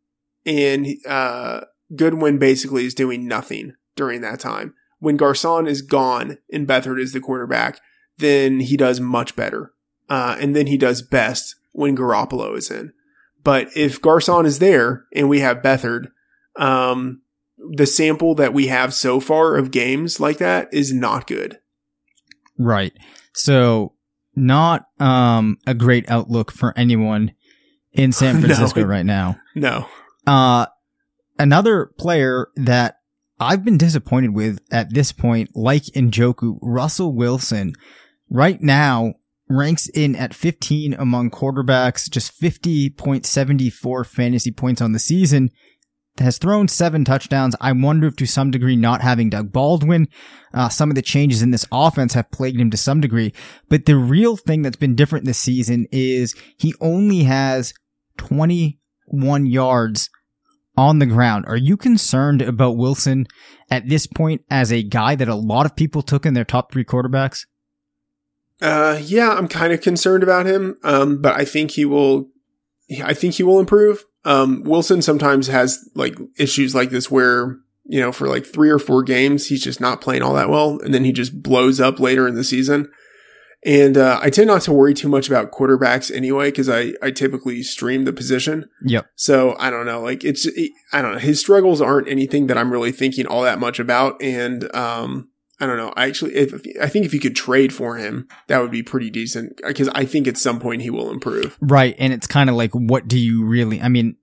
and 0.45 0.89
uh, 1.07 1.61
Goodwin 1.95 2.39
basically 2.39 2.87
is 2.87 2.95
doing 2.95 3.29
nothing 3.29 3.75
during 3.95 4.21
that 4.23 4.41
time. 4.41 4.75
When 5.01 5.17
Garcon 5.17 5.67
is 5.67 5.83
gone 5.83 6.39
and 6.53 6.67
Beathard 6.67 7.01
is 7.01 7.13
the 7.13 7.21
quarterback, 7.21 7.81
then 8.19 8.61
he 8.61 8.77
does 8.77 9.01
much 9.01 9.35
better, 9.35 9.73
uh, 10.09 10.37
and 10.39 10.55
then 10.55 10.67
he 10.67 10.77
does 10.77 11.03
best 11.03 11.57
when 11.73 11.97
Garoppolo 11.97 12.57
is 12.57 12.71
in. 12.71 12.93
But 13.43 13.69
if 13.75 14.01
Garcon 14.01 14.47
is 14.47 14.59
there 14.59 15.07
and 15.15 15.29
we 15.29 15.41
have 15.41 15.63
Beathard, 15.63 16.09
um, 16.57 17.23
the 17.73 17.87
sample 17.87 18.35
that 18.35 18.55
we 18.55 18.67
have 18.69 18.95
so 18.95 19.21
far 19.21 19.57
of 19.57 19.71
games 19.71 20.21
like 20.21 20.39
that 20.39 20.69
is 20.73 20.93
not 20.93 21.27
good. 21.27 21.59
Right. 22.59 22.93
So 23.33 23.95
not 24.37 24.87
um 24.99 25.59
a 25.67 25.75
great 25.75 26.11
outlook 26.11 26.51
for 26.53 26.73
anyone 26.77 27.33
in 27.93 28.13
San 28.13 28.41
Francisco 28.41 28.83
no, 28.83 28.87
right 28.87 29.07
now. 29.07 29.39
No. 29.55 29.87
Uh 30.27 30.67
another 31.39 31.93
player 31.99 32.49
that 32.57 33.00
I've 33.41 33.65
been 33.65 33.79
disappointed 33.79 34.35
with 34.35 34.61
at 34.71 34.93
this 34.93 35.13
point, 35.13 35.57
like 35.57 35.85
Njoku, 35.85 36.59
Russell 36.61 37.15
Wilson, 37.15 37.73
right 38.29 38.61
now 38.61 39.15
ranks 39.49 39.89
in 39.89 40.15
at 40.15 40.35
15 40.35 40.93
among 40.95 41.31
quarterbacks, 41.31 42.09
just 42.09 42.39
50.74 42.39 44.07
fantasy 44.07 44.53
points 44.53 44.83
on 44.83 44.93
the 44.93 44.99
season. 44.99 45.51
Has 46.19 46.37
thrown 46.37 46.69
seven 46.69 47.05
touchdowns. 47.05 47.57
I 47.63 47.73
wonder 47.73 48.07
if 48.07 48.17
to 48.17 48.27
some 48.27 48.51
degree 48.51 48.77
not 48.77 49.01
having 49.01 49.31
Doug 49.31 49.53
Baldwin, 49.53 50.09
uh, 50.53 50.69
some 50.69 50.91
of 50.91 50.95
the 50.95 51.03
changes 51.03 51.41
in 51.41 51.51
this 51.51 51.65
offense 51.73 52.13
have 52.13 52.31
plagued 52.31 52.61
him 52.61 52.71
to 52.73 52.77
some 52.77 53.01
degree. 53.01 53.33
But 53.71 53.87
the 53.87 53.97
real 53.97 54.37
thing 54.37 54.61
that's 54.61 54.77
been 54.77 54.97
different 54.97 55.25
this 55.25 55.39
season 55.39 55.87
is 55.91 56.35
he 56.59 56.75
only 56.81 57.23
has 57.23 57.73
21 58.19 59.47
yards 59.47 60.11
on 60.81 60.99
the 60.99 61.05
ground. 61.05 61.45
Are 61.47 61.59
you 61.59 61.77
concerned 61.77 62.41
about 62.41 62.79
Wilson 62.79 63.27
at 63.71 63.87
this 63.87 64.07
point 64.07 64.43
as 64.51 64.73
a 64.73 64.83
guy 64.83 65.15
that 65.15 65.29
a 65.29 65.35
lot 65.35 65.67
of 65.67 65.77
people 65.77 66.01
took 66.01 66.25
in 66.25 66.33
their 66.33 66.45
top 66.45 66.73
three 66.73 66.87
quarterbacks? 66.87 67.45
Uh, 68.63 68.99
yeah, 69.03 69.31
I'm 69.31 69.47
kind 69.47 69.75
of 69.75 69.83
concerned 69.83 70.23
about 70.23 70.47
him. 70.47 70.79
Um, 70.83 71.21
but 71.21 71.37
I 71.37 71.45
think 71.45 71.73
he 71.73 71.85
will. 71.85 72.31
I 73.05 73.13
think 73.13 73.35
he 73.35 73.43
will 73.43 73.61
improve. 73.61 74.05
Um, 74.25 74.63
Wilson 74.65 75.03
sometimes 75.03 75.49
has 75.49 75.87
like 75.95 76.17
issues 76.39 76.75
like 76.75 76.89
this 76.89 77.11
where 77.11 77.59
you 77.85 78.01
know 78.01 78.11
for 78.11 78.27
like 78.27 78.47
three 78.47 78.71
or 78.71 78.79
four 78.79 79.03
games 79.03 79.47
he's 79.47 79.63
just 79.63 79.81
not 79.81 80.01
playing 80.01 80.23
all 80.23 80.35
that 80.35 80.49
well, 80.49 80.79
and 80.83 80.95
then 80.95 81.05
he 81.05 81.13
just 81.13 81.43
blows 81.43 81.79
up 81.79 82.01
later 82.01 82.27
in 82.27 82.37
the 82.37 82.45
season. 82.45 82.91
And 83.65 83.99
uh, 83.99 84.19
I 84.23 84.31
tend 84.31 84.47
not 84.47 84.63
to 84.63 84.73
worry 84.73 84.95
too 84.95 85.09
much 85.09 85.29
about 85.29 85.53
quarterbacks 85.53 86.15
anyway 86.15 86.51
because 86.51 86.69
I 86.69 86.95
I 87.03 87.11
typically 87.11 87.63
stream 87.63 88.05
the 88.05 88.13
position. 88.13 88.69
Yep. 88.83 89.07
So 89.17 89.55
I 89.59 89.69
don't 89.69 89.85
know, 89.85 90.01
like 90.01 90.25
it's 90.25 90.49
I 90.93 91.03
don't 91.03 91.13
know. 91.13 91.19
His 91.19 91.41
struggles 91.41 91.83
aren't 91.83 92.09
anything 92.09 92.47
that 92.47 92.57
I'm 92.57 92.73
really 92.73 92.93
thinking 92.93 93.27
all 93.27 93.43
that 93.43 93.59
much 93.59 93.79
about, 93.79 94.23
and 94.23 94.75
um, 94.75 95.29
I 95.61 95.67
don't 95.67 95.77
know. 95.77 95.93
I 95.95 96.07
actually, 96.07 96.37
if, 96.37 96.55
I 96.81 96.87
think 96.87 97.05
if 97.05 97.13
you 97.13 97.21
could 97.21 97.37
trade 97.37 97.75
for 97.75 97.97
him, 97.97 98.29
that 98.47 98.63
would 98.63 98.71
be 98.71 98.83
pretty 98.83 99.11
decent 99.11 99.61
because 99.67 99.89
I 99.91 100.07
think 100.07 100.27
at 100.27 100.39
some 100.39 100.59
point 100.59 100.81
he 100.81 100.89
will 100.89 101.11
improve. 101.11 101.59
Right, 101.61 101.95
and 101.99 102.15
it's 102.15 102.27
kind 102.27 102.49
of 102.49 102.57
like, 102.57 102.71
what 102.73 103.09
do 103.09 103.19
you 103.19 103.45
really? 103.45 103.79
I 103.79 103.89
mean, 103.89 104.17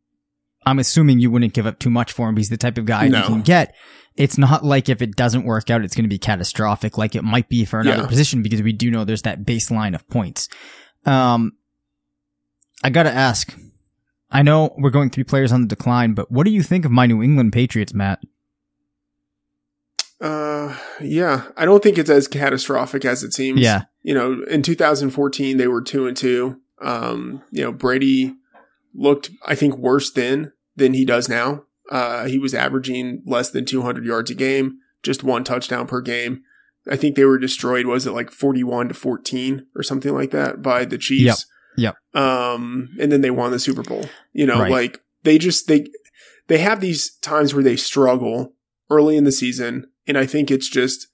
I'm 0.66 0.80
assuming 0.80 1.20
you 1.20 1.30
wouldn't 1.30 1.54
give 1.54 1.68
up 1.68 1.78
too 1.78 1.92
much 1.92 2.12
for 2.12 2.28
him. 2.28 2.38
He's 2.38 2.50
the 2.50 2.58
type 2.58 2.80
of 2.80 2.86
guy 2.86 3.08
no. 3.08 3.20
you 3.20 3.26
can 3.26 3.42
get. 3.42 3.76
It's 4.18 4.38
not 4.38 4.66
like 4.66 4.90
if 4.90 5.02
it 5.02 5.16
doesn't 5.16 5.46
work 5.46 5.70
out, 5.70 5.84
it's 5.84 5.96
going 5.96 6.04
to 6.06 6.10
be 6.10 6.18
catastrophic, 6.18 6.98
like 6.98 7.16
it 7.16 7.24
might 7.24 7.50
be 7.50 7.66
for 7.66 7.80
another 7.80 8.04
yeah. 8.04 8.08
position 8.08 8.42
because 8.42 8.62
we 8.62 8.74
do 8.74 8.90
know 8.90 9.06
there's 9.06 9.22
that 9.22 9.46
baseline 9.46 9.94
of 9.94 10.08
points. 10.10 10.50
Um, 11.06 11.54
I 12.84 12.90
gotta 12.90 13.12
ask. 13.12 13.56
I 14.30 14.42
know 14.42 14.74
we're 14.78 14.90
going 14.90 15.10
three 15.10 15.24
players 15.24 15.52
on 15.52 15.62
the 15.62 15.68
decline, 15.68 16.14
but 16.14 16.32
what 16.32 16.46
do 16.46 16.52
you 16.52 16.62
think 16.62 16.84
of 16.84 16.92
my 16.92 17.06
New 17.06 17.24
England 17.24 17.54
Patriots, 17.54 17.94
Matt? 17.94 18.20
Uh, 20.20 20.76
yeah, 21.00 21.46
I 21.56 21.66
don't 21.66 21.82
think 21.82 21.98
it's 21.98 22.10
as 22.10 22.28
catastrophic 22.28 23.06
as 23.06 23.24
it 23.24 23.34
seems. 23.34 23.62
Yeah, 23.62 23.84
you 24.04 24.14
know, 24.14 24.44
in 24.50 24.64
2014 24.64 25.58
they 25.58 25.68
were 25.68 25.82
two 25.82 26.08
and 26.08 26.18
two. 26.18 26.60
Um, 26.80 27.42
you 27.52 27.64
know, 27.64 27.72
Brady 27.72 28.36
looked, 28.94 29.32
I 29.46 29.56
think, 29.56 29.78
worse 29.78 30.12
then 30.12 30.54
than 30.76 30.94
he 30.94 31.06
does 31.06 31.30
now. 31.30 31.64
Uh, 31.90 32.26
he 32.26 32.38
was 32.38 32.54
averaging 32.54 33.24
less 33.26 33.50
than 33.50 33.66
200 33.66 34.06
yards 34.06 34.32
a 34.32 34.36
game, 34.36 34.80
just 35.04 35.24
one 35.24 35.44
touchdown 35.44 35.88
per 35.88 36.02
game. 36.02 36.42
I 36.90 36.96
think 36.96 37.16
they 37.16 37.26
were 37.26 37.38
destroyed. 37.38 37.86
Was 37.86 38.06
it 38.06 38.12
like 38.12 38.32
41 38.32 38.90
to 38.90 38.94
14 38.94 39.66
or 39.76 39.84
something 39.84 40.14
like 40.14 40.32
that 40.32 40.62
by 40.62 40.86
the 40.86 40.98
Chiefs? 40.98 41.46
Yep. 41.78 41.96
Yep. 42.14 42.24
Um, 42.24 42.90
and 43.00 43.12
then 43.12 43.22
they 43.22 43.30
won 43.30 43.52
the 43.52 43.60
Super 43.60 43.84
Bowl. 43.84 44.06
You 44.34 44.46
know, 44.46 44.62
right. 44.62 44.72
like 44.72 45.02
they 45.24 45.38
just 45.38 45.68
they 45.68 45.88
they 46.48 46.58
have 46.58 46.82
these 46.82 47.16
times 47.18 47.54
where 47.54 47.64
they 47.64 47.76
struggle 47.76 48.54
early 48.90 49.18
in 49.18 49.24
the 49.24 49.32
season. 49.32 49.88
And 50.08 50.18
I 50.18 50.26
think 50.26 50.50
it's 50.50 50.70
just, 50.70 51.08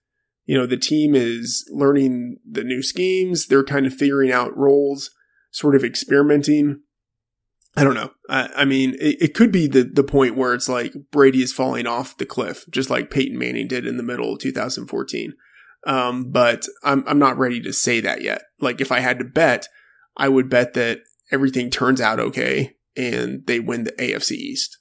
you 0.45 0.57
know, 0.57 0.65
the 0.65 0.77
team 0.77 1.15
is 1.15 1.67
learning 1.71 2.37
the 2.49 2.63
new 2.63 2.83
schemes. 2.83 3.47
They're 3.47 3.63
kind 3.63 3.85
of 3.85 3.93
figuring 3.93 4.31
out 4.31 4.55
roles, 4.55 5.09
sort 5.51 5.75
of 5.75 5.83
experimenting. 5.83 6.81
I 7.75 7.83
don't 7.83 7.95
know. 7.95 8.11
I, 8.29 8.49
I 8.57 8.65
mean, 8.65 8.95
it, 8.99 9.21
it, 9.21 9.33
could 9.33 9.51
be 9.51 9.67
the, 9.67 9.83
the 9.83 10.03
point 10.03 10.35
where 10.35 10.53
it's 10.53 10.69
like 10.69 10.93
Brady 11.11 11.41
is 11.41 11.51
falling 11.51 11.87
off 11.87 12.17
the 12.17 12.25
cliff, 12.25 12.65
just 12.69 12.89
like 12.89 13.09
Peyton 13.09 13.37
Manning 13.37 13.67
did 13.67 13.87
in 13.87 13.97
the 13.97 14.03
middle 14.03 14.33
of 14.33 14.39
2014. 14.39 15.33
Um, 15.85 16.31
but 16.31 16.67
I'm, 16.83 17.03
I'm 17.07 17.19
not 17.19 17.37
ready 17.37 17.59
to 17.61 17.73
say 17.73 17.99
that 18.01 18.21
yet. 18.21 18.43
Like 18.59 18.79
if 18.79 18.91
I 18.91 18.99
had 18.99 19.17
to 19.19 19.25
bet, 19.25 19.67
I 20.15 20.29
would 20.29 20.49
bet 20.49 20.75
that 20.75 20.99
everything 21.31 21.69
turns 21.69 21.99
out 21.99 22.19
okay 22.19 22.75
and 22.95 23.45
they 23.47 23.59
win 23.59 23.85
the 23.85 23.91
AFC 23.93 24.31
East. 24.33 24.77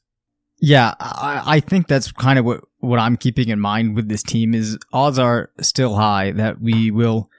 Yeah, 0.60 0.94
I, 1.00 1.42
I 1.44 1.60
think 1.60 1.88
that's 1.88 2.12
kind 2.12 2.38
of 2.38 2.44
what, 2.44 2.62
what 2.78 3.00
I'm 3.00 3.16
keeping 3.16 3.48
in 3.48 3.58
mind 3.58 3.96
with 3.96 4.08
this 4.08 4.22
team 4.22 4.54
is 4.54 4.78
odds 4.92 5.18
are 5.18 5.50
still 5.60 5.96
high 5.96 6.30
that 6.32 6.60
we 6.60 6.90
will 6.90 7.30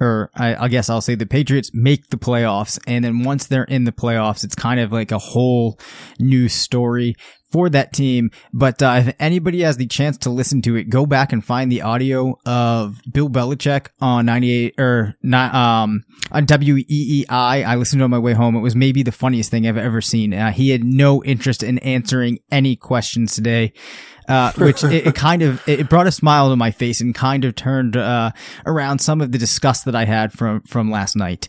or 0.00 0.30
I, 0.34 0.64
I, 0.64 0.68
guess 0.68 0.90
I'll 0.90 1.00
say 1.00 1.14
the 1.14 1.26
Patriots 1.26 1.70
make 1.72 2.10
the 2.10 2.18
playoffs. 2.18 2.78
And 2.86 3.04
then 3.04 3.22
once 3.22 3.46
they're 3.46 3.64
in 3.64 3.84
the 3.84 3.92
playoffs, 3.92 4.44
it's 4.44 4.54
kind 4.54 4.78
of 4.78 4.92
like 4.92 5.10
a 5.10 5.18
whole 5.18 5.78
new 6.18 6.48
story 6.48 7.16
for 7.50 7.70
that 7.70 7.92
team. 7.92 8.30
But 8.52 8.82
uh, 8.82 9.04
if 9.06 9.16
anybody 9.18 9.62
has 9.62 9.78
the 9.78 9.86
chance 9.86 10.18
to 10.18 10.30
listen 10.30 10.60
to 10.62 10.76
it, 10.76 10.90
go 10.90 11.06
back 11.06 11.32
and 11.32 11.42
find 11.42 11.72
the 11.72 11.82
audio 11.82 12.38
of 12.44 13.00
Bill 13.10 13.30
Belichick 13.30 13.88
on 14.00 14.26
98 14.26 14.74
or 14.78 15.14
not, 15.22 15.54
um, 15.54 16.04
on 16.30 16.44
WEEI. 16.46 17.26
I 17.30 17.74
listened 17.76 18.02
on 18.02 18.10
my 18.10 18.18
way 18.18 18.34
home. 18.34 18.56
It 18.56 18.60
was 18.60 18.76
maybe 18.76 19.02
the 19.02 19.12
funniest 19.12 19.50
thing 19.50 19.66
I've 19.66 19.78
ever 19.78 20.02
seen. 20.02 20.34
Uh, 20.34 20.52
he 20.52 20.70
had 20.70 20.84
no 20.84 21.24
interest 21.24 21.62
in 21.62 21.78
answering 21.78 22.40
any 22.50 22.76
questions 22.76 23.34
today 23.34 23.72
uh, 24.28 24.52
which 24.58 24.84
it, 24.84 25.06
it, 25.06 25.14
kind 25.14 25.42
of 25.42 25.66
it 25.68 25.88
brought 25.88 26.06
a 26.06 26.12
smile 26.12 26.50
to 26.50 26.56
my 26.56 26.70
face 26.70 27.00
and 27.00 27.14
kind 27.14 27.44
of 27.44 27.54
turned 27.54 27.96
uh, 27.96 28.32
around 28.64 29.00
some 29.00 29.20
of 29.20 29.32
the 29.32 29.38
disgust 29.38 29.84
that 29.84 29.94
I 29.94 30.04
had 30.04 30.32
from 30.32 30.62
from 30.62 30.90
last 30.90 31.16
night. 31.16 31.48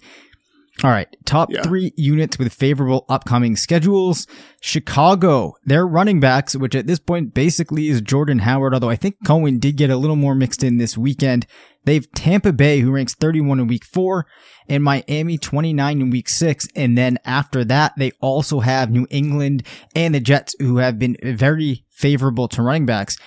All 0.84 0.92
right, 0.92 1.08
top 1.26 1.52
yeah. 1.52 1.64
three 1.64 1.92
units 1.96 2.38
with 2.38 2.54
favorable 2.54 3.06
upcoming 3.10 3.56
schedules. 3.56 4.28
Chicago, 4.62 5.56
their 5.66 5.88
running 5.88 6.20
backs, 6.20 6.56
which 6.56 6.76
at 6.76 6.86
this 6.86 7.00
point 7.00 7.34
basically 7.34 7.88
is 7.88 8.00
Jordan 8.00 8.40
Howard, 8.40 8.76
although 8.76 8.90
I 8.90 8.96
think 8.96 9.16
Cohen 9.26 9.58
did 9.58 9.76
get 9.76 9.90
a 9.90 9.98
little 9.98 10.16
more 10.16 10.36
mixed 10.36 10.64
in 10.64 10.78
this 10.78 10.96
weekend. 10.96 11.48
They've 11.88 12.12
Tampa 12.12 12.52
Bay, 12.52 12.82
who 12.82 12.92
ranks 12.92 13.16
31 13.16 13.62
in 13.62 13.68
week 13.68 13.86
four, 13.86 14.28
and 14.68 14.84
Miami 14.84 15.38
29 15.38 16.02
in 16.02 16.10
week 16.10 16.28
six. 16.28 16.68
And 16.76 16.98
then 16.98 17.18
after 17.24 17.64
that, 17.64 17.94
they 17.98 18.12
also 18.20 18.60
have 18.60 18.92
New 18.92 19.08
England 19.10 19.64
and 19.96 20.14
the 20.14 20.20
Jets, 20.20 20.54
who 20.60 20.80
have 20.80 21.00
been 21.00 21.16
very 21.24 21.86
favorable 21.90 22.50
to 22.50 22.62
running 22.62 22.86
backs. 22.86 23.18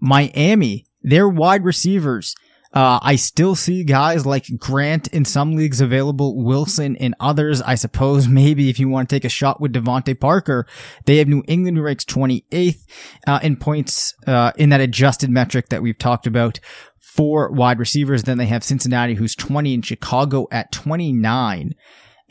Miami, 0.00 0.84
their 1.00 1.28
wide 1.28 1.64
receivers, 1.64 2.34
uh, 2.74 2.98
I 3.00 3.14
still 3.14 3.54
see 3.54 3.84
guys 3.84 4.26
like 4.26 4.46
Grant 4.58 5.06
in 5.08 5.24
some 5.24 5.54
leagues 5.54 5.80
available, 5.80 6.42
Wilson 6.42 6.96
in 6.96 7.14
others. 7.20 7.62
I 7.62 7.76
suppose 7.76 8.26
maybe 8.26 8.68
if 8.68 8.80
you 8.80 8.88
want 8.88 9.08
to 9.08 9.14
take 9.14 9.24
a 9.24 9.30
shot 9.30 9.60
with 9.60 9.72
DeVante 9.72 10.18
Parker, 10.18 10.66
they 11.06 11.18
have 11.18 11.28
New 11.28 11.44
England 11.46 11.76
who 11.76 11.84
ranks 11.84 12.04
28th 12.04 12.84
uh, 13.28 13.38
in 13.44 13.56
points 13.56 14.12
uh, 14.26 14.50
in 14.56 14.70
that 14.70 14.80
adjusted 14.80 15.30
metric 15.30 15.68
that 15.68 15.82
we've 15.82 15.98
talked 15.98 16.26
about 16.26 16.58
for 17.18 17.50
wide 17.50 17.80
receivers. 17.80 18.22
Then 18.22 18.38
they 18.38 18.46
have 18.46 18.62
Cincinnati 18.62 19.14
who's 19.14 19.34
20 19.34 19.74
and 19.74 19.84
Chicago 19.84 20.46
at 20.52 20.70
29. 20.70 21.74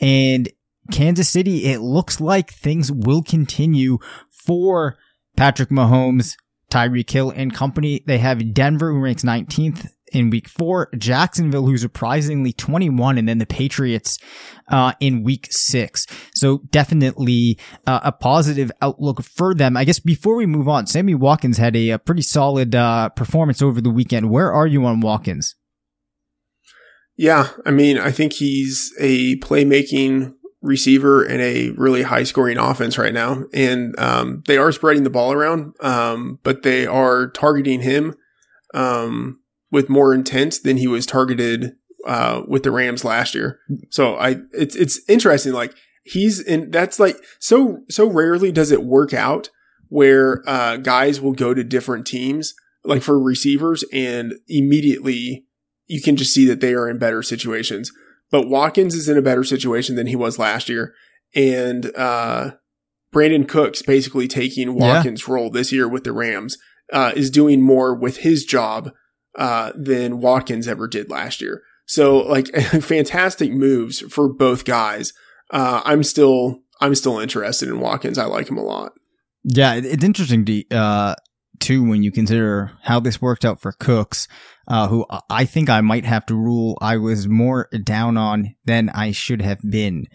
And 0.00 0.48
Kansas 0.90 1.28
City, 1.28 1.66
it 1.66 1.80
looks 1.80 2.22
like 2.22 2.50
things 2.50 2.90
will 2.90 3.22
continue 3.22 3.98
for 4.30 4.96
Patrick 5.36 5.68
Mahomes, 5.68 6.36
Tyreek 6.70 7.10
Hill 7.10 7.30
and 7.30 7.54
company. 7.54 8.02
They 8.06 8.18
have 8.18 8.54
Denver 8.54 8.92
who 8.92 9.00
ranks 9.00 9.22
19th 9.22 9.88
in 10.12 10.30
week 10.30 10.48
four, 10.48 10.90
Jacksonville, 10.96 11.66
who's 11.66 11.82
surprisingly 11.82 12.52
21, 12.52 13.18
and 13.18 13.28
then 13.28 13.38
the 13.38 13.46
Patriots 13.46 14.18
uh, 14.68 14.92
in 15.00 15.22
week 15.22 15.48
six. 15.50 16.06
So 16.34 16.62
definitely 16.70 17.58
uh, 17.86 18.00
a 18.04 18.12
positive 18.12 18.70
outlook 18.80 19.22
for 19.22 19.54
them. 19.54 19.76
I 19.76 19.84
guess 19.84 19.98
before 19.98 20.36
we 20.36 20.46
move 20.46 20.68
on, 20.68 20.86
Sammy 20.86 21.14
Watkins 21.14 21.58
had 21.58 21.76
a, 21.76 21.90
a 21.90 21.98
pretty 21.98 22.22
solid 22.22 22.74
uh, 22.74 23.10
performance 23.10 23.62
over 23.62 23.80
the 23.80 23.90
weekend. 23.90 24.30
Where 24.30 24.52
are 24.52 24.66
you 24.66 24.84
on 24.86 25.00
Watkins? 25.00 25.54
Yeah, 27.16 27.48
I 27.66 27.72
mean, 27.72 27.98
I 27.98 28.12
think 28.12 28.34
he's 28.34 28.94
a 29.00 29.36
playmaking 29.40 30.34
receiver 30.60 31.24
in 31.24 31.40
a 31.40 31.70
really 31.70 32.02
high 32.02 32.24
scoring 32.24 32.58
offense 32.58 32.98
right 32.98 33.14
now. 33.14 33.44
And 33.54 33.98
um, 33.98 34.42
they 34.46 34.58
are 34.58 34.72
spreading 34.72 35.04
the 35.04 35.10
ball 35.10 35.32
around, 35.32 35.74
um, 35.80 36.38
but 36.42 36.62
they 36.62 36.86
are 36.86 37.28
targeting 37.28 37.82
him 37.82 38.14
um, 38.74 39.40
with 39.70 39.88
more 39.88 40.12
intent 40.12 40.58
than 40.64 40.76
he 40.76 40.88
was 40.88 41.06
targeted 41.06 41.76
uh, 42.06 42.42
with 42.46 42.62
the 42.62 42.70
Rams 42.70 43.04
last 43.04 43.34
year. 43.34 43.60
So 43.90 44.16
I 44.16 44.36
it's 44.52 44.74
it's 44.76 45.00
interesting. 45.08 45.52
Like 45.52 45.74
he's 46.04 46.40
in 46.40 46.70
that's 46.70 46.98
like 46.98 47.16
so 47.38 47.80
so 47.88 48.08
rarely 48.08 48.50
does 48.50 48.72
it 48.72 48.84
work 48.84 49.12
out 49.12 49.50
where 49.88 50.42
uh, 50.46 50.76
guys 50.76 51.20
will 51.20 51.32
go 51.32 51.54
to 51.54 51.64
different 51.64 52.06
teams 52.06 52.54
like 52.84 53.02
for 53.02 53.20
receivers 53.20 53.84
and 53.92 54.34
immediately 54.48 55.44
you 55.86 56.00
can 56.00 56.16
just 56.16 56.32
see 56.32 56.46
that 56.46 56.60
they 56.60 56.74
are 56.74 56.88
in 56.88 56.98
better 56.98 57.22
situations. 57.22 57.90
But 58.30 58.48
Watkins 58.48 58.94
is 58.94 59.08
in 59.08 59.16
a 59.16 59.22
better 59.22 59.44
situation 59.44 59.96
than 59.96 60.06
he 60.06 60.16
was 60.16 60.38
last 60.38 60.68
year. 60.68 60.94
And 61.34 61.94
uh, 61.96 62.52
Brandin 63.12 63.48
Cooks 63.48 63.82
basically 63.82 64.28
taking 64.28 64.74
Watkins' 64.74 65.26
yeah. 65.26 65.34
role 65.34 65.50
this 65.50 65.72
year 65.72 65.88
with 65.88 66.04
the 66.04 66.12
Rams 66.12 66.58
uh, 66.92 67.12
is 67.14 67.30
doing 67.30 67.62
more 67.62 67.94
with 67.94 68.18
his 68.18 68.44
job 68.44 68.92
uh, 69.36 69.72
than 69.74 70.20
Watkins 70.20 70.68
ever 70.68 70.88
did 70.88 71.10
last 71.10 71.40
year. 71.40 71.62
So 71.86 72.18
like 72.18 72.48
fantastic 72.82 73.52
moves 73.52 74.00
for 74.00 74.28
both 74.28 74.64
guys. 74.64 75.12
Uh, 75.50 75.80
I'm 75.84 76.02
still 76.02 76.60
I'm 76.80 76.94
still 76.94 77.18
interested 77.18 77.68
in 77.68 77.80
Watkins. 77.80 78.18
I 78.18 78.26
like 78.26 78.48
him 78.48 78.58
a 78.58 78.62
lot. 78.62 78.92
Yeah, 79.44 79.74
it's 79.74 80.04
interesting 80.04 80.44
to 80.44 80.68
uh, 80.70 81.14
too 81.60 81.82
when 81.82 82.02
you 82.02 82.10
consider 82.10 82.72
how 82.82 83.00
this 83.00 83.20
worked 83.20 83.44
out 83.44 83.60
for 83.60 83.72
Cooks 83.72 84.28
uh, 84.68 84.86
who 84.88 85.06
I 85.30 85.44
think 85.46 85.70
I 85.70 85.80
might 85.80 86.04
have 86.04 86.26
to 86.26 86.34
rule 86.34 86.78
I 86.80 86.98
was 86.98 87.26
more 87.26 87.68
down 87.82 88.16
on 88.16 88.54
than 88.66 88.90
I 88.90 89.12
should 89.12 89.42
have 89.42 89.60
been. 89.68 90.06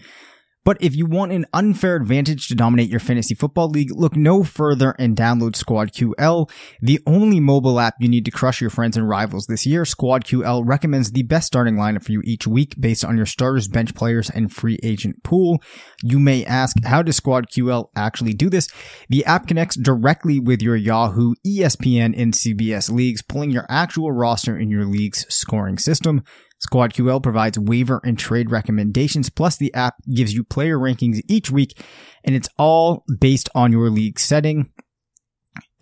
But 0.66 0.78
if 0.82 0.96
you 0.96 1.06
want 1.06 1.34
an 1.34 1.46
unfair 1.54 1.96
advantage 1.96 2.48
to 2.48 2.56
dominate 2.56 2.90
your 2.90 3.00
fantasy 3.00 3.36
football 3.36 3.70
league, 3.70 3.92
look 3.92 4.16
no 4.16 4.44
further 4.44 4.96
and 4.98 5.16
download 5.16 5.62
SquadQL, 5.62 6.50
the 6.82 7.02
only 7.06 7.40
mobile 7.40 7.80
app 7.80 7.96
you 8.00 8.08
need 8.08 8.26
to 8.26 8.32
crush 8.32 8.62
your 8.62 8.70
friends 8.70 8.96
and 8.96 9.08
rivals 9.08 9.48
this 9.48 9.66
year. 9.66 9.84
SquadQL 9.84 10.64
recommends 10.66 11.12
the 11.12 11.24
best 11.24 11.48
starting 11.48 11.76
lineup 11.76 12.04
for 12.04 12.14
you 12.14 12.22
each 12.24 12.48
week 12.48 12.76
based 12.80 13.04
on 13.04 13.18
your 13.18 13.26
starters, 13.26 13.68
bench 13.68 13.94
players, 13.94 14.30
and 14.30 14.54
free 14.54 14.80
agent 14.84 15.22
pool. 15.24 15.62
You 16.02 16.20
may 16.20 16.46
ask, 16.46 16.78
how 16.86 17.02
does 17.02 17.20
SquadQL 17.20 17.90
actually 17.96 18.34
do 18.34 18.50
this? 18.50 18.70
The 19.10 19.26
app 19.26 19.48
connects 19.48 19.76
directly 19.76 20.40
with 20.40 20.62
your 20.62 20.76
Yahoo, 20.76 21.36
ESPN, 21.46 22.14
and 22.18 22.34
CBS 22.34 22.90
leagues, 22.90 23.22
pulling 23.22 23.52
your 23.52 23.66
actual 23.70 24.12
roster 24.12 24.58
in 24.58 24.70
your 24.70 24.86
league's 24.86 25.26
scoring 25.34 25.78
system. 25.78 26.24
SquadQL 26.72 27.22
provides 27.22 27.60
waiver 27.60 28.02
and 28.04 28.18
trade 28.18 28.52
recommendations, 28.52 29.30
plus 29.30 29.58
the 29.58 29.74
app 29.74 29.96
gives 30.14 30.34
you 30.34 30.44
player 30.44 30.78
rankings 30.78 31.22
each 31.28 31.52
week, 31.52 31.82
and 32.24 32.36
it's 32.36 32.50
all 32.58 33.06
based 33.20 33.50
on 33.56 33.72
your 33.72 33.90
league 33.90 34.20
setting 34.20 34.72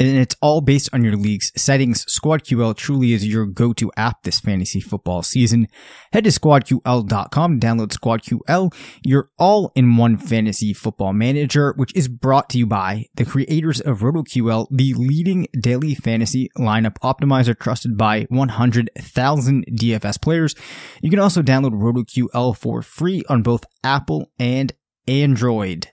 and 0.07 0.17
it's 0.17 0.35
all 0.41 0.61
based 0.61 0.89
on 0.93 1.03
your 1.03 1.15
league's 1.15 1.51
settings. 1.55 2.05
SquadQL 2.05 2.75
truly 2.75 3.13
is 3.13 3.27
your 3.27 3.45
go-to 3.45 3.91
app 3.95 4.23
this 4.23 4.39
fantasy 4.39 4.79
football 4.79 5.21
season. 5.21 5.67
Head 6.11 6.23
to 6.23 6.29
squadql.com, 6.29 7.59
download 7.59 7.91
SquadQL, 7.91 8.73
your 9.03 9.29
all-in-one 9.37 10.17
fantasy 10.17 10.73
football 10.73 11.13
manager, 11.13 11.73
which 11.77 11.95
is 11.95 12.07
brought 12.07 12.49
to 12.49 12.57
you 12.57 12.65
by 12.65 13.05
the 13.15 13.25
creators 13.25 13.79
of 13.79 13.99
RotoQL, 13.99 14.67
the 14.71 14.93
leading 14.95 15.47
daily 15.59 15.95
fantasy 15.95 16.49
lineup 16.57 16.95
optimizer 17.03 17.57
trusted 17.57 17.97
by 17.97 18.25
100,000 18.29 19.65
DFS 19.71 20.21
players. 20.21 20.55
You 21.01 21.09
can 21.09 21.19
also 21.19 21.41
download 21.41 21.73
RotoQL 21.73 22.57
for 22.57 22.81
free 22.81 23.23
on 23.29 23.43
both 23.43 23.65
Apple 23.83 24.31
and 24.39 24.73
Android. 25.07 25.87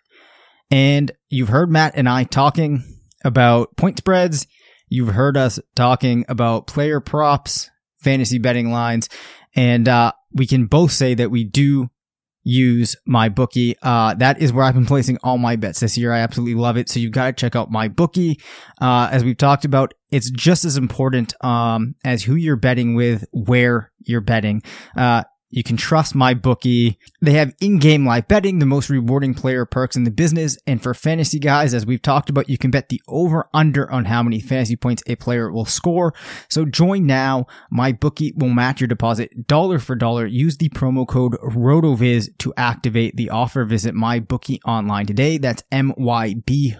And 0.70 1.12
you've 1.28 1.48
heard 1.48 1.70
Matt 1.70 1.92
and 1.96 2.08
I 2.08 2.24
talking 2.24 2.97
about 3.24 3.76
point 3.76 3.98
spreads. 3.98 4.46
You've 4.88 5.14
heard 5.14 5.36
us 5.36 5.60
talking 5.74 6.24
about 6.28 6.66
player 6.66 7.00
props, 7.00 7.70
fantasy 8.00 8.38
betting 8.38 8.70
lines, 8.70 9.08
and 9.54 9.88
uh, 9.88 10.12
we 10.32 10.46
can 10.46 10.66
both 10.66 10.92
say 10.92 11.14
that 11.14 11.30
we 11.30 11.44
do 11.44 11.90
use 12.44 12.96
MyBookie. 13.06 13.74
Uh, 13.82 14.14
that 14.14 14.40
is 14.40 14.52
where 14.52 14.64
I've 14.64 14.74
been 14.74 14.86
placing 14.86 15.18
all 15.22 15.36
my 15.36 15.56
bets 15.56 15.80
this 15.80 15.98
year. 15.98 16.12
I 16.12 16.20
absolutely 16.20 16.54
love 16.54 16.76
it. 16.78 16.88
So 16.88 16.98
you've 16.98 17.12
got 17.12 17.26
to 17.26 17.32
check 17.32 17.54
out 17.54 17.70
MyBookie. 17.70 18.40
Uh, 18.80 19.08
as 19.12 19.22
we've 19.22 19.36
talked 19.36 19.66
about, 19.66 19.92
it's 20.10 20.30
just 20.30 20.64
as 20.64 20.76
important 20.78 21.34
um, 21.44 21.94
as 22.04 22.22
who 22.22 22.34
you're 22.34 22.56
betting 22.56 22.94
with, 22.94 23.26
where 23.32 23.92
you're 23.98 24.22
betting. 24.22 24.62
Uh, 24.96 25.24
You 25.50 25.62
can 25.62 25.78
trust 25.78 26.14
MyBookie. 26.14 26.98
They 27.22 27.32
have 27.32 27.54
in-game 27.60 28.06
live 28.06 28.28
betting, 28.28 28.58
the 28.58 28.66
most 28.66 28.90
rewarding 28.90 29.32
player 29.32 29.64
perks 29.64 29.96
in 29.96 30.04
the 30.04 30.10
business. 30.10 30.58
And 30.66 30.82
for 30.82 30.92
fantasy 30.92 31.38
guys, 31.38 31.72
as 31.72 31.86
we've 31.86 32.02
talked 32.02 32.28
about, 32.28 32.50
you 32.50 32.58
can 32.58 32.70
bet 32.70 32.90
the 32.90 33.00
over 33.08 33.48
under 33.54 33.90
on 33.90 34.04
how 34.04 34.22
many 34.22 34.40
fantasy 34.40 34.76
points 34.76 35.02
a 35.06 35.16
player 35.16 35.50
will 35.50 35.64
score. 35.64 36.12
So 36.50 36.66
join 36.66 37.06
now. 37.06 37.46
MyBookie 37.72 38.36
will 38.36 38.50
match 38.50 38.82
your 38.82 38.88
deposit 38.88 39.46
dollar 39.46 39.78
for 39.78 39.96
dollar. 39.96 40.26
Use 40.26 40.58
the 40.58 40.68
promo 40.68 41.08
code 41.08 41.32
RotoViz 41.42 42.36
to 42.38 42.52
activate 42.58 43.16
the 43.16 43.30
offer. 43.30 43.64
Visit 43.64 43.94
MyBookie 43.94 44.58
online 44.66 45.06
today. 45.06 45.38
That's 45.38 45.62
M-Y-B-O-O-K-I-E. 45.72 46.76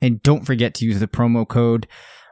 And 0.00 0.22
don't 0.22 0.46
forget 0.46 0.74
to 0.74 0.84
use 0.84 1.00
the 1.00 1.08
promo 1.08 1.48
code 1.48 1.88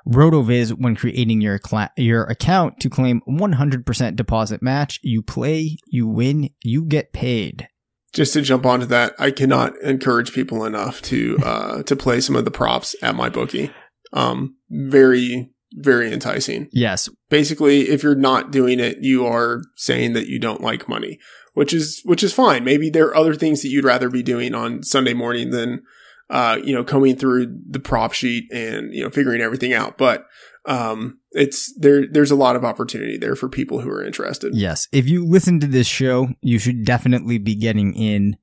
RotoViz 0.08 0.72
when 0.78 0.94
creating 0.94 1.40
your 1.40 1.58
cla- 1.58 1.92
your 1.96 2.24
account 2.24 2.80
to 2.80 2.90
claim 2.90 3.22
100% 3.28 4.16
deposit 4.16 4.62
match. 4.62 5.00
You 5.02 5.22
play, 5.22 5.78
you 5.86 6.06
win, 6.06 6.50
you 6.62 6.84
get 6.84 7.12
paid. 7.12 7.68
Just 8.12 8.32
to 8.34 8.42
jump 8.42 8.64
onto 8.64 8.86
that, 8.86 9.14
I 9.18 9.30
cannot 9.30 9.76
encourage 9.82 10.32
people 10.32 10.64
enough 10.64 11.02
to 11.02 11.38
uh, 11.44 11.82
to 11.82 11.96
play 11.96 12.20
some 12.20 12.36
of 12.36 12.44
the 12.44 12.50
props 12.50 12.94
at 13.02 13.14
MyBookie. 13.14 13.72
Um, 14.12 14.56
very 14.70 15.50
very 15.72 16.12
enticing. 16.12 16.68
Yes. 16.72 17.08
Basically, 17.28 17.88
if 17.90 18.02
you're 18.02 18.14
not 18.14 18.50
doing 18.50 18.80
it, 18.80 18.98
you 19.00 19.26
are 19.26 19.62
saying 19.76 20.14
that 20.14 20.26
you 20.26 20.38
don't 20.38 20.62
like 20.62 20.88
money, 20.88 21.18
which 21.54 21.74
is 21.74 22.00
which 22.04 22.22
is 22.22 22.32
fine. 22.32 22.64
Maybe 22.64 22.88
there 22.88 23.06
are 23.06 23.16
other 23.16 23.34
things 23.34 23.62
that 23.62 23.68
you'd 23.68 23.84
rather 23.84 24.08
be 24.08 24.22
doing 24.22 24.54
on 24.54 24.82
Sunday 24.82 25.12
morning 25.12 25.50
than 25.50 25.82
uh, 26.30 26.58
you 26.62 26.74
know, 26.74 26.84
coming 26.84 27.16
through 27.16 27.56
the 27.68 27.80
prop 27.80 28.12
sheet 28.12 28.44
and, 28.52 28.92
you 28.94 29.02
know, 29.02 29.10
figuring 29.10 29.40
everything 29.40 29.72
out. 29.72 29.96
But, 29.98 30.26
um, 30.64 31.20
it's 31.30 31.72
there, 31.78 32.06
there's 32.10 32.30
a 32.30 32.36
lot 32.36 32.56
of 32.56 32.64
opportunity 32.64 33.16
there 33.16 33.36
for 33.36 33.48
people 33.48 33.80
who 33.80 33.90
are 33.90 34.04
interested. 34.04 34.54
Yes. 34.54 34.88
If 34.92 35.08
you 35.08 35.24
listen 35.24 35.60
to 35.60 35.66
this 35.66 35.86
show, 35.86 36.28
you 36.40 36.58
should 36.58 36.84
definitely 36.84 37.38
be 37.38 37.54
getting 37.54 37.94
in 37.94 38.36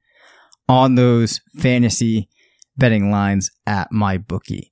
on 0.69 0.95
those 0.95 1.41
fantasy 1.59 2.29
betting 2.77 3.11
lines 3.11 3.51
at 3.67 3.91
MyBookie. 3.91 4.71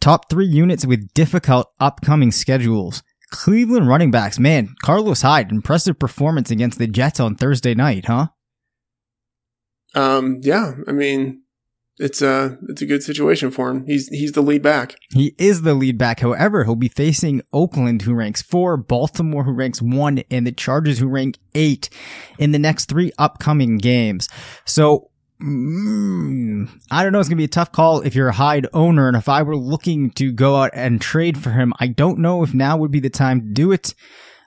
Top 0.00 0.30
three 0.30 0.46
units 0.46 0.86
with 0.86 1.12
difficult 1.14 1.70
upcoming 1.78 2.32
schedules. 2.32 3.02
Cleveland 3.30 3.86
running 3.86 4.10
backs, 4.10 4.38
man, 4.38 4.74
Carlos 4.82 5.22
Hyde, 5.22 5.52
impressive 5.52 5.98
performance 5.98 6.50
against 6.50 6.78
the 6.78 6.86
Jets 6.86 7.20
on 7.20 7.36
Thursday 7.36 7.74
night, 7.74 8.06
huh? 8.06 8.28
Um, 9.94 10.40
yeah, 10.42 10.72
I 10.88 10.92
mean, 10.92 11.42
it's 12.00 12.22
a 12.22 12.58
it's 12.68 12.80
a 12.80 12.86
good 12.86 13.02
situation 13.02 13.50
for 13.50 13.70
him. 13.70 13.84
He's 13.86 14.08
he's 14.08 14.32
the 14.32 14.40
lead 14.40 14.62
back. 14.62 14.96
He 15.12 15.34
is 15.38 15.62
the 15.62 15.74
lead 15.74 15.98
back. 15.98 16.20
However, 16.20 16.64
he'll 16.64 16.74
be 16.74 16.88
facing 16.88 17.42
Oakland, 17.52 18.02
who 18.02 18.14
ranks 18.14 18.40
four, 18.40 18.78
Baltimore, 18.78 19.44
who 19.44 19.52
ranks 19.52 19.82
one, 19.82 20.22
and 20.30 20.46
the 20.46 20.52
Chargers, 20.52 20.98
who 20.98 21.08
rank 21.08 21.38
eight, 21.54 21.90
in 22.38 22.52
the 22.52 22.58
next 22.58 22.86
three 22.88 23.12
upcoming 23.18 23.78
games. 23.78 24.28
So. 24.64 25.06
Mm, 25.42 26.68
I 26.90 27.02
don't 27.02 27.14
know. 27.14 27.18
It's 27.18 27.30
going 27.30 27.38
to 27.38 27.40
be 27.40 27.44
a 27.44 27.48
tough 27.48 27.72
call 27.72 28.02
if 28.02 28.14
you're 28.14 28.28
a 28.28 28.32
Hyde 28.32 28.66
owner. 28.74 29.08
And 29.08 29.16
if 29.16 29.26
I 29.26 29.40
were 29.40 29.56
looking 29.56 30.10
to 30.10 30.32
go 30.32 30.56
out 30.56 30.72
and 30.74 31.00
trade 31.00 31.38
for 31.38 31.48
him, 31.48 31.72
I 31.80 31.86
don't 31.86 32.18
know 32.18 32.42
if 32.42 32.52
now 32.52 32.76
would 32.76 32.90
be 32.90 33.00
the 33.00 33.08
time 33.08 33.40
to 33.40 33.46
do 33.46 33.72
it. 33.72 33.94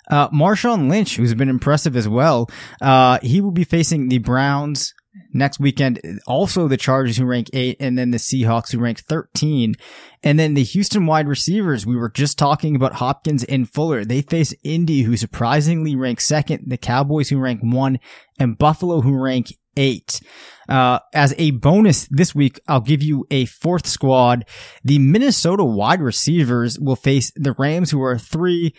Uh, 0.08 0.30
Marshawn 0.30 0.92
Lynch, 0.92 1.16
who's 1.16 1.34
been 1.34 1.50
impressive 1.50 1.98
as 1.98 2.08
well, 2.08 2.48
uh, 2.80 3.18
he 3.24 3.42
will 3.42 3.50
be 3.50 3.64
facing 3.64 4.10
the 4.10 4.20
Browns, 4.20 4.94
next 5.34 5.60
weekend. 5.60 6.00
Also 6.28 6.68
the 6.68 6.78
Chargers 6.78 7.18
who 7.18 7.26
rank 7.26 7.50
eight 7.54 7.78
and 7.80 7.98
then 7.98 8.12
the 8.12 8.18
Seahawks 8.18 8.72
who 8.72 8.80
rank 8.80 9.00
13. 9.00 9.76
And 10.24 10.40
then 10.40 10.54
the 10.54 10.64
Houston 10.64 11.06
wide 11.06 11.28
receivers. 11.28 11.86
We 11.86 11.96
were 11.96 12.10
just 12.10 12.38
talking 12.38 12.76
about 12.76 12.96
Hopkins 12.96 13.44
and 13.44 13.70
Fuller. 13.70 14.06
They 14.06 14.22
face 14.22 14.54
Indy 14.64 15.02
who 15.02 15.18
surprisingly 15.18 15.96
ranks 15.96 16.26
second, 16.26 16.64
the 16.68 16.78
Cowboys 16.78 17.30
who 17.30 17.40
rank 17.40 17.62
one 17.64 18.00
and 18.40 18.58
Buffalo 18.58 19.02
who 19.02 19.22
rank 19.22 19.54
eight. 19.78 20.22
Uh, 20.70 21.00
as 21.14 21.34
a 21.38 21.52
bonus 21.52 22.08
this 22.10 22.34
week, 22.34 22.60
I'll 22.68 22.82
give 22.82 23.04
you 23.04 23.26
a 23.30 23.46
fourth 23.46 23.88
squad. 23.88 24.46
The 24.84 25.00
Minnesota 25.00 25.64
wide 25.64 26.02
receivers 26.02 26.80
will 26.80 26.96
face 26.96 27.32
the 27.36 27.54
Rams 27.54 27.92
who 27.92 28.02
are 28.02 28.18
three, 28.18 28.74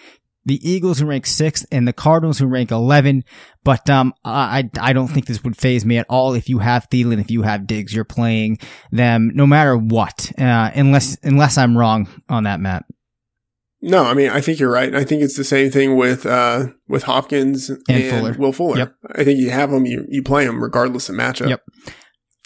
the 0.45 0.68
Eagles 0.68 0.99
who 0.99 1.07
rank 1.07 1.26
sixth 1.26 1.66
and 1.72 1.88
the 1.88 1.92
Cardinals 1.92 2.38
who 2.38 2.47
rank 2.47 2.70
11. 2.70 3.24
But, 3.64 3.88
um, 3.88 4.12
I, 4.24 4.68
I 4.80 4.92
don't 4.92 5.09
think 5.09 5.26
this 5.26 5.42
would 5.42 5.57
phase 5.57 5.84
me 5.84 5.97
at 5.99 6.07
all. 6.09 6.34
If 6.34 6.49
you 6.49 6.59
have 6.59 6.88
Thielen, 6.90 7.20
if 7.20 7.30
you 7.30 7.42
have 7.42 7.66
Diggs, 7.66 7.95
you're 7.95 8.05
playing 8.05 8.59
them 8.92 9.30
no 9.34 9.47
matter 9.47 9.76
what, 9.76 10.32
uh, 10.38 10.70
unless, 10.74 11.16
unless 11.22 11.57
I'm 11.57 11.76
wrong 11.76 12.09
on 12.28 12.45
that, 12.45 12.61
Matt. 12.61 12.84
No, 13.80 14.05
I 14.05 14.14
mean, 14.14 14.30
I 14.30 14.40
think 14.40 14.59
you're 14.59 14.70
right. 14.70 14.95
I 14.95 15.05
think 15.05 15.22
it's 15.22 15.36
the 15.36 15.45
same 15.45 15.70
thing 15.70 15.97
with, 15.97 16.24
uh, 16.24 16.68
with 16.88 17.03
Hopkins 17.03 17.68
and, 17.68 17.82
and 17.88 18.11
Fuller. 18.11 18.32
Will 18.38 18.53
Fuller. 18.53 18.78
Yep. 18.78 18.95
I 19.14 19.24
think 19.24 19.38
you 19.38 19.51
have 19.51 19.70
them, 19.70 19.84
you, 19.84 20.07
you 20.09 20.22
play 20.22 20.47
them 20.47 20.62
regardless 20.62 21.09
of 21.09 21.16
matchup. 21.16 21.49
Yep. 21.49 21.62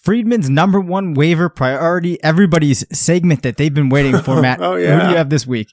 Freedman's 0.02 0.48
number 0.48 0.80
one 0.80 1.14
waiver 1.14 1.48
priority, 1.48 2.22
everybody's 2.24 2.84
segment 2.96 3.42
that 3.42 3.56
they've 3.56 3.74
been 3.74 3.88
waiting 3.88 4.18
for, 4.18 4.40
Matt. 4.42 4.60
oh, 4.62 4.76
yeah. 4.76 4.94
Who 4.98 5.04
do 5.04 5.10
you 5.10 5.16
have 5.16 5.30
this 5.30 5.46
week? 5.46 5.68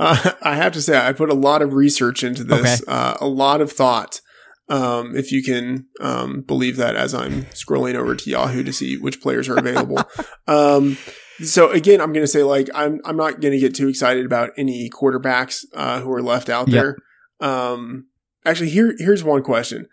Uh, 0.00 0.32
I 0.42 0.56
have 0.56 0.72
to 0.72 0.82
say, 0.82 0.98
I 0.98 1.12
put 1.12 1.30
a 1.30 1.34
lot 1.34 1.62
of 1.62 1.74
research 1.74 2.24
into 2.24 2.42
this, 2.42 2.82
okay. 2.82 2.90
uh, 2.90 3.14
a 3.20 3.28
lot 3.28 3.60
of 3.60 3.70
thought. 3.70 4.20
Um, 4.68 5.16
if 5.16 5.32
you 5.32 5.42
can 5.42 5.86
um, 6.00 6.42
believe 6.42 6.76
that, 6.76 6.94
as 6.94 7.12
I'm 7.12 7.42
scrolling 7.46 7.96
over 7.96 8.14
to 8.14 8.30
Yahoo 8.30 8.62
to 8.62 8.72
see 8.72 8.96
which 8.96 9.20
players 9.20 9.48
are 9.48 9.58
available. 9.58 9.98
um, 10.46 10.96
so 11.42 11.70
again, 11.70 12.00
I'm 12.00 12.12
going 12.12 12.22
to 12.22 12.30
say 12.30 12.44
like 12.44 12.68
I'm 12.72 13.00
I'm 13.04 13.16
not 13.16 13.40
going 13.40 13.52
to 13.52 13.58
get 13.58 13.74
too 13.74 13.88
excited 13.88 14.24
about 14.24 14.50
any 14.56 14.88
quarterbacks 14.88 15.64
uh, 15.74 16.00
who 16.00 16.12
are 16.12 16.22
left 16.22 16.48
out 16.48 16.70
there. 16.70 16.96
Um, 17.40 18.06
actually, 18.44 18.70
here 18.70 18.94
here's 18.98 19.24
one 19.24 19.42
question. 19.42 19.88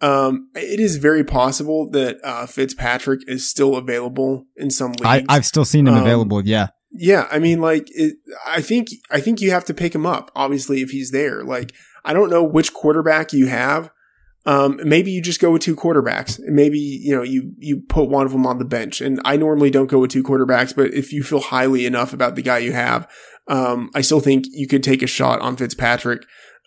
Um, 0.00 0.48
it 0.54 0.78
is 0.78 0.96
very 0.96 1.24
possible 1.24 1.90
that 1.90 2.18
uh, 2.22 2.46
Fitzpatrick 2.46 3.20
is 3.26 3.48
still 3.48 3.74
available 3.76 4.44
in 4.56 4.70
some 4.70 4.92
leagues. 4.92 5.26
I, 5.28 5.34
have 5.34 5.44
still 5.44 5.64
seen 5.64 5.86
him 5.86 5.94
um, 5.94 6.02
available. 6.02 6.46
Yeah, 6.46 6.68
yeah, 6.92 7.28
I 7.30 7.38
mean, 7.38 7.60
like, 7.60 7.88
it, 7.90 8.16
I 8.46 8.60
think 8.60 8.88
I 9.10 9.20
think 9.20 9.40
you 9.40 9.50
have 9.50 9.64
to 9.66 9.74
pick 9.74 9.94
him 9.94 10.06
up. 10.06 10.30
Obviously, 10.34 10.80
if 10.80 10.90
he's 10.90 11.10
there, 11.10 11.44
like, 11.44 11.72
I 12.04 12.12
don't 12.12 12.30
know 12.30 12.42
which 12.42 12.72
quarterback 12.72 13.32
you 13.32 13.46
have. 13.46 13.90
Um, 14.46 14.80
maybe 14.82 15.10
you 15.10 15.20
just 15.20 15.40
go 15.40 15.50
with 15.50 15.62
two 15.62 15.76
quarterbacks. 15.76 16.40
Maybe 16.40 16.78
you 16.78 17.14
know 17.14 17.22
you 17.22 17.52
you 17.58 17.82
put 17.88 18.08
one 18.08 18.26
of 18.26 18.32
them 18.32 18.46
on 18.46 18.58
the 18.58 18.64
bench. 18.64 19.00
And 19.00 19.20
I 19.24 19.36
normally 19.36 19.70
don't 19.70 19.86
go 19.86 19.98
with 19.98 20.10
two 20.10 20.22
quarterbacks, 20.22 20.74
but 20.74 20.94
if 20.94 21.12
you 21.12 21.22
feel 21.22 21.40
highly 21.40 21.86
enough 21.86 22.12
about 22.12 22.34
the 22.36 22.42
guy 22.42 22.58
you 22.58 22.72
have, 22.72 23.08
um, 23.48 23.90
I 23.94 24.00
still 24.00 24.20
think 24.20 24.46
you 24.50 24.66
could 24.66 24.82
take 24.82 25.02
a 25.02 25.06
shot 25.06 25.40
on 25.40 25.56
Fitzpatrick. 25.56 26.22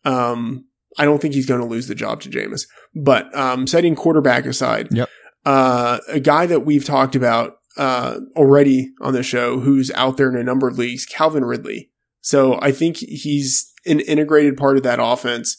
Um, 0.05 0.65
I 0.97 1.05
don't 1.05 1.21
think 1.21 1.33
he's 1.33 1.47
going 1.47 1.61
to 1.61 1.67
lose 1.67 1.87
the 1.87 1.95
job 1.95 2.21
to 2.21 2.29
Jameis. 2.29 2.67
But 2.95 3.35
um, 3.35 3.65
setting 3.65 3.95
quarterback 3.95 4.45
aside, 4.45 4.89
yep. 4.91 5.09
uh, 5.45 5.99
a 6.07 6.19
guy 6.19 6.45
that 6.45 6.65
we've 6.65 6.85
talked 6.85 7.15
about 7.15 7.57
uh, 7.77 8.19
already 8.35 8.91
on 9.01 9.13
the 9.13 9.23
show 9.23 9.59
who's 9.59 9.91
out 9.91 10.17
there 10.17 10.29
in 10.29 10.35
a 10.35 10.43
number 10.43 10.67
of 10.67 10.77
leagues, 10.77 11.05
Calvin 11.05 11.45
Ridley. 11.45 11.91
So 12.21 12.59
I 12.61 12.71
think 12.71 12.97
he's 12.97 13.71
an 13.85 13.99
integrated 14.01 14.57
part 14.57 14.77
of 14.77 14.83
that 14.83 14.99
offense. 15.01 15.57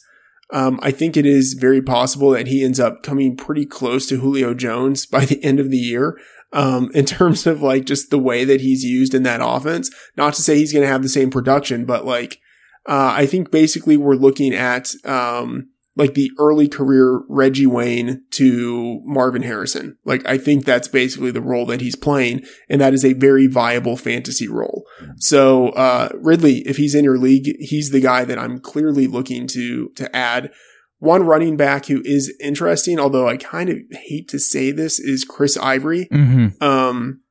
Um, 0.51 0.79
I 0.81 0.91
think 0.91 1.17
it 1.17 1.25
is 1.25 1.53
very 1.53 1.81
possible 1.81 2.31
that 2.31 2.47
he 2.47 2.63
ends 2.63 2.79
up 2.79 3.03
coming 3.03 3.35
pretty 3.35 3.65
close 3.65 4.07
to 4.07 4.17
Julio 4.17 4.53
Jones 4.53 5.05
by 5.11 5.25
the 5.25 5.43
end 5.43 5.59
of 5.59 5.71
the 5.71 5.77
year. 5.77 6.17
Um, 6.53 6.89
in 6.93 7.05
terms 7.05 7.45
of 7.47 7.61
like 7.61 7.85
just 7.85 8.11
the 8.11 8.19
way 8.19 8.45
that 8.45 8.61
he's 8.61 8.83
used 8.83 9.13
in 9.13 9.23
that 9.23 9.41
offense, 9.43 9.91
not 10.15 10.35
to 10.35 10.41
say 10.41 10.55
he's 10.57 10.71
going 10.71 10.83
to 10.83 10.91
have 10.91 11.03
the 11.03 11.09
same 11.09 11.29
production, 11.29 11.83
but 11.83 12.05
like, 12.05 12.39
uh, 12.87 13.13
I 13.13 13.25
think 13.25 13.51
basically 13.51 13.97
we're 13.97 14.15
looking 14.15 14.53
at, 14.53 14.91
um, 15.03 15.71
like 15.95 16.13
the 16.13 16.31
early 16.37 16.67
career 16.67 17.21
Reggie 17.29 17.65
Wayne 17.65 18.23
to 18.31 19.01
Marvin 19.05 19.43
Harrison. 19.43 19.97
Like 20.03 20.25
I 20.25 20.37
think 20.37 20.65
that's 20.65 20.87
basically 20.87 21.31
the 21.31 21.41
role 21.41 21.65
that 21.67 21.81
he's 21.81 21.95
playing, 21.95 22.43
and 22.69 22.81
that 22.81 22.93
is 22.93 23.05
a 23.05 23.13
very 23.13 23.47
viable 23.47 23.97
fantasy 23.97 24.47
role. 24.47 24.85
So 25.17 25.69
uh, 25.69 26.09
Ridley, 26.15 26.59
if 26.67 26.77
he's 26.77 26.95
in 26.95 27.03
your 27.05 27.17
league, 27.17 27.55
he's 27.59 27.91
the 27.91 28.01
guy 28.01 28.25
that 28.25 28.39
I'm 28.39 28.59
clearly 28.59 29.07
looking 29.07 29.47
to 29.47 29.89
to 29.95 30.15
add. 30.15 30.51
One 30.99 31.23
running 31.23 31.57
back 31.57 31.87
who 31.87 32.01
is 32.05 32.33
interesting, 32.41 32.99
although 32.99 33.27
I 33.27 33.37
kind 33.37 33.69
of 33.69 33.77
hate 33.91 34.29
to 34.29 34.39
say 34.39 34.71
this, 34.71 34.97
is 34.97 35.25
Chris 35.25 35.57
Ivory. 35.57 36.07
Mm-hmm. 36.11 36.63
Um, 36.63 37.21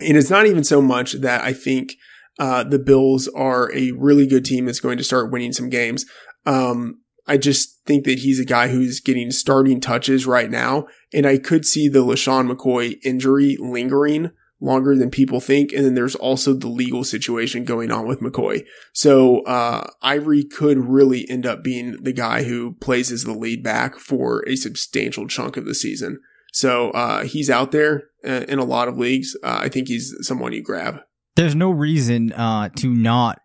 and 0.00 0.16
it's 0.16 0.30
not 0.30 0.46
even 0.46 0.64
so 0.64 0.80
much 0.80 1.12
that 1.14 1.42
I 1.42 1.52
think 1.52 1.94
uh, 2.38 2.64
the 2.64 2.78
Bills 2.78 3.28
are 3.28 3.72
a 3.74 3.90
really 3.92 4.26
good 4.26 4.44
team 4.44 4.66
that's 4.66 4.80
going 4.80 4.98
to 4.98 5.04
start 5.04 5.32
winning 5.32 5.52
some 5.52 5.68
games. 5.68 6.06
Um, 6.46 7.01
I 7.26 7.36
just 7.36 7.84
think 7.84 8.04
that 8.04 8.20
he's 8.20 8.40
a 8.40 8.44
guy 8.44 8.68
who's 8.68 9.00
getting 9.00 9.30
starting 9.30 9.80
touches 9.80 10.26
right 10.26 10.50
now. 10.50 10.86
And 11.12 11.26
I 11.26 11.38
could 11.38 11.64
see 11.64 11.88
the 11.88 12.04
LeSean 12.04 12.50
McCoy 12.50 12.98
injury 13.04 13.56
lingering 13.60 14.30
longer 14.60 14.96
than 14.96 15.10
people 15.10 15.40
think. 15.40 15.72
And 15.72 15.84
then 15.84 15.94
there's 15.94 16.14
also 16.14 16.54
the 16.54 16.68
legal 16.68 17.04
situation 17.04 17.64
going 17.64 17.90
on 17.90 18.06
with 18.06 18.20
McCoy. 18.20 18.64
So, 18.92 19.40
uh, 19.42 19.88
Ivory 20.02 20.44
could 20.44 20.78
really 20.78 21.28
end 21.28 21.46
up 21.46 21.64
being 21.64 21.96
the 22.00 22.12
guy 22.12 22.44
who 22.44 22.74
plays 22.80 23.10
as 23.10 23.24
the 23.24 23.32
lead 23.32 23.62
back 23.62 23.96
for 23.96 24.44
a 24.48 24.56
substantial 24.56 25.26
chunk 25.26 25.56
of 25.56 25.64
the 25.64 25.74
season. 25.74 26.20
So, 26.52 26.90
uh, 26.90 27.24
he's 27.24 27.50
out 27.50 27.72
there 27.72 28.04
uh, 28.24 28.44
in 28.48 28.58
a 28.58 28.64
lot 28.64 28.88
of 28.88 28.98
leagues. 28.98 29.36
Uh, 29.42 29.60
I 29.62 29.68
think 29.68 29.88
he's 29.88 30.14
someone 30.20 30.52
you 30.52 30.62
grab. 30.62 31.00
There's 31.34 31.56
no 31.56 31.70
reason, 31.70 32.32
uh, 32.32 32.68
to 32.76 32.94
not 32.94 33.41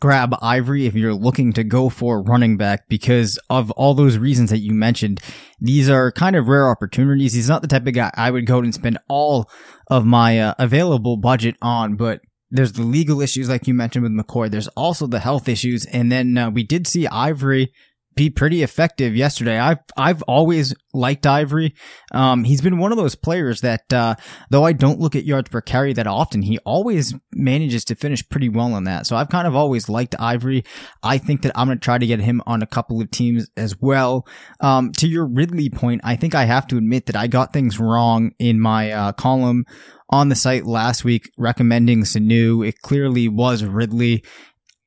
grab 0.00 0.34
Ivory 0.42 0.86
if 0.86 0.94
you're 0.94 1.14
looking 1.14 1.52
to 1.54 1.64
go 1.64 1.88
for 1.88 2.22
running 2.22 2.56
back 2.56 2.88
because 2.88 3.38
of 3.48 3.70
all 3.72 3.94
those 3.94 4.18
reasons 4.18 4.50
that 4.50 4.58
you 4.58 4.72
mentioned. 4.72 5.20
These 5.60 5.88
are 5.88 6.12
kind 6.12 6.36
of 6.36 6.48
rare 6.48 6.68
opportunities. 6.68 7.32
He's 7.32 7.48
not 7.48 7.62
the 7.62 7.68
type 7.68 7.86
of 7.86 7.94
guy 7.94 8.10
I 8.14 8.30
would 8.30 8.46
go 8.46 8.58
and 8.58 8.74
spend 8.74 8.98
all 9.08 9.50
of 9.90 10.04
my 10.04 10.40
uh, 10.40 10.54
available 10.58 11.16
budget 11.16 11.56
on, 11.62 11.96
but 11.96 12.20
there's 12.50 12.72
the 12.72 12.82
legal 12.82 13.20
issues 13.20 13.48
like 13.48 13.66
you 13.66 13.74
mentioned 13.74 14.04
with 14.04 14.12
McCoy. 14.12 14.50
There's 14.50 14.68
also 14.68 15.06
the 15.06 15.18
health 15.18 15.48
issues. 15.48 15.86
And 15.86 16.12
then 16.12 16.38
uh, 16.38 16.50
we 16.50 16.62
did 16.62 16.86
see 16.86 17.06
Ivory 17.06 17.72
be 18.14 18.30
pretty 18.30 18.62
effective 18.62 19.16
yesterday. 19.16 19.58
I've 19.58 19.78
I've 19.96 20.22
always 20.22 20.74
liked 20.92 21.26
Ivory. 21.26 21.74
Um, 22.12 22.44
he's 22.44 22.60
been 22.60 22.78
one 22.78 22.92
of 22.92 22.98
those 22.98 23.14
players 23.14 23.60
that, 23.62 23.92
uh, 23.92 24.14
though 24.50 24.64
I 24.64 24.72
don't 24.72 25.00
look 25.00 25.16
at 25.16 25.24
yards 25.24 25.50
per 25.50 25.60
carry 25.60 25.92
that 25.94 26.06
often, 26.06 26.42
he 26.42 26.58
always 26.58 27.14
manages 27.32 27.84
to 27.86 27.94
finish 27.94 28.26
pretty 28.28 28.48
well 28.48 28.72
on 28.74 28.84
that. 28.84 29.06
So 29.06 29.16
I've 29.16 29.28
kind 29.28 29.46
of 29.46 29.56
always 29.56 29.88
liked 29.88 30.14
Ivory. 30.18 30.64
I 31.02 31.18
think 31.18 31.42
that 31.42 31.52
I'm 31.54 31.66
going 31.66 31.78
to 31.78 31.84
try 31.84 31.98
to 31.98 32.06
get 32.06 32.20
him 32.20 32.42
on 32.46 32.62
a 32.62 32.66
couple 32.66 33.00
of 33.00 33.10
teams 33.10 33.48
as 33.56 33.76
well. 33.80 34.26
Um, 34.60 34.92
to 34.98 35.08
your 35.08 35.26
Ridley 35.26 35.68
point, 35.68 36.00
I 36.04 36.16
think 36.16 36.34
I 36.34 36.44
have 36.44 36.66
to 36.68 36.76
admit 36.76 37.06
that 37.06 37.16
I 37.16 37.26
got 37.26 37.52
things 37.52 37.80
wrong 37.80 38.32
in 38.38 38.60
my 38.60 38.92
uh, 38.92 39.12
column 39.12 39.64
on 40.10 40.28
the 40.28 40.36
site 40.36 40.64
last 40.64 41.04
week 41.04 41.30
recommending 41.36 42.02
Sanu. 42.02 42.66
It 42.66 42.80
clearly 42.82 43.28
was 43.28 43.64
Ridley. 43.64 44.22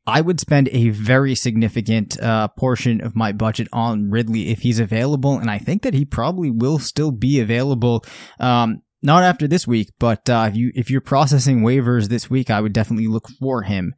I 0.08 0.22
would 0.22 0.40
spend 0.40 0.70
a 0.70 0.90
very 0.90 1.36
significant 1.36 2.20
uh, 2.22 2.48
portion 2.48 3.02
of 3.02 3.16
my 3.16 3.34
budget 3.34 3.68
on 3.74 4.10
Ridley 4.10 4.50
if 4.50 4.60
he's 4.60 4.80
available, 4.80 5.38
and 5.38 5.52
I 5.52 5.58
think 5.58 5.82
that 5.82 5.94
he 5.94 6.06
probably 6.06 6.50
will 6.50 6.80
still 6.80 7.12
be 7.12 7.42
available. 7.42 8.06
Um, 8.40 8.84
not 9.04 9.24
after 9.24 9.48
this 9.48 9.68
week, 9.68 9.92
but 10.00 10.30
uh, 10.30 10.48
if 10.50 10.56
you 10.56 10.72
if 10.74 10.90
you're 10.90 11.02
processing 11.02 11.60
waivers 11.60 12.08
this 12.08 12.30
week, 12.30 12.50
I 12.50 12.62
would 12.62 12.74
definitely 12.74 13.08
look 13.08 13.28
for 13.40 13.64
him. 13.64 13.94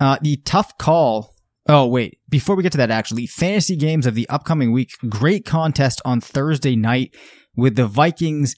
Uh, 0.00 0.18
the 0.22 0.36
tough 0.36 0.78
call. 0.78 1.34
Oh 1.68 1.86
wait, 1.86 2.18
before 2.30 2.56
we 2.56 2.62
get 2.62 2.72
to 2.72 2.78
that, 2.78 2.92
actually, 2.92 3.26
fantasy 3.26 3.76
games 3.76 4.06
of 4.06 4.14
the 4.14 4.28
upcoming 4.28 4.72
week. 4.72 4.92
Great 5.08 5.44
contest 5.44 6.00
on 6.04 6.20
Thursday 6.20 6.76
night 6.76 7.14
with 7.56 7.74
the 7.74 7.86
Vikings 7.86 8.54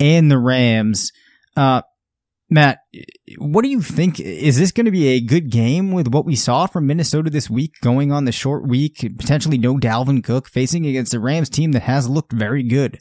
and 0.00 0.30
the 0.30 0.38
Rams. 0.38 1.12
Uh, 1.56 1.82
Matt, 2.52 2.80
what 3.38 3.62
do 3.62 3.70
you 3.70 3.80
think? 3.80 4.20
Is 4.20 4.58
this 4.58 4.72
going 4.72 4.84
to 4.84 4.90
be 4.90 5.08
a 5.08 5.20
good 5.20 5.50
game 5.50 5.90
with 5.90 6.08
what 6.08 6.26
we 6.26 6.36
saw 6.36 6.66
from 6.66 6.86
Minnesota 6.86 7.30
this 7.30 7.48
week, 7.48 7.74
going 7.80 8.12
on 8.12 8.26
the 8.26 8.32
short 8.32 8.68
week, 8.68 8.98
potentially 9.18 9.56
no 9.56 9.76
Dalvin 9.76 10.22
Cook, 10.22 10.48
facing 10.48 10.86
against 10.86 11.14
a 11.14 11.20
Rams 11.20 11.48
team 11.48 11.72
that 11.72 11.82
has 11.82 12.08
looked 12.08 12.32
very 12.32 12.62
good? 12.62 12.98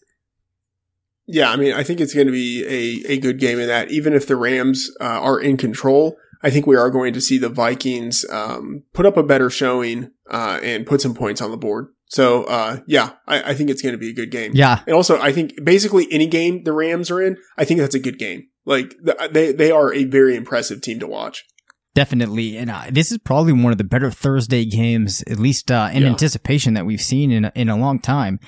Yeah, 1.27 1.51
I 1.51 1.57
mean, 1.57 1.73
I 1.73 1.83
think 1.83 1.99
it's 1.99 2.13
going 2.13 2.27
to 2.27 2.33
be 2.33 2.63
a, 2.65 3.13
a 3.13 3.17
good 3.17 3.39
game 3.39 3.59
in 3.59 3.67
that. 3.67 3.91
Even 3.91 4.13
if 4.13 4.25
the 4.25 4.37
Rams 4.37 4.89
uh, 5.01 5.03
are 5.03 5.39
in 5.39 5.57
control, 5.57 6.15
I 6.41 6.49
think 6.49 6.65
we 6.65 6.77
are 6.77 6.89
going 6.89 7.13
to 7.13 7.21
see 7.21 7.37
the 7.37 7.49
Vikings 7.49 8.25
um, 8.29 8.83
put 8.93 9.05
up 9.05 9.17
a 9.17 9.23
better 9.23 9.49
showing 9.49 10.11
uh, 10.29 10.59
and 10.63 10.87
put 10.87 11.01
some 11.01 11.13
points 11.13 11.41
on 11.41 11.51
the 11.51 11.57
board. 11.57 11.87
So, 12.07 12.43
uh, 12.45 12.79
yeah, 12.87 13.11
I, 13.27 13.51
I, 13.51 13.53
think 13.53 13.69
it's 13.69 13.81
going 13.81 13.93
to 13.93 13.97
be 13.97 14.09
a 14.09 14.13
good 14.13 14.31
game. 14.31 14.51
Yeah. 14.53 14.81
And 14.85 14.93
also, 14.93 15.17
I 15.21 15.31
think 15.31 15.53
basically 15.63 16.07
any 16.11 16.27
game 16.27 16.63
the 16.63 16.73
Rams 16.73 17.09
are 17.09 17.21
in, 17.21 17.37
I 17.57 17.63
think 17.63 17.79
that's 17.79 17.95
a 17.95 17.99
good 17.99 18.19
game. 18.19 18.47
Like 18.65 18.95
they 19.31 19.51
they 19.51 19.71
are 19.71 19.93
a 19.93 20.03
very 20.03 20.35
impressive 20.35 20.81
team 20.81 20.99
to 20.99 21.07
watch. 21.07 21.45
Definitely, 21.93 22.57
and 22.57 22.71
uh, 22.71 22.85
this 22.89 23.11
is 23.11 23.17
probably 23.17 23.51
one 23.51 23.73
of 23.73 23.77
the 23.77 23.83
better 23.83 24.09
Thursday 24.09 24.63
games, 24.63 25.23
at 25.23 25.37
least 25.37 25.69
uh, 25.69 25.89
in 25.91 26.03
yeah. 26.03 26.09
anticipation 26.09 26.73
that 26.75 26.85
we've 26.85 27.01
seen 27.01 27.31
in 27.31 27.45
a, 27.45 27.51
in 27.53 27.67
a 27.67 27.75
long 27.75 27.99
time. 27.99 28.39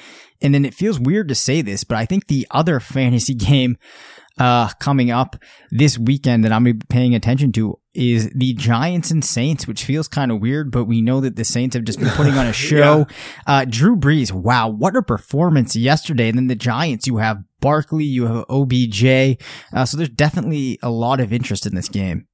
And 0.42 0.54
then 0.54 0.64
it 0.64 0.74
feels 0.74 0.98
weird 0.98 1.28
to 1.28 1.36
say 1.36 1.62
this, 1.62 1.84
but 1.84 1.98
I 1.98 2.06
think 2.06 2.28
the 2.28 2.48
other 2.52 2.80
fantasy 2.80 3.34
game 3.34 3.78
uh, 4.40 4.70
coming 4.80 5.12
up 5.12 5.36
this 5.72 5.98
weekend 5.98 6.44
that 6.44 6.52
I'm 6.52 6.64
going 6.64 6.80
to 6.80 6.86
be 6.86 6.94
paying 6.94 7.16
attention 7.16 7.52
to 7.54 7.80
is 7.94 8.32
the 8.34 8.54
Giants 8.54 9.12
and 9.12 9.24
Saints, 9.24 9.68
which 9.68 9.84
feels 9.84 10.08
kind 10.08 10.32
of 10.32 10.40
weird, 10.40 10.72
but 10.72 10.86
we 10.86 11.02
know 11.02 11.22
that 11.22 11.36
the 11.36 11.46
Saints 11.46 11.76
have 11.76 11.84
just 11.84 12.00
been 12.00 12.10
putting 12.10 12.38
on 12.38 12.48
a 12.48 12.54
show. 12.54 13.06
yeah. 13.10 13.16
uh, 13.46 13.66
Drew 13.66 13.96
Brees, 13.96 14.32
wow, 14.32 14.70
what 14.70 14.96
a 14.96 15.04
performance 15.04 15.76
yesterday. 15.76 16.30
And 16.30 16.38
then 16.38 16.48
the 16.48 16.56
Giants, 16.56 17.08
you 17.08 17.18
have 17.18 17.44
Barkley, 17.60 18.06
you 18.06 18.26
have 18.26 18.46
OBJ. 18.50 19.38
Uh, 19.74 19.86
so 19.86 19.98
there's 19.98 20.10
definitely 20.10 20.80
a 20.82 20.90
lot 20.90 21.20
of 21.20 21.32
interest 21.32 21.66
in 21.66 21.76
this 21.76 21.90
game. 21.90 22.28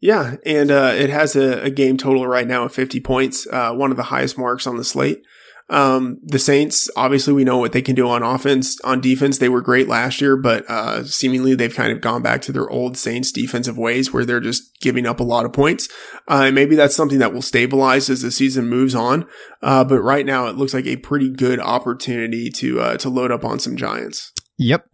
Yeah, 0.00 0.36
and 0.46 0.70
uh, 0.70 0.92
it 0.94 1.10
has 1.10 1.34
a, 1.34 1.64
a, 1.64 1.70
game 1.70 1.96
total 1.96 2.24
right 2.26 2.46
now 2.46 2.64
of 2.64 2.72
50 2.72 3.00
points, 3.00 3.48
uh, 3.48 3.72
one 3.72 3.90
of 3.90 3.96
the 3.96 4.04
highest 4.04 4.38
marks 4.38 4.64
on 4.64 4.76
the 4.76 4.84
slate. 4.84 5.22
Um, 5.70 6.18
the 6.22 6.38
Saints, 6.38 6.88
obviously, 6.96 7.34
we 7.34 7.44
know 7.44 7.58
what 7.58 7.72
they 7.72 7.82
can 7.82 7.94
do 7.94 8.08
on 8.08 8.22
offense. 8.22 8.80
On 8.82 9.00
defense, 9.00 9.38
they 9.38 9.50
were 9.50 9.60
great 9.60 9.86
last 9.86 10.20
year, 10.20 10.36
but 10.36 10.64
uh, 10.68 11.04
seemingly 11.04 11.54
they've 11.54 11.74
kind 11.74 11.92
of 11.92 12.00
gone 12.00 12.22
back 12.22 12.40
to 12.42 12.52
their 12.52 12.70
old 12.70 12.96
Saints 12.96 13.30
defensive 13.32 13.76
ways 13.76 14.12
where 14.12 14.24
they're 14.24 14.40
just 14.40 14.80
giving 14.80 15.04
up 15.04 15.20
a 15.20 15.24
lot 15.24 15.44
of 15.44 15.52
points. 15.52 15.88
Uh, 16.26 16.44
and 16.46 16.54
maybe 16.54 16.74
that's 16.74 16.96
something 16.96 17.18
that 17.18 17.34
will 17.34 17.42
stabilize 17.42 18.08
as 18.08 18.22
the 18.22 18.30
season 18.30 18.68
moves 18.68 18.94
on. 18.94 19.26
Uh, 19.62 19.84
but 19.84 20.00
right 20.00 20.24
now, 20.24 20.46
it 20.46 20.56
looks 20.56 20.72
like 20.72 20.86
a 20.86 20.96
pretty 20.96 21.30
good 21.30 21.60
opportunity 21.60 22.48
to 22.50 22.80
uh, 22.80 22.96
to 22.96 23.10
load 23.10 23.30
up 23.30 23.44
on 23.44 23.58
some 23.58 23.76
Giants. 23.76 24.32
Yep. 24.56 24.86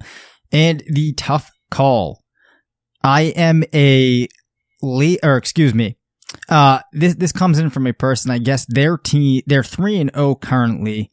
And 0.51 0.83
the 0.89 1.13
tough 1.15 1.51
call. 1.71 2.25
I 3.05 3.23
am 3.37 3.65
a 3.75 4.29
late, 4.85 5.21
or 5.23 5.37
excuse 5.37 5.75
me, 5.75 5.97
uh, 6.49 6.81
this 6.93 7.15
this 7.15 7.33
comes 7.33 7.59
in 7.59 7.71
from 7.71 7.87
a 7.87 7.93
person. 7.93 8.31
I 8.31 8.39
guess 8.39 8.67
their 8.67 8.97
team 8.97 9.43
they're 9.47 9.65
three 9.65 9.99
and 9.99 10.11
zero 10.15 10.31
oh 10.31 10.35
currently. 10.35 11.11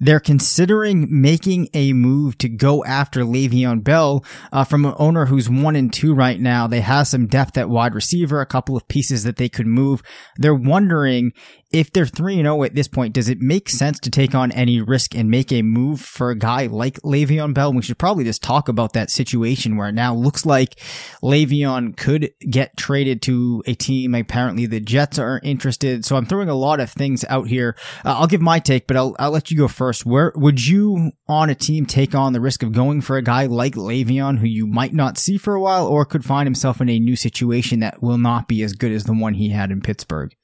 They're 0.00 0.20
considering 0.20 1.08
making 1.10 1.70
a 1.74 1.92
move 1.92 2.38
to 2.38 2.48
go 2.48 2.84
after 2.84 3.24
Le'Veon 3.24 3.82
Bell 3.82 4.24
uh, 4.52 4.62
from 4.62 4.84
an 4.84 4.94
owner 4.96 5.26
who's 5.26 5.50
one 5.50 5.74
and 5.74 5.92
two 5.92 6.14
right 6.14 6.38
now. 6.38 6.68
They 6.68 6.82
have 6.82 7.08
some 7.08 7.26
depth 7.26 7.58
at 7.58 7.68
wide 7.68 7.96
receiver, 7.96 8.40
a 8.40 8.46
couple 8.46 8.76
of 8.76 8.86
pieces 8.86 9.24
that 9.24 9.38
they 9.38 9.48
could 9.48 9.66
move. 9.66 10.02
They're 10.36 10.54
wondering 10.54 11.32
if 11.70 11.92
they're 11.92 12.06
3 12.06 12.36
0 12.36 12.62
at 12.62 12.74
this 12.74 12.88
point, 12.88 13.12
does 13.12 13.28
it 13.28 13.40
make 13.40 13.68
sense 13.68 13.98
to 14.00 14.10
take 14.10 14.34
on 14.34 14.50
any 14.52 14.80
risk 14.80 15.14
and 15.14 15.30
make 15.30 15.52
a 15.52 15.60
move 15.60 16.00
for 16.00 16.30
a 16.30 16.38
guy 16.38 16.66
like 16.66 17.00
Le'Veon 17.02 17.52
Bell? 17.52 17.74
We 17.74 17.82
should 17.82 17.98
probably 17.98 18.24
just 18.24 18.42
talk 18.42 18.68
about 18.68 18.94
that 18.94 19.10
situation 19.10 19.76
where 19.76 19.88
it 19.88 19.94
now 19.94 20.14
looks 20.14 20.46
like 20.46 20.76
Le'Veon 21.22 21.94
could 21.96 22.30
get 22.48 22.76
traded 22.78 23.20
to 23.22 23.62
a 23.66 23.74
team. 23.74 24.14
Apparently, 24.14 24.64
the 24.64 24.80
Jets 24.80 25.18
are 25.18 25.40
interested. 25.42 26.06
So 26.06 26.16
I'm 26.16 26.24
throwing 26.24 26.48
a 26.48 26.54
lot 26.54 26.80
of 26.80 26.90
things 26.90 27.24
out 27.28 27.48
here. 27.48 27.76
Uh, 28.02 28.16
I'll 28.18 28.26
give 28.26 28.40
my 28.40 28.60
take, 28.60 28.86
but 28.86 28.96
I'll, 28.96 29.14
I'll 29.18 29.30
let 29.30 29.50
you 29.50 29.58
go 29.58 29.68
first. 29.68 30.06
Where 30.06 30.32
would 30.36 30.66
you 30.66 31.12
on 31.28 31.50
a 31.50 31.54
team 31.54 31.84
take 31.84 32.14
on 32.14 32.32
the 32.32 32.40
risk 32.40 32.62
of 32.62 32.72
going 32.72 33.02
for 33.02 33.18
a 33.18 33.22
guy 33.22 33.44
like 33.44 33.74
Le'Veon 33.74 34.38
who 34.38 34.46
you 34.46 34.66
might 34.66 34.94
not 34.94 35.18
see 35.18 35.36
for 35.36 35.54
a 35.54 35.60
while 35.60 35.86
or 35.86 36.06
could 36.06 36.24
find 36.24 36.46
himself 36.46 36.80
in 36.80 36.88
a 36.88 36.98
new 36.98 37.16
situation 37.16 37.80
that 37.80 38.02
will 38.02 38.18
not 38.18 38.48
be 38.48 38.62
as 38.62 38.72
good 38.72 38.92
as 38.92 39.04
the 39.04 39.12
one 39.12 39.34
he 39.34 39.50
had 39.50 39.70
in 39.70 39.82
Pittsburgh? 39.82 40.34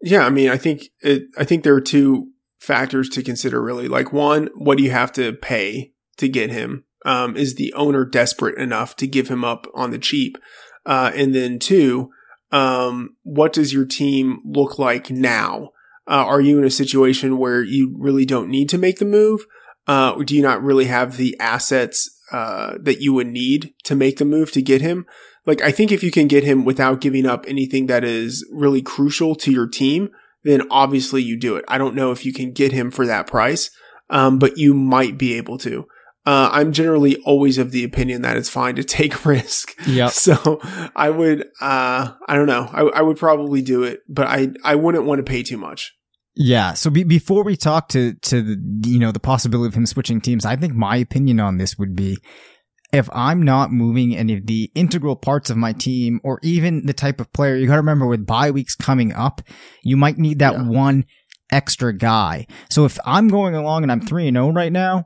Yeah, 0.00 0.24
I 0.24 0.30
mean, 0.30 0.48
I 0.48 0.56
think 0.56 0.88
it, 1.00 1.24
I 1.36 1.44
think 1.44 1.64
there 1.64 1.74
are 1.74 1.80
two 1.80 2.28
factors 2.58 3.08
to 3.10 3.22
consider 3.22 3.62
really. 3.62 3.88
Like 3.88 4.12
one, 4.12 4.48
what 4.54 4.78
do 4.78 4.84
you 4.84 4.90
have 4.90 5.12
to 5.12 5.32
pay 5.32 5.92
to 6.16 6.28
get 6.28 6.50
him? 6.50 6.84
Um, 7.04 7.36
is 7.36 7.54
the 7.54 7.72
owner 7.74 8.04
desperate 8.04 8.58
enough 8.58 8.96
to 8.96 9.06
give 9.06 9.28
him 9.28 9.44
up 9.44 9.66
on 9.74 9.90
the 9.90 9.98
cheap? 9.98 10.36
Uh, 10.84 11.12
and 11.14 11.34
then 11.34 11.58
two, 11.58 12.10
um, 12.50 13.16
what 13.22 13.52
does 13.52 13.72
your 13.72 13.84
team 13.84 14.40
look 14.44 14.78
like 14.78 15.10
now? 15.10 15.70
Uh, 16.06 16.24
are 16.24 16.40
you 16.40 16.58
in 16.58 16.64
a 16.64 16.70
situation 16.70 17.38
where 17.38 17.62
you 17.62 17.94
really 17.98 18.24
don't 18.24 18.48
need 18.48 18.68
to 18.70 18.78
make 18.78 18.98
the 18.98 19.04
move? 19.04 19.44
Uh, 19.86 20.14
do 20.22 20.34
you 20.34 20.42
not 20.42 20.62
really 20.62 20.86
have 20.86 21.16
the 21.16 21.36
assets 21.38 22.08
uh, 22.32 22.74
that 22.80 23.00
you 23.00 23.12
would 23.12 23.26
need 23.26 23.74
to 23.84 23.94
make 23.94 24.18
the 24.18 24.24
move 24.24 24.50
to 24.52 24.62
get 24.62 24.80
him? 24.80 25.06
Like 25.48 25.62
I 25.62 25.72
think 25.72 25.90
if 25.90 26.02
you 26.02 26.10
can 26.10 26.28
get 26.28 26.44
him 26.44 26.66
without 26.66 27.00
giving 27.00 27.24
up 27.24 27.46
anything 27.48 27.86
that 27.86 28.04
is 28.04 28.46
really 28.52 28.82
crucial 28.82 29.34
to 29.36 29.50
your 29.50 29.66
team, 29.66 30.10
then 30.44 30.62
obviously 30.70 31.22
you 31.22 31.38
do 31.38 31.56
it. 31.56 31.64
I 31.66 31.78
don't 31.78 31.94
know 31.94 32.12
if 32.12 32.26
you 32.26 32.34
can 32.34 32.52
get 32.52 32.70
him 32.70 32.90
for 32.90 33.06
that 33.06 33.26
price, 33.26 33.70
um, 34.10 34.38
but 34.38 34.58
you 34.58 34.74
might 34.74 35.16
be 35.16 35.32
able 35.34 35.56
to. 35.58 35.86
Uh, 36.26 36.50
I'm 36.52 36.72
generally 36.72 37.16
always 37.24 37.56
of 37.56 37.70
the 37.70 37.82
opinion 37.82 38.20
that 38.20 38.36
it's 38.36 38.50
fine 38.50 38.76
to 38.76 38.84
take 38.84 39.24
risk. 39.24 39.74
Yeah. 39.86 40.08
So 40.08 40.60
I 40.94 41.08
would, 41.08 41.46
uh, 41.62 42.12
I 42.28 42.34
don't 42.34 42.46
know. 42.46 42.68
I, 42.70 42.82
I 42.82 43.00
would 43.00 43.16
probably 43.16 43.62
do 43.62 43.84
it, 43.84 44.00
but 44.06 44.26
I, 44.26 44.50
I 44.62 44.74
wouldn't 44.74 45.04
want 45.04 45.20
to 45.20 45.22
pay 45.22 45.42
too 45.42 45.56
much. 45.56 45.94
Yeah. 46.36 46.74
So 46.74 46.90
be, 46.90 47.04
before 47.04 47.42
we 47.42 47.56
talk 47.56 47.88
to, 47.88 48.12
to 48.12 48.42
the, 48.42 48.82
you 48.86 48.98
know, 48.98 49.12
the 49.12 49.18
possibility 49.18 49.68
of 49.68 49.74
him 49.74 49.86
switching 49.86 50.20
teams, 50.20 50.44
I 50.44 50.56
think 50.56 50.74
my 50.74 50.96
opinion 50.96 51.40
on 51.40 51.56
this 51.56 51.78
would 51.78 51.96
be 51.96 52.18
if 52.92 53.08
I'm 53.12 53.42
not 53.42 53.70
moving 53.70 54.16
any 54.16 54.34
of 54.34 54.46
the 54.46 54.70
integral 54.74 55.16
parts 55.16 55.50
of 55.50 55.56
my 55.56 55.72
team 55.72 56.20
or 56.24 56.38
even 56.42 56.86
the 56.86 56.94
type 56.94 57.20
of 57.20 57.32
player, 57.32 57.56
you 57.56 57.66
got 57.66 57.74
to 57.74 57.80
remember 57.80 58.06
with 58.06 58.26
bye 58.26 58.50
weeks 58.50 58.74
coming 58.74 59.12
up, 59.12 59.42
you 59.82 59.96
might 59.96 60.18
need 60.18 60.38
that 60.38 60.54
yeah. 60.54 60.68
one 60.68 61.04
extra 61.50 61.96
guy. 61.96 62.46
So 62.70 62.84
if 62.84 62.98
I'm 63.04 63.28
going 63.28 63.54
along 63.54 63.82
and 63.82 63.92
I'm 63.92 64.00
3 64.00 64.28
and 64.28 64.36
0 64.36 64.52
right 64.52 64.72
now, 64.72 65.04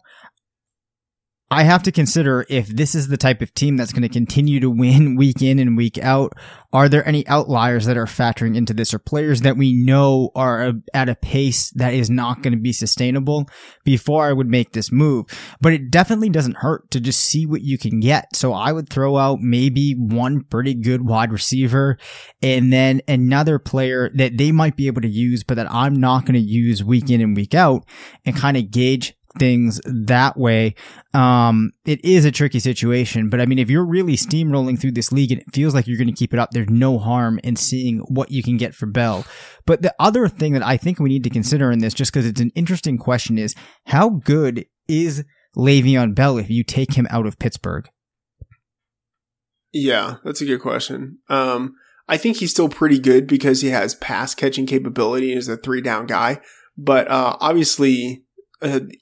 I 1.53 1.64
have 1.64 1.82
to 1.82 1.92
consider 1.92 2.46
if 2.48 2.66
this 2.68 2.94
is 2.94 3.09
the 3.09 3.18
type 3.18 3.42
of 3.42 3.53
team 3.53 3.76
that's 3.76 3.92
going 3.92 4.03
to 4.03 4.09
continue 4.09 4.59
to 4.61 4.70
win 4.70 5.16
week 5.16 5.42
in 5.42 5.59
and 5.59 5.76
week 5.76 5.98
out. 5.98 6.32
Are 6.72 6.88
there 6.88 7.07
any 7.07 7.28
outliers 7.28 7.84
that 7.84 7.98
are 7.98 8.07
factoring 8.07 8.57
into 8.57 8.72
this 8.72 8.94
or 8.94 8.98
players 8.98 9.42
that 9.42 9.59
we 9.59 9.74
know 9.74 10.30
are 10.34 10.72
at 10.94 11.11
a 11.11 11.14
pace 11.14 11.68
that 11.72 11.92
is 11.92 12.09
not 12.09 12.40
going 12.40 12.55
to 12.55 12.59
be 12.59 12.72
sustainable 12.72 13.46
before 13.84 14.26
I 14.26 14.32
would 14.32 14.48
make 14.48 14.72
this 14.72 14.90
move? 14.90 15.26
But 15.61 15.74
it 15.74 15.90
definitely 15.90 16.30
doesn't 16.30 16.57
hurt 16.57 16.90
to 16.92 17.00
just 17.00 17.20
see 17.20 17.44
what 17.44 17.61
you 17.61 17.76
can 17.76 18.00
get. 18.00 18.34
So 18.34 18.55
I 18.55 18.72
would 18.72 18.88
throw 18.88 19.18
out 19.18 19.40
maybe 19.40 19.92
one 19.92 20.44
pretty 20.44 20.72
good 20.72 21.07
wide 21.07 21.30
receiver 21.30 21.98
and 22.42 22.72
then 22.72 23.03
another 23.07 23.59
player 23.59 24.11
that 24.14 24.38
they 24.38 24.50
might 24.50 24.76
be 24.76 24.86
able 24.86 25.03
to 25.03 25.09
use, 25.09 25.44
but 25.44 25.57
that 25.57 25.70
I'm 25.70 25.96
not 25.96 26.24
going 26.24 26.34
to 26.34 26.40
use 26.40 26.82
week 26.82 27.11
in 27.11 27.20
and 27.20 27.36
week 27.36 27.55
out 27.55 27.84
and 28.24 28.34
kind 28.34 28.57
of 28.57 28.70
gauge 28.70 29.14
things 29.39 29.80
that 29.85 30.37
way. 30.37 30.74
Um, 31.14 31.72
it 31.85 32.05
is 32.05 32.24
a 32.24 32.30
tricky 32.30 32.59
situation, 32.59 33.28
but 33.28 33.41
I 33.41 33.47
mean, 33.47 33.59
if 33.59 33.70
you're 33.70 33.85
really 33.85 34.16
steamrolling 34.16 34.80
through 34.80 34.93
this 34.93 35.12
league 35.12 35.33
and 35.33 35.41
it 35.41 35.53
feels 35.53 35.74
like 35.74 35.87
you're 35.87 35.99
going 35.99 36.09
to 36.09 36.14
keep 36.14 36.33
it 36.33 36.39
up, 36.39 36.51
there's 36.51 36.70
no 36.70 36.99
harm 36.99 37.39
in 37.43 37.57
seeing 37.57 37.99
what 38.01 38.30
you 38.30 38.43
can 38.43 38.57
get 38.57 38.74
for 38.74 38.87
Bell. 38.87 39.24
But 39.66 39.83
the 39.83 39.95
other 39.99 40.28
thing 40.28 40.53
that 40.55 40.64
I 40.66 40.76
think 40.76 40.99
we 40.99 41.09
need 41.09 41.24
to 41.24 41.30
consider 41.30 41.70
in 41.70 41.80
this, 41.80 41.95
just 41.95 42.12
because 42.12 42.26
it's 42.26 42.41
an 42.41 42.53
interesting 42.55 42.99
question, 42.99 43.39
is 43.39 43.55
how 43.87 44.11
good 44.11 44.66
is 44.89 45.24
Le'Veon 45.57 46.14
Bell 46.14 46.39
if 46.39 46.51
you 46.51 46.64
take 46.64 46.95
him 46.95 47.07
out 47.11 47.26
of 47.26 47.39
Pittsburgh? 47.39 47.89
Yeah, 49.72 50.16
that's 50.24 50.41
a 50.41 50.47
good 50.47 50.61
question. 50.61 51.18
Um, 51.28 51.74
I 52.09 52.16
think 52.16 52.39
he's 52.39 52.51
still 52.51 52.68
pretty 52.68 52.99
good 52.99 53.26
because 53.26 53.62
he 53.62 53.68
has 53.70 53.95
pass 53.95 54.35
catching 54.35 54.66
capability 54.66 55.33
as 55.33 55.49
a 55.49 55.57
three 55.57 55.80
down 55.80 56.07
guy. 56.07 56.41
But 56.76 57.09
uh, 57.09 57.37
obviously, 57.41 58.24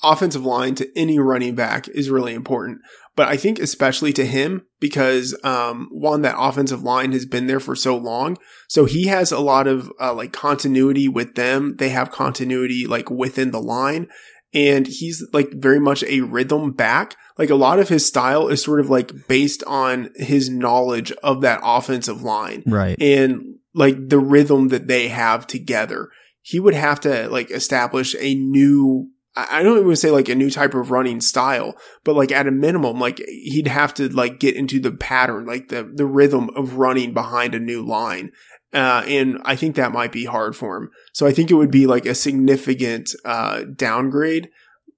offensive 0.03 0.45
line 0.45 0.75
to 0.77 0.89
any 0.97 1.19
running 1.19 1.55
back 1.55 1.89
is 1.89 2.11
really 2.11 2.35
important. 2.35 2.81
But 3.17 3.29
I 3.29 3.37
think 3.37 3.59
especially 3.59 4.13
to 4.15 4.25
him 4.25 4.67
because 4.79 5.37
um, 5.45 5.89
one 5.91 6.23
that 6.23 6.37
offensive 6.39 6.83
line 6.83 7.13
has 7.13 7.27
been 7.27 7.47
there 7.47 7.61
for 7.61 7.77
so 7.77 7.97
long, 7.97 8.39
so 8.69 8.85
he 8.85 9.09
has 9.09 9.31
a 9.31 9.41
lot 9.41 9.67
of 9.67 9.93
uh, 10.01 10.15
like 10.15 10.33
continuity 10.33 11.09
with 11.09 11.35
them. 11.35 11.77
They 11.77 11.91
have 11.91 12.11
continuity 12.11 12.87
like 12.87 13.11
within 13.11 13.51
the 13.51 13.61
line, 13.61 14.09
and 14.55 14.87
he's 14.87 15.27
like 15.33 15.51
very 15.53 15.81
much 15.81 16.03
a 16.05 16.23
rhythm 16.23 16.73
back. 16.73 17.17
Like 17.37 17.51
a 17.51 17.57
lot 17.57 17.79
of 17.79 17.89
his 17.89 18.07
style 18.07 18.49
is 18.49 18.63
sort 18.63 18.81
of 18.81 18.89
like 18.89 19.13
based 19.29 19.63
on 19.67 20.11
his 20.15 20.49
knowledge 20.49 21.13
of 21.23 21.43
that 21.43 21.61
offensive 21.63 22.23
line, 22.23 22.63
right? 22.67 22.97
And 23.01 23.57
like 23.75 24.09
the 24.09 24.19
rhythm 24.19 24.69
that 24.69 24.87
they 24.87 25.09
have 25.09 25.47
together. 25.47 26.09
He 26.43 26.59
would 26.59 26.75
have 26.75 27.01
to 27.01 27.29
like 27.29 27.51
establish 27.51 28.17
a 28.19 28.35
new 28.35 29.11
I 29.37 29.63
don't 29.63 29.79
even 29.79 29.95
say 29.95 30.11
like 30.11 30.29
a 30.29 30.35
new 30.35 30.51
type 30.51 30.75
of 30.75 30.91
running 30.91 31.21
style, 31.21 31.75
but 32.05 32.17
like 32.17 32.33
at 32.33 32.49
a 32.49 32.51
minimum, 32.51 32.99
like 32.99 33.19
he'd 33.19 33.69
have 33.69 33.95
to 33.95 34.09
like 34.09 34.41
get 34.41 34.57
into 34.57 34.81
the 34.81 34.91
pattern, 34.91 35.47
like 35.47 35.69
the, 35.69 35.85
the 35.85 36.05
rhythm 36.05 36.51
of 36.57 36.75
running 36.75 37.15
behind 37.15 37.55
a 37.55 37.61
new 37.61 37.81
line. 37.81 38.33
Uh, 38.75 39.05
and 39.07 39.39
I 39.45 39.55
think 39.55 39.77
that 39.77 39.93
might 39.93 40.11
be 40.11 40.25
hard 40.25 40.57
for 40.57 40.77
him. 40.77 40.91
So 41.13 41.27
I 41.27 41.33
think 41.33 41.51
it 41.51 41.55
would 41.55 41.71
be 41.71 41.87
like 41.87 42.07
a 42.07 42.15
significant, 42.15 43.11
uh, 43.25 43.63
downgrade, 43.77 44.49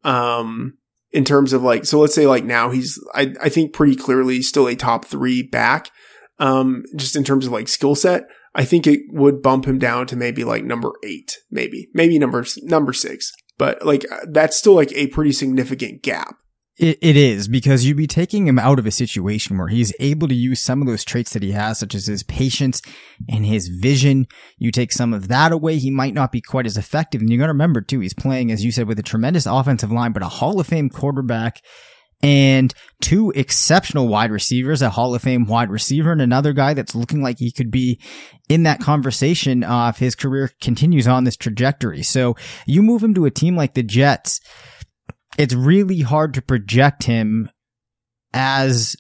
um, 0.03 0.78
in 1.11 1.26
terms 1.26 1.53
of 1.53 1.62
like, 1.62 1.85
so 1.85 2.01
let's 2.01 2.14
say 2.14 2.26
like 2.26 2.45
now 2.45 2.70
he's, 2.70 2.99
I, 3.14 3.35
I 3.41 3.49
think 3.51 3.74
pretty 3.74 3.97
clearly 3.97 4.41
still 4.41 4.66
a 4.66 4.74
top 4.74 5.05
three 5.05 5.43
back, 5.43 5.91
um, 6.39 6.85
just 6.97 7.16
in 7.16 7.24
terms 7.24 7.47
of 7.47 7.53
like 7.53 7.68
skill 7.68 7.95
set. 7.95 8.24
I 8.55 8.64
think 8.64 8.87
it 8.87 9.01
would 9.09 9.43
bump 9.43 9.66
him 9.66 9.78
down 9.78 10.07
to 10.07 10.16
maybe 10.16 10.45
like 10.45 10.64
number 10.64 10.93
eight, 11.05 11.39
maybe, 11.51 11.89
maybe 11.95 12.18
number, 12.18 12.45
number 12.62 12.93
six 12.95 13.33
but 13.62 13.86
like 13.86 14.04
uh, 14.10 14.18
that's 14.26 14.56
still 14.56 14.74
like 14.74 14.90
a 14.94 15.06
pretty 15.06 15.30
significant 15.30 16.02
gap. 16.02 16.34
It, 16.78 16.98
it 17.00 17.16
is 17.16 17.46
because 17.46 17.84
you'd 17.84 17.96
be 17.96 18.08
taking 18.08 18.48
him 18.48 18.58
out 18.58 18.80
of 18.80 18.86
a 18.86 18.90
situation 18.90 19.56
where 19.56 19.68
he's 19.68 19.92
able 20.00 20.26
to 20.26 20.34
use 20.34 20.60
some 20.60 20.80
of 20.80 20.88
those 20.88 21.04
traits 21.04 21.32
that 21.34 21.44
he 21.44 21.52
has, 21.52 21.78
such 21.78 21.94
as 21.94 22.06
his 22.06 22.24
patience 22.24 22.82
and 23.28 23.46
his 23.46 23.68
vision. 23.68 24.26
You 24.58 24.72
take 24.72 24.90
some 24.90 25.14
of 25.14 25.28
that 25.28 25.52
away, 25.52 25.78
he 25.78 25.92
might 25.92 26.12
not 26.12 26.32
be 26.32 26.40
quite 26.40 26.66
as 26.66 26.76
effective. 26.76 27.20
And 27.20 27.30
you 27.30 27.38
got 27.38 27.46
to 27.46 27.52
remember 27.52 27.82
too, 27.82 28.00
he's 28.00 28.14
playing, 28.14 28.50
as 28.50 28.64
you 28.64 28.72
said, 28.72 28.88
with 28.88 28.98
a 28.98 29.04
tremendous 29.04 29.46
offensive 29.46 29.92
line, 29.92 30.10
but 30.10 30.24
a 30.24 30.28
Hall 30.28 30.58
of 30.58 30.66
Fame 30.66 30.90
quarterback 30.90 31.62
and 32.22 32.72
two 33.00 33.32
exceptional 33.34 34.06
wide 34.06 34.30
receivers, 34.30 34.80
a 34.80 34.90
Hall 34.90 35.14
of 35.14 35.22
Fame 35.22 35.46
wide 35.46 35.70
receiver 35.70 36.12
and 36.12 36.22
another 36.22 36.52
guy 36.52 36.72
that's 36.72 36.94
looking 36.94 37.22
like 37.22 37.38
he 37.38 37.50
could 37.50 37.70
be 37.70 38.00
in 38.48 38.62
that 38.62 38.80
conversation 38.80 39.64
uh, 39.64 39.88
if 39.88 39.98
his 39.98 40.14
career 40.14 40.50
continues 40.60 41.08
on 41.08 41.24
this 41.24 41.36
trajectory. 41.36 42.02
So 42.02 42.36
you 42.66 42.82
move 42.82 43.02
him 43.02 43.14
to 43.14 43.24
a 43.24 43.30
team 43.30 43.56
like 43.56 43.74
the 43.74 43.82
Jets, 43.82 44.40
it's 45.36 45.54
really 45.54 46.00
hard 46.00 46.34
to 46.34 46.42
project 46.42 47.04
him 47.04 47.50
as 48.32 48.96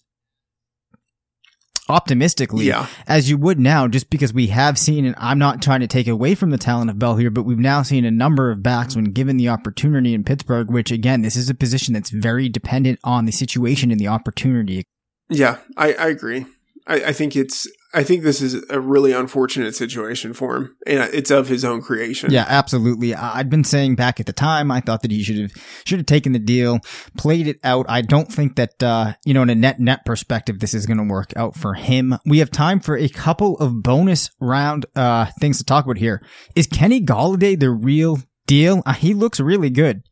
optimistically 1.92 2.64
yeah. 2.64 2.86
as 3.06 3.28
you 3.28 3.36
would 3.36 3.60
now, 3.60 3.86
just 3.86 4.10
because 4.10 4.32
we 4.32 4.48
have 4.48 4.78
seen, 4.78 5.04
and 5.04 5.14
I'm 5.18 5.38
not 5.38 5.62
trying 5.62 5.80
to 5.80 5.86
take 5.86 6.08
away 6.08 6.34
from 6.34 6.50
the 6.50 6.58
talent 6.58 6.90
of 6.90 6.98
Bell 6.98 7.16
here, 7.16 7.30
but 7.30 7.42
we've 7.42 7.58
now 7.58 7.82
seen 7.82 8.04
a 8.04 8.10
number 8.10 8.50
of 8.50 8.62
backs 8.62 8.96
when 8.96 9.06
given 9.06 9.36
the 9.36 9.48
opportunity 9.48 10.14
in 10.14 10.24
Pittsburgh, 10.24 10.70
which 10.70 10.90
again, 10.90 11.22
this 11.22 11.36
is 11.36 11.50
a 11.50 11.54
position 11.54 11.94
that's 11.94 12.10
very 12.10 12.48
dependent 12.48 12.98
on 13.04 13.26
the 13.26 13.32
situation 13.32 13.90
and 13.90 14.00
the 14.00 14.08
opportunity. 14.08 14.84
Yeah, 15.28 15.58
I, 15.76 15.92
I 15.94 16.06
agree. 16.08 16.46
I, 16.86 16.94
I 17.04 17.12
think 17.12 17.36
it's 17.36 17.68
I 17.94 18.04
think 18.04 18.22
this 18.22 18.40
is 18.40 18.64
a 18.70 18.80
really 18.80 19.12
unfortunate 19.12 19.74
situation 19.74 20.32
for 20.32 20.56
him, 20.56 20.76
and 20.86 21.12
it's 21.12 21.30
of 21.30 21.48
his 21.48 21.62
own 21.62 21.82
creation. 21.82 22.30
Yeah, 22.30 22.46
absolutely. 22.48 23.14
I'd 23.14 23.50
been 23.50 23.64
saying 23.64 23.96
back 23.96 24.18
at 24.18 24.24
the 24.24 24.32
time, 24.32 24.70
I 24.70 24.80
thought 24.80 25.02
that 25.02 25.10
he 25.10 25.22
should 25.22 25.38
have 25.38 25.52
should 25.84 25.98
have 25.98 26.06
taken 26.06 26.32
the 26.32 26.38
deal, 26.38 26.78
played 27.18 27.46
it 27.46 27.58
out. 27.62 27.84
I 27.90 28.00
don't 28.00 28.32
think 28.32 28.56
that 28.56 28.82
uh, 28.82 29.12
you 29.26 29.34
know, 29.34 29.42
in 29.42 29.50
a 29.50 29.54
net 29.54 29.78
net 29.78 30.06
perspective, 30.06 30.60
this 30.60 30.72
is 30.72 30.86
going 30.86 30.96
to 30.98 31.04
work 31.04 31.34
out 31.36 31.54
for 31.54 31.74
him. 31.74 32.16
We 32.24 32.38
have 32.38 32.50
time 32.50 32.80
for 32.80 32.96
a 32.96 33.08
couple 33.08 33.58
of 33.58 33.82
bonus 33.82 34.30
round 34.40 34.86
uh, 34.96 35.26
things 35.38 35.58
to 35.58 35.64
talk 35.64 35.84
about 35.84 35.98
here. 35.98 36.24
Is 36.56 36.66
Kenny 36.66 37.00
Golladay 37.00 37.60
the 37.60 37.70
real 37.70 38.20
deal? 38.46 38.82
Uh, 38.86 38.94
he 38.94 39.12
looks 39.12 39.38
really 39.38 39.70
good. 39.70 40.02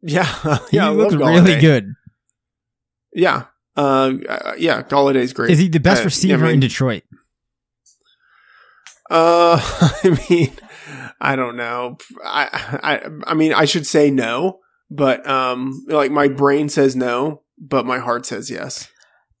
Yeah, 0.00 0.24
he 0.70 0.76
yeah, 0.76 0.90
looks 0.90 1.14
really 1.14 1.60
good. 1.60 1.88
Yeah, 3.12 3.46
uh, 3.76 4.54
yeah, 4.58 4.82
Golladay's 4.82 5.32
great. 5.32 5.50
Is 5.50 5.58
he 5.58 5.68
the 5.68 5.80
best 5.80 6.02
uh, 6.02 6.04
receiver 6.04 6.44
I 6.44 6.48
mean, 6.48 6.54
in 6.54 6.60
Detroit? 6.60 7.02
Uh, 9.10 9.58
I 10.04 10.18
mean, 10.28 10.52
I 11.20 11.36
don't 11.36 11.56
know. 11.56 11.98
I, 12.24 12.78
I, 12.82 13.30
I 13.30 13.34
mean, 13.34 13.52
I 13.52 13.64
should 13.64 13.86
say 13.86 14.10
no, 14.10 14.60
but 14.90 15.26
um, 15.26 15.84
like 15.88 16.10
my 16.10 16.28
brain 16.28 16.68
says 16.68 16.96
no, 16.96 17.42
but 17.58 17.86
my 17.86 17.98
heart 17.98 18.26
says 18.26 18.50
yes. 18.50 18.88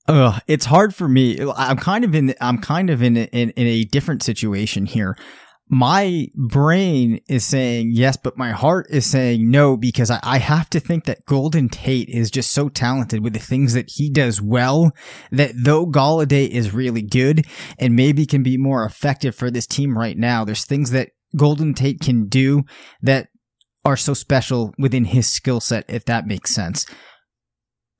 Ugh, 0.08 0.40
it's 0.46 0.66
hard 0.66 0.94
for 0.94 1.08
me. 1.08 1.38
I'm 1.56 1.76
kind 1.76 2.04
of 2.04 2.14
in. 2.14 2.34
I'm 2.40 2.58
kind 2.58 2.90
of 2.90 3.02
in 3.02 3.16
in, 3.16 3.50
in 3.50 3.66
a 3.66 3.84
different 3.84 4.22
situation 4.22 4.84
here 4.86 5.16
my 5.72 6.28
brain 6.34 7.18
is 7.28 7.46
saying 7.46 7.92
yes, 7.94 8.18
but 8.18 8.36
my 8.36 8.50
heart 8.50 8.86
is 8.90 9.06
saying 9.06 9.50
no 9.50 9.74
because 9.74 10.10
I, 10.10 10.20
I, 10.22 10.36
have 10.36 10.68
to 10.68 10.78
think 10.78 11.06
that 11.06 11.24
Golden 11.24 11.70
Tate 11.70 12.10
is 12.10 12.30
just 12.30 12.52
so 12.52 12.68
talented 12.68 13.24
with 13.24 13.32
the 13.32 13.38
things 13.38 13.72
that 13.72 13.88
he 13.88 14.10
does 14.10 14.38
well 14.38 14.92
that 15.30 15.52
though 15.56 15.86
Golladay 15.86 16.46
is 16.46 16.74
really 16.74 17.00
good 17.00 17.46
and 17.78 17.96
maybe 17.96 18.26
can 18.26 18.42
be 18.42 18.58
more 18.58 18.84
effective 18.84 19.34
for 19.34 19.50
this 19.50 19.66
team 19.66 19.96
right 19.96 20.18
now, 20.18 20.44
there's 20.44 20.66
things 20.66 20.90
that 20.90 21.12
Golden 21.38 21.72
Tate 21.72 22.00
can 22.00 22.26
do 22.26 22.64
that 23.00 23.28
are 23.82 23.96
so 23.96 24.12
special 24.12 24.74
within 24.76 25.06
his 25.06 25.32
skill 25.32 25.60
set, 25.60 25.86
if 25.88 26.04
that 26.04 26.26
makes 26.26 26.54
sense. 26.54 26.84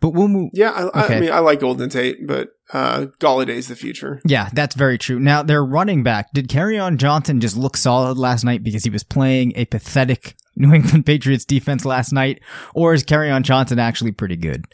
But 0.03 0.11
we'll 0.11 0.29
move. 0.29 0.51
Yeah, 0.53 0.73
I, 0.73 1.05
okay. 1.05 1.17
I 1.17 1.21
mean, 1.21 1.33
I 1.33 1.39
like 1.39 1.61
Golden 1.61 1.89
Tate, 1.89 2.27
but 2.27 2.51
uh, 2.73 3.07
Golladay's 3.21 3.69
the 3.69 3.77
future. 3.77 4.21
Yeah, 4.25 4.49
that's 4.53 4.75
very 4.75 4.99
true. 4.99 5.21
Now, 5.21 5.43
their 5.43 5.65
running 5.65 6.03
back, 6.03 6.33
did 6.33 6.49
Kerryon 6.49 6.97
Johnson 6.97 7.41
just 7.41 7.57
look 7.57 7.77
solid 7.77 8.19
last 8.19 8.45
night 8.45 8.63
because 8.63 8.85
he 8.85 8.91
was 8.91 9.05
playing 9.05 9.53
a 9.57 9.65
pathetic 9.67 10.35
New 10.57 10.73
England 10.73 11.07
Patriots 11.07 11.45
defense 11.45 11.85
last 11.85 12.13
night? 12.13 12.41
Or 12.75 12.95
is 12.95 13.05
Kerryon 13.05 13.43
Johnson 13.43 13.79
actually 13.79 14.13
pretty 14.13 14.37
good? 14.37 14.65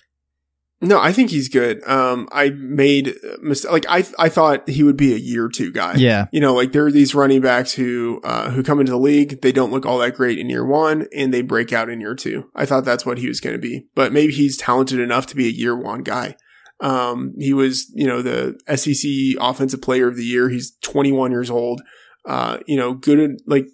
No, 0.81 1.01
I 1.01 1.13
think 1.13 1.31
he's 1.31 1.49
good. 1.49 1.83
Um, 1.89 2.29
I 2.31 2.51
made 2.51 3.17
mis- 3.43 3.65
like 3.65 3.85
I 3.89 4.05
I 4.17 4.29
thought 4.29 4.69
he 4.69 4.85
would 4.85 4.97
be 4.97 5.13
a 5.13 5.17
year 5.17 5.49
two 5.49 5.73
guy. 5.73 5.95
Yeah, 5.97 6.27
you 6.31 6.39
know, 6.39 6.55
like 6.55 6.71
there 6.71 6.87
are 6.87 6.93
these 6.93 7.17
running 7.17 7.41
backs 7.41 7.73
who 7.73 8.21
uh, 8.23 8.51
who 8.51 8.63
come 8.63 8.79
into 8.79 8.93
the 8.93 8.99
league, 8.99 9.41
they 9.41 9.51
don't 9.51 9.73
look 9.73 9.85
all 9.85 9.99
that 9.99 10.15
great 10.15 10.39
in 10.39 10.49
year 10.49 10.65
one, 10.65 11.09
and 11.13 11.35
they 11.35 11.43
break 11.43 11.73
out 11.73 11.91
in 11.91 12.01
year 12.01 12.15
two. 12.15 12.49
I 12.55 12.65
thought 12.65 12.85
that's 12.85 13.05
what 13.05 13.19
he 13.19 13.27
was 13.27 13.41
going 13.41 13.57
to 13.57 13.61
be, 13.61 13.89
but 13.97 14.13
maybe 14.13 14.33
he's 14.33 14.57
talented 14.57 15.01
enough 15.01 15.27
to 15.27 15.37
be 15.37 15.49
a 15.49 15.51
year 15.51 15.77
one 15.77 16.05
guy. 16.05 16.37
Um, 16.81 17.35
he 17.39 17.53
was, 17.53 17.91
you 17.95 18.07
know, 18.07 18.23
the 18.23 18.59
SEC 18.77 19.41
Offensive 19.41 19.83
Player 19.83 20.09
of 20.09 20.17
the 20.17 20.25
Year. 20.25 20.49
He's 20.49 20.77
21 20.83 21.31
years 21.31 21.51
old. 21.51 21.83
Uh, 22.25 22.59
you 22.67 22.77
know, 22.77 22.95
good 22.95 23.41
like 23.47 23.67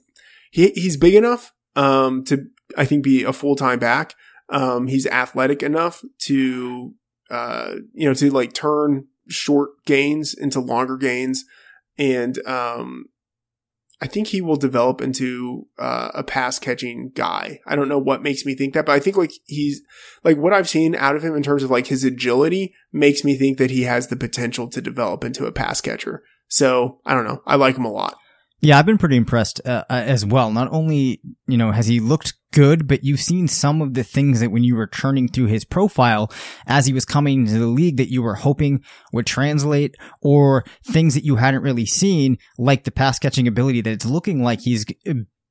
he 0.51 0.71
he's 0.71 0.97
big 0.97 1.15
enough 1.15 1.53
um 1.77 2.23
to 2.25 2.47
I 2.79 2.85
think 2.85 3.03
be 3.03 3.25
a 3.25 3.33
full 3.33 3.57
time 3.57 3.79
back 3.79 4.15
um, 4.49 4.87
he's 4.87 5.07
athletic 5.07 5.63
enough 5.63 6.03
to, 6.21 6.95
uh, 7.31 7.75
you 7.93 8.07
know, 8.07 8.15
to 8.15 8.31
like 8.31 8.53
turn 8.53 9.07
short 9.29 9.71
gains 9.87 10.35
into 10.35 10.61
longer 10.61 10.97
gains. 10.97 11.45
And, 11.97 12.45
um, 12.47 13.07
I 14.05 14.07
think 14.07 14.29
he 14.29 14.43
will 14.43 14.57
develop 14.57 15.01
into 15.01 15.67
uh, 15.79 16.11
a 16.13 16.23
pass 16.23 16.59
catching 16.59 17.09
guy. 17.15 17.61
I 17.67 17.75
don't 17.75 17.89
know 17.89 17.97
what 17.97 18.23
makes 18.23 18.45
me 18.45 18.55
think 18.55 18.75
that, 18.75 18.85
but 18.85 18.93
I 18.93 18.99
think 18.99 19.17
like 19.17 19.33
he's 19.47 19.81
like 20.23 20.37
what 20.37 20.53
I've 20.53 20.69
seen 20.69 20.95
out 20.95 21.17
of 21.17 21.25
him 21.25 21.35
in 21.35 21.43
terms 21.43 21.63
of 21.63 21.71
like 21.71 21.87
his 21.87 22.05
agility 22.05 22.75
makes 22.93 23.25
me 23.25 23.35
think 23.35 23.57
that 23.57 23.71
he 23.71 23.85
has 23.85 24.09
the 24.09 24.17
potential 24.17 24.69
to 24.69 24.83
develop 24.83 25.25
into 25.25 25.47
a 25.47 25.53
pass 25.53 25.81
catcher. 25.81 26.23
So 26.49 27.01
I 27.07 27.15
don't 27.15 27.25
know. 27.25 27.41
I 27.47 27.57
like 27.57 27.79
him 27.79 27.87
a 27.87 27.91
lot. 27.91 28.19
Yeah, 28.61 28.79
I've 28.79 28.87
been 28.87 28.99
pretty 28.99 29.17
impressed 29.17 29.61
uh, 29.67 29.85
uh, 29.91 30.03
as 30.07 30.25
well. 30.25 30.51
Not 30.51 30.73
only, 30.73 31.21
you 31.47 31.59
know, 31.59 31.71
has 31.71 31.87
he 31.87 32.01
looked 32.01 32.33
good, 32.53 32.87
but 32.89 33.05
you've 33.05 33.21
seen 33.21 33.47
some 33.47 33.83
of 33.83 33.95
the 33.95 34.05
things 34.05 34.41
that 34.41 34.51
when 34.51 34.65
you 34.65 34.77
were 34.77 34.87
churning 34.87 35.29
through 35.29 35.47
his 35.47 35.65
profile 35.65 36.33
as 36.67 36.87
he 36.87 36.93
was 36.93 37.05
coming 37.05 37.41
into 37.41 37.59
the 37.59 37.67
league 37.67 37.99
that 37.99 38.11
you 38.11 38.23
were 38.23 38.37
hoping 38.37 38.83
would 39.13 39.27
translate 39.27 39.97
or 40.23 40.65
things 40.87 41.15
that 41.15 41.25
you 41.25 41.37
hadn't 41.37 41.63
really 41.63 41.85
seen, 41.85 42.39
like 42.57 42.85
the 42.85 42.91
pass 42.91 43.19
catching 43.19 43.47
ability 43.47 43.83
that 43.83 43.93
it's 43.93 44.07
looking 44.07 44.43
like 44.43 44.61
he's 44.61 44.87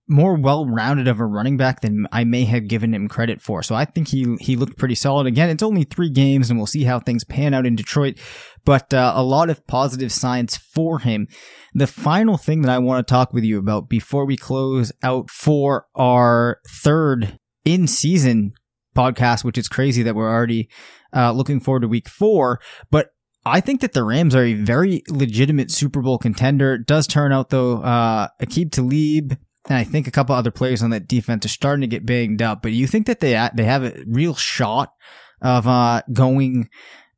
more 0.07 0.35
well-rounded 0.35 1.07
of 1.07 1.19
a 1.19 1.25
running 1.25 1.55
back 1.55 1.81
than 1.81 2.07
I 2.11 2.23
may 2.25 2.43
have 2.45 2.67
given 2.67 2.93
him 2.93 3.07
credit 3.07 3.41
for. 3.41 3.63
So 3.63 3.73
I 3.73 3.85
think 3.85 4.09
he 4.09 4.35
he 4.39 4.55
looked 4.55 4.77
pretty 4.77 4.95
solid. 4.95 5.27
Again, 5.27 5.49
it's 5.49 5.63
only 5.63 5.83
three 5.83 6.09
games, 6.09 6.49
and 6.49 6.59
we'll 6.59 6.67
see 6.67 6.83
how 6.83 6.99
things 6.99 7.23
pan 7.23 7.53
out 7.53 7.65
in 7.65 7.75
Detroit. 7.75 8.19
But 8.65 8.93
uh, 8.93 9.13
a 9.15 9.23
lot 9.23 9.49
of 9.49 9.65
positive 9.67 10.11
signs 10.11 10.57
for 10.57 10.99
him. 10.99 11.27
The 11.73 11.87
final 11.87 12.37
thing 12.37 12.61
that 12.61 12.71
I 12.71 12.79
want 12.79 13.05
to 13.05 13.11
talk 13.11 13.33
with 13.33 13.43
you 13.43 13.57
about 13.57 13.89
before 13.89 14.25
we 14.25 14.37
close 14.37 14.91
out 15.03 15.29
for 15.29 15.87
our 15.95 16.59
third 16.67 17.39
in-season 17.65 18.53
podcast, 18.95 19.43
which 19.43 19.57
is 19.57 19.67
crazy 19.67 20.03
that 20.03 20.15
we're 20.15 20.29
already 20.29 20.69
uh, 21.15 21.31
looking 21.31 21.59
forward 21.59 21.81
to 21.81 21.87
week 21.87 22.09
four, 22.09 22.59
but 22.91 23.09
I 23.45 23.59
think 23.59 23.81
that 23.81 23.93
the 23.93 24.03
Rams 24.03 24.35
are 24.35 24.43
a 24.43 24.53
very 24.53 25.03
legitimate 25.09 25.71
Super 25.71 26.01
Bowl 26.01 26.17
contender. 26.17 26.75
It 26.75 26.85
does 26.85 27.07
turn 27.07 27.31
out 27.31 27.49
though, 27.49 27.81
uh, 27.81 28.27
Aqib 28.41 28.71
Talib 28.71 29.37
and 29.69 29.77
I 29.77 29.83
think 29.83 30.07
a 30.07 30.11
couple 30.11 30.35
other 30.35 30.51
players 30.51 30.83
on 30.83 30.89
that 30.89 31.07
defense 31.07 31.45
are 31.45 31.49
starting 31.49 31.81
to 31.81 31.87
get 31.87 32.05
banged 32.05 32.41
up. 32.41 32.61
But 32.61 32.73
you 32.73 32.87
think 32.87 33.07
that 33.07 33.19
they 33.19 33.31
they 33.55 33.63
have 33.63 33.83
a 33.83 34.03
real 34.07 34.35
shot 34.35 34.93
of 35.41 35.67
uh, 35.67 36.01
going 36.11 36.69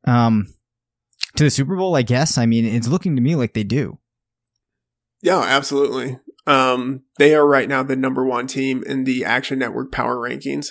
um, 0.06 0.46
to 1.36 1.44
the 1.44 1.50
Super 1.50 1.76
Bowl? 1.76 1.96
I 1.96 2.02
guess. 2.02 2.38
I 2.38 2.46
mean, 2.46 2.64
it's 2.64 2.88
looking 2.88 3.16
to 3.16 3.22
me 3.22 3.34
like 3.34 3.54
they 3.54 3.64
do. 3.64 3.98
Yeah, 5.22 5.40
absolutely. 5.40 6.18
Um, 6.46 7.02
they 7.18 7.34
are 7.34 7.46
right 7.46 7.68
now 7.68 7.82
the 7.82 7.96
number 7.96 8.24
one 8.24 8.46
team 8.46 8.84
in 8.84 9.04
the 9.04 9.24
Action 9.24 9.58
Network 9.58 9.90
power 9.90 10.16
rankings. 10.16 10.68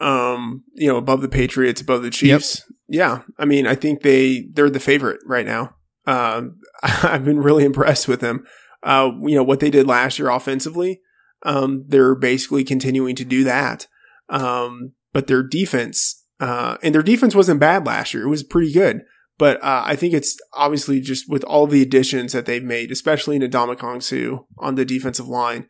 Um, 0.00 0.64
you 0.74 0.88
know, 0.88 0.96
above 0.96 1.22
the 1.22 1.28
Patriots, 1.28 1.80
above 1.80 2.02
the 2.02 2.10
Chiefs. 2.10 2.58
Yep. 2.58 2.76
Yeah, 2.88 3.22
I 3.38 3.44
mean, 3.44 3.66
I 3.66 3.74
think 3.74 4.02
they 4.02 4.48
they're 4.52 4.68
the 4.68 4.80
favorite 4.80 5.20
right 5.24 5.46
now. 5.46 5.76
Um, 6.06 6.58
I've 6.82 7.24
been 7.24 7.40
really 7.40 7.64
impressed 7.64 8.08
with 8.08 8.20
them 8.20 8.44
uh, 8.82 9.10
you 9.22 9.34
know, 9.34 9.42
what 9.42 9.60
they 9.60 9.70
did 9.70 9.86
last 9.86 10.18
year 10.18 10.30
offensively. 10.30 11.00
Um, 11.42 11.84
they're 11.88 12.14
basically 12.14 12.64
continuing 12.64 13.16
to 13.16 13.24
do 13.24 13.44
that. 13.44 13.86
Um, 14.28 14.92
but 15.12 15.26
their 15.26 15.42
defense, 15.42 16.24
uh, 16.38 16.76
and 16.82 16.94
their 16.94 17.02
defense 17.02 17.34
wasn't 17.34 17.60
bad 17.60 17.86
last 17.86 18.14
year. 18.14 18.24
It 18.24 18.30
was 18.30 18.42
pretty 18.42 18.72
good. 18.72 19.02
But 19.38 19.56
uh, 19.62 19.82
I 19.86 19.96
think 19.96 20.12
it's 20.12 20.38
obviously 20.52 21.00
just 21.00 21.28
with 21.28 21.44
all 21.44 21.66
the 21.66 21.80
additions 21.80 22.34
that 22.34 22.44
they've 22.44 22.62
made, 22.62 22.92
especially 22.92 23.36
in 23.36 23.42
Ndamukong 23.42 24.02
Suh 24.02 24.44
on 24.58 24.74
the 24.74 24.84
defensive 24.84 25.28
line. 25.28 25.66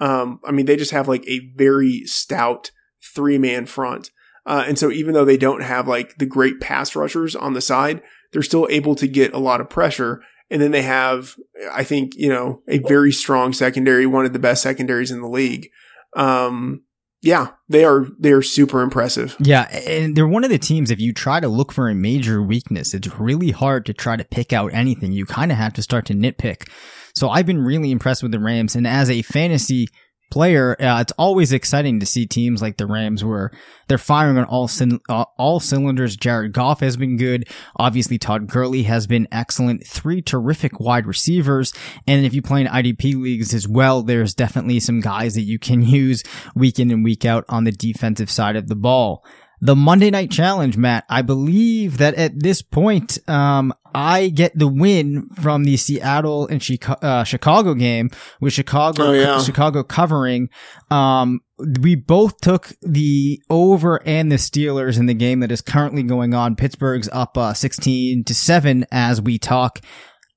Um, 0.00 0.40
I 0.44 0.50
mean, 0.50 0.66
they 0.66 0.74
just 0.74 0.90
have 0.90 1.06
like 1.06 1.24
a 1.28 1.52
very 1.54 2.02
stout 2.04 2.72
three 3.14 3.38
man 3.38 3.66
front. 3.66 4.10
Uh, 4.44 4.64
and 4.66 4.76
so 4.76 4.90
even 4.90 5.14
though 5.14 5.24
they 5.24 5.36
don't 5.36 5.62
have 5.62 5.86
like 5.86 6.18
the 6.18 6.26
great 6.26 6.60
pass 6.60 6.96
rushers 6.96 7.36
on 7.36 7.52
the 7.52 7.60
side, 7.60 8.02
they're 8.32 8.42
still 8.42 8.66
able 8.70 8.96
to 8.96 9.06
get 9.06 9.32
a 9.32 9.38
lot 9.38 9.60
of 9.60 9.70
pressure. 9.70 10.20
And 10.52 10.60
then 10.60 10.70
they 10.70 10.82
have, 10.82 11.34
I 11.72 11.82
think, 11.82 12.12
you 12.14 12.28
know, 12.28 12.62
a 12.68 12.78
very 12.80 13.10
strong 13.10 13.54
secondary, 13.54 14.04
one 14.04 14.26
of 14.26 14.34
the 14.34 14.38
best 14.38 14.62
secondaries 14.62 15.10
in 15.10 15.22
the 15.22 15.28
league. 15.28 15.68
Um, 16.14 16.82
yeah, 17.22 17.52
they 17.68 17.84
are 17.84 18.06
they 18.18 18.32
are 18.32 18.42
super 18.42 18.82
impressive. 18.82 19.36
Yeah, 19.40 19.62
and 19.88 20.14
they're 20.14 20.26
one 20.26 20.44
of 20.44 20.50
the 20.50 20.58
teams. 20.58 20.90
If 20.90 21.00
you 21.00 21.14
try 21.14 21.40
to 21.40 21.48
look 21.48 21.72
for 21.72 21.88
a 21.88 21.94
major 21.94 22.42
weakness, 22.42 22.92
it's 22.92 23.18
really 23.18 23.52
hard 23.52 23.86
to 23.86 23.94
try 23.94 24.16
to 24.16 24.24
pick 24.24 24.52
out 24.52 24.74
anything. 24.74 25.12
You 25.12 25.24
kind 25.24 25.50
of 25.50 25.56
have 25.56 25.72
to 25.74 25.82
start 25.82 26.04
to 26.06 26.14
nitpick. 26.14 26.68
So 27.14 27.30
I've 27.30 27.46
been 27.46 27.62
really 27.62 27.92
impressed 27.92 28.22
with 28.22 28.32
the 28.32 28.40
Rams, 28.40 28.76
and 28.76 28.86
as 28.86 29.08
a 29.08 29.22
fantasy 29.22 29.88
player, 30.32 30.74
uh, 30.80 30.98
it's 31.02 31.12
always 31.18 31.52
exciting 31.52 32.00
to 32.00 32.06
see 32.06 32.24
teams 32.24 32.62
like 32.62 32.78
the 32.78 32.86
Rams 32.86 33.22
where 33.22 33.50
they're 33.86 33.98
firing 33.98 34.38
on 34.38 34.44
all 34.44 34.70
uh, 35.10 35.24
all 35.36 35.60
cylinders. 35.60 36.16
Jared 36.16 36.52
Goff 36.54 36.80
has 36.80 36.96
been 36.96 37.18
good. 37.18 37.46
Obviously, 37.76 38.16
Todd 38.16 38.46
Gurley 38.46 38.84
has 38.84 39.06
been 39.06 39.28
excellent. 39.30 39.86
Three 39.86 40.22
terrific 40.22 40.80
wide 40.80 41.06
receivers, 41.06 41.74
and 42.06 42.24
if 42.24 42.32
you 42.32 42.40
play 42.40 42.62
in 42.62 42.66
IDP 42.66 43.14
leagues 43.14 43.52
as 43.52 43.68
well, 43.68 44.02
there's 44.02 44.32
definitely 44.32 44.80
some 44.80 45.00
guys 45.00 45.34
that 45.34 45.42
you 45.42 45.58
can 45.58 45.82
use 45.86 46.22
week 46.54 46.78
in 46.78 46.90
and 46.90 47.04
week 47.04 47.26
out 47.26 47.44
on 47.50 47.64
the 47.64 47.72
defensive 47.72 48.30
side 48.30 48.56
of 48.56 48.68
the 48.68 48.74
ball 48.74 49.22
the 49.62 49.76
Monday 49.76 50.10
Night 50.10 50.30
Challenge, 50.30 50.76
Matt. 50.76 51.04
I 51.08 51.22
believe 51.22 51.98
that 51.98 52.14
at 52.16 52.40
this 52.40 52.62
point, 52.62 53.16
um, 53.28 53.72
I 53.94 54.28
get 54.28 54.58
the 54.58 54.66
win 54.66 55.28
from 55.40 55.62
the 55.62 55.76
Seattle 55.76 56.48
and 56.48 56.60
Chicago, 56.60 57.06
uh, 57.06 57.22
Chicago 57.22 57.74
game 57.74 58.10
with 58.40 58.52
Chicago, 58.52 59.04
oh, 59.04 59.12
yeah. 59.12 59.40
Chicago 59.40 59.84
covering. 59.84 60.50
Um, 60.90 61.42
we 61.80 61.94
both 61.94 62.40
took 62.40 62.72
the 62.82 63.40
over 63.48 64.02
and 64.04 64.32
the 64.32 64.36
Steelers 64.36 64.98
in 64.98 65.06
the 65.06 65.14
game 65.14 65.38
that 65.40 65.52
is 65.52 65.60
currently 65.60 66.02
going 66.02 66.34
on. 66.34 66.56
Pittsburgh's 66.56 67.08
up 67.12 67.38
uh, 67.38 67.54
16 67.54 68.24
to 68.24 68.34
7 68.34 68.84
as 68.90 69.22
we 69.22 69.38
talk. 69.38 69.78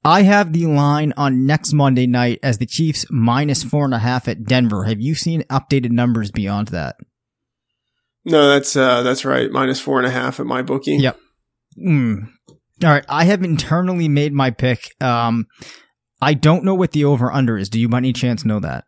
I 0.03 0.21
have 0.21 0.53
the 0.53 0.67
line 0.67 1.13
on 1.17 1.47
next 1.47 1.73
Monday 1.73 2.05
night 2.05 2.37
as 2.43 2.59
the 2.59 2.67
Chiefs 2.67 3.07
minus 3.09 3.63
four 3.63 3.85
and 3.85 3.93
a 3.95 3.97
half 3.97 4.27
at 4.27 4.43
Denver. 4.43 4.83
Have 4.83 5.01
you 5.01 5.15
seen 5.15 5.41
updated 5.49 5.89
numbers 5.89 6.29
beyond 6.29 6.67
that? 6.67 6.97
No, 8.25 8.49
that's 8.49 8.75
uh, 8.75 9.03
that's 9.03 9.23
right. 9.23 9.51
Minus 9.51 9.79
four 9.79 9.99
and 9.99 10.07
a 10.07 10.11
half 10.11 10.39
at 10.39 10.45
MyBookie. 10.47 10.99
Yep. 10.99 11.19
Mm. 11.77 12.29
All 12.83 12.89
right. 12.89 13.05
I 13.07 13.25
have 13.25 13.43
internally 13.43 14.07
made 14.07 14.33
my 14.33 14.49
pick. 14.49 14.95
Um, 15.01 15.47
I 16.21 16.33
don't 16.33 16.63
know 16.63 16.73
what 16.75 16.91
the 16.91 17.05
over 17.05 17.31
under 17.31 17.57
is. 17.57 17.69
Do 17.69 17.79
you 17.79 17.87
by 17.87 17.97
any 17.97 18.13
chance 18.13 18.43
know 18.43 18.59
that? 18.59 18.85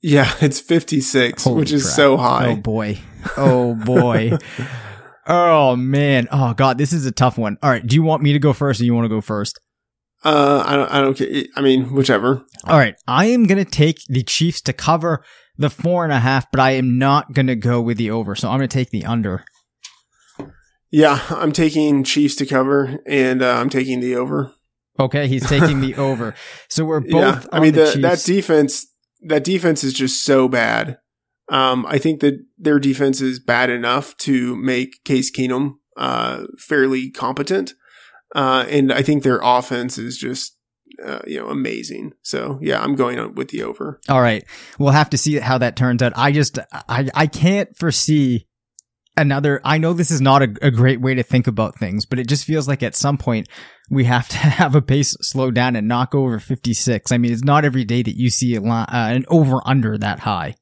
Yeah, 0.00 0.32
it's 0.40 0.60
56, 0.60 1.44
Holy 1.44 1.58
which 1.58 1.72
is 1.72 1.94
so 1.94 2.16
high. 2.16 2.48
Oh 2.48 2.56
boy. 2.56 2.98
Oh 3.36 3.74
boy. 3.74 4.32
oh 5.26 5.76
man. 5.76 6.28
Oh 6.32 6.54
god, 6.54 6.78
this 6.78 6.92
is 6.92 7.06
a 7.06 7.12
tough 7.12 7.38
one. 7.38 7.58
All 7.62 7.70
right. 7.70 7.86
Do 7.86 7.94
you 7.94 8.02
want 8.02 8.22
me 8.22 8.32
to 8.32 8.38
go 8.38 8.52
first 8.52 8.80
or 8.80 8.84
you 8.84 8.94
want 8.94 9.04
to 9.04 9.08
go 9.08 9.20
first? 9.20 9.60
Uh, 10.24 10.64
I 10.66 10.74
don't, 10.74 10.90
I 10.90 11.00
don't 11.00 11.14
care. 11.14 11.44
I 11.54 11.60
mean, 11.60 11.92
whichever. 11.94 12.44
All 12.64 12.76
right. 12.76 12.96
I 13.06 13.26
am 13.26 13.46
going 13.46 13.64
to 13.64 13.70
take 13.70 14.00
the 14.08 14.24
Chiefs 14.24 14.60
to 14.62 14.72
cover 14.72 15.22
the 15.58 15.68
four 15.68 16.04
and 16.04 16.12
a 16.12 16.20
half, 16.20 16.50
but 16.50 16.60
I 16.60 16.72
am 16.72 16.98
not 16.98 17.32
going 17.32 17.48
to 17.48 17.56
go 17.56 17.80
with 17.80 17.98
the 17.98 18.10
over. 18.10 18.34
So 18.34 18.48
I'm 18.48 18.58
going 18.58 18.68
to 18.68 18.74
take 18.74 18.90
the 18.90 19.04
under. 19.04 19.44
Yeah, 20.90 21.20
I'm 21.28 21.52
taking 21.52 22.04
Chiefs 22.04 22.36
to 22.36 22.46
cover, 22.46 22.98
and 23.06 23.42
uh, 23.42 23.56
I'm 23.56 23.68
taking 23.68 24.00
the 24.00 24.16
over. 24.16 24.54
Okay, 24.98 25.28
he's 25.28 25.46
taking 25.46 25.80
the 25.80 25.94
over. 25.96 26.34
So 26.70 26.84
we're 26.84 27.00
both. 27.00 27.12
Yeah, 27.12 27.44
I 27.50 27.60
mean 27.60 27.72
the, 27.72 27.92
the, 27.94 28.00
that 28.02 28.22
defense. 28.24 28.86
That 29.22 29.42
defense 29.42 29.82
is 29.82 29.94
just 29.94 30.24
so 30.24 30.48
bad. 30.48 30.98
Um, 31.50 31.86
I 31.86 31.98
think 31.98 32.20
that 32.20 32.44
their 32.56 32.78
defense 32.78 33.20
is 33.20 33.40
bad 33.40 33.68
enough 33.68 34.16
to 34.18 34.54
make 34.56 35.02
Case 35.04 35.30
Keenum 35.30 35.74
uh, 35.96 36.44
fairly 36.58 37.10
competent, 37.10 37.72
uh, 38.34 38.66
and 38.68 38.92
I 38.92 39.02
think 39.02 39.22
their 39.22 39.40
offense 39.42 39.98
is 39.98 40.18
just 40.18 40.57
uh, 41.04 41.20
you 41.26 41.38
know, 41.38 41.48
amazing. 41.48 42.12
So 42.22 42.58
yeah, 42.62 42.80
I'm 42.82 42.94
going 42.94 43.34
with 43.34 43.48
the 43.48 43.62
over. 43.62 44.00
All 44.08 44.20
right. 44.20 44.44
We'll 44.78 44.92
have 44.92 45.10
to 45.10 45.18
see 45.18 45.38
how 45.38 45.58
that 45.58 45.76
turns 45.76 46.02
out. 46.02 46.12
I 46.16 46.32
just, 46.32 46.58
I, 46.72 47.08
I 47.14 47.26
can't 47.26 47.76
foresee 47.76 48.46
another, 49.16 49.60
I 49.64 49.78
know 49.78 49.92
this 49.92 50.10
is 50.10 50.20
not 50.20 50.42
a, 50.42 50.54
a 50.62 50.70
great 50.70 51.00
way 51.00 51.14
to 51.14 51.22
think 51.22 51.46
about 51.46 51.78
things, 51.78 52.04
but 52.06 52.18
it 52.18 52.28
just 52.28 52.44
feels 52.44 52.68
like 52.68 52.82
at 52.82 52.94
some 52.94 53.18
point 53.18 53.48
we 53.90 54.04
have 54.04 54.28
to 54.28 54.36
have 54.36 54.74
a 54.74 54.82
pace 54.82 55.16
slow 55.20 55.50
down 55.50 55.76
and 55.76 55.88
knock 55.88 56.14
over 56.14 56.38
56. 56.38 57.12
I 57.12 57.18
mean, 57.18 57.32
it's 57.32 57.44
not 57.44 57.64
every 57.64 57.84
day 57.84 58.02
that 58.02 58.16
you 58.16 58.30
see 58.30 58.54
a 58.54 58.62
uh, 58.62 58.86
an 58.88 59.24
over 59.28 59.60
under 59.64 59.98
that 59.98 60.20
high. 60.20 60.56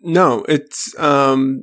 No, 0.00 0.44
it's, 0.48 0.96
um, 0.98 1.62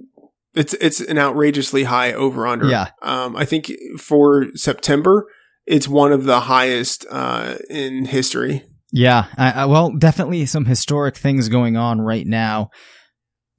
it's, 0.53 0.73
it's 0.75 0.99
an 0.99 1.17
outrageously 1.17 1.83
high 1.83 2.11
over 2.11 2.45
under. 2.47 2.67
Yeah. 2.67 2.89
Um, 3.01 3.35
I 3.35 3.45
think 3.45 3.71
for 3.97 4.47
September, 4.55 5.27
it's 5.65 5.87
one 5.87 6.11
of 6.11 6.25
the 6.25 6.41
highest 6.41 7.05
uh, 7.09 7.55
in 7.69 8.05
history. 8.05 8.63
Yeah, 8.91 9.25
I, 9.37 9.51
I, 9.51 9.65
well, 9.65 9.91
definitely 9.91 10.45
some 10.45 10.65
historic 10.65 11.17
things 11.17 11.49
going 11.49 11.75
on 11.75 11.99
right 11.99 12.25
now 12.25 12.69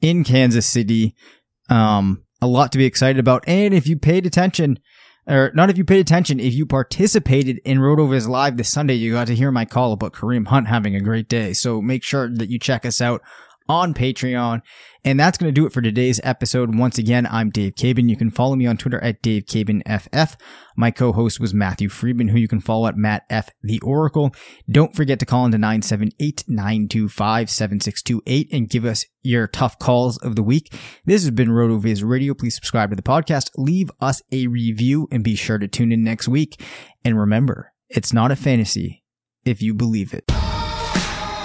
in 0.01 0.25
Kansas 0.25 0.67
City. 0.67 1.15
Um, 1.69 2.25
a 2.41 2.47
lot 2.47 2.73
to 2.73 2.79
be 2.79 2.87
excited 2.87 3.19
about, 3.19 3.45
and 3.47 3.75
if 3.75 3.87
you 3.87 3.99
paid 3.99 4.25
attention, 4.25 4.79
or 5.27 5.51
not 5.55 5.69
if 5.69 5.77
you 5.77 5.85
paid 5.85 6.01
attention, 6.01 6.39
if 6.39 6.55
you 6.55 6.65
participated 6.65 7.61
in 7.65 7.79
RotoViz 7.79 8.29
Live 8.29 8.57
this 8.57 8.69
Sunday, 8.69 8.95
you 8.95 9.13
got 9.13 9.27
to 9.27 9.35
hear 9.35 9.51
my 9.51 9.65
call 9.65 9.93
about 9.93 10.13
Kareem 10.13 10.47
Hunt 10.47 10.69
having 10.69 10.95
a 10.95 11.01
great 11.01 11.29
day. 11.29 11.53
So 11.53 11.83
make 11.83 12.05
sure 12.05 12.31
that 12.31 12.49
you 12.49 12.59
check 12.59 12.87
us 12.87 13.01
out 13.01 13.21
on 13.69 13.95
Patreon. 13.95 14.63
And 15.05 15.21
that's 15.21 15.39
going 15.39 15.49
to 15.49 15.61
do 15.61 15.67
it 15.67 15.73
for 15.73 15.81
today's 15.81 16.21
episode. 16.25 16.77
Once 16.77 16.99
again, 16.99 17.29
I'm 17.31 17.51
Dave 17.51 17.77
Caban. 17.77 18.11
You 18.11 18.17
can 18.17 18.31
follow 18.31 18.57
me 18.57 18.67
on 18.67 18.77
Twitter 18.77 19.01
at 19.03 19.23
Dave 19.23 19.45
FF. 19.47 20.37
My 20.77 20.91
co-host 20.91 21.39
was 21.39 21.55
Matthew 21.55 21.89
Freedman, 21.89 22.27
who 22.29 22.39
you 22.39 22.49
can 22.49 22.61
follow 22.61 22.89
at 22.89 22.97
Matt 22.97 23.23
F. 23.31 23.51
The 23.63 23.81
Oracle. 23.85 24.35
Don't 24.69 24.97
forget 24.97 25.21
to 25.21 25.27
call 25.27 25.47
into 25.47 25.59
978-925-7628 25.59 28.49
and 28.51 28.69
give 28.69 28.85
us 28.85 29.07
your 29.23 29.47
tough 29.47 29.79
calls 29.79 30.19
of 30.19 30.35
the 30.35 30.43
week. 30.43 30.75
This 31.05 31.23
has 31.23 31.31
been 31.31 31.51
RotoViz 31.51 32.03
Radio. 32.05 32.35
Please 32.35 32.57
subscribe 32.57 32.91
to 32.91 32.97
the 32.97 33.03
podcast, 33.03 33.51
leave 33.57 33.93
us 34.01 34.23
a 34.33 34.49
review, 34.49 35.07
and 35.13 35.23
be 35.23 35.37
sure 35.37 35.59
to 35.59 35.69
tune 35.69 35.93
in 35.93 36.03
next 36.03 36.27
week. 36.27 36.61
And 37.05 37.17
remember, 37.19 37.73
it's 37.89 38.13
not 38.13 38.33
a 38.33 38.37
fantasy 38.37 39.05
if 39.45 39.63
you 39.63 39.73
believe 39.73 40.13
it. 40.13 40.36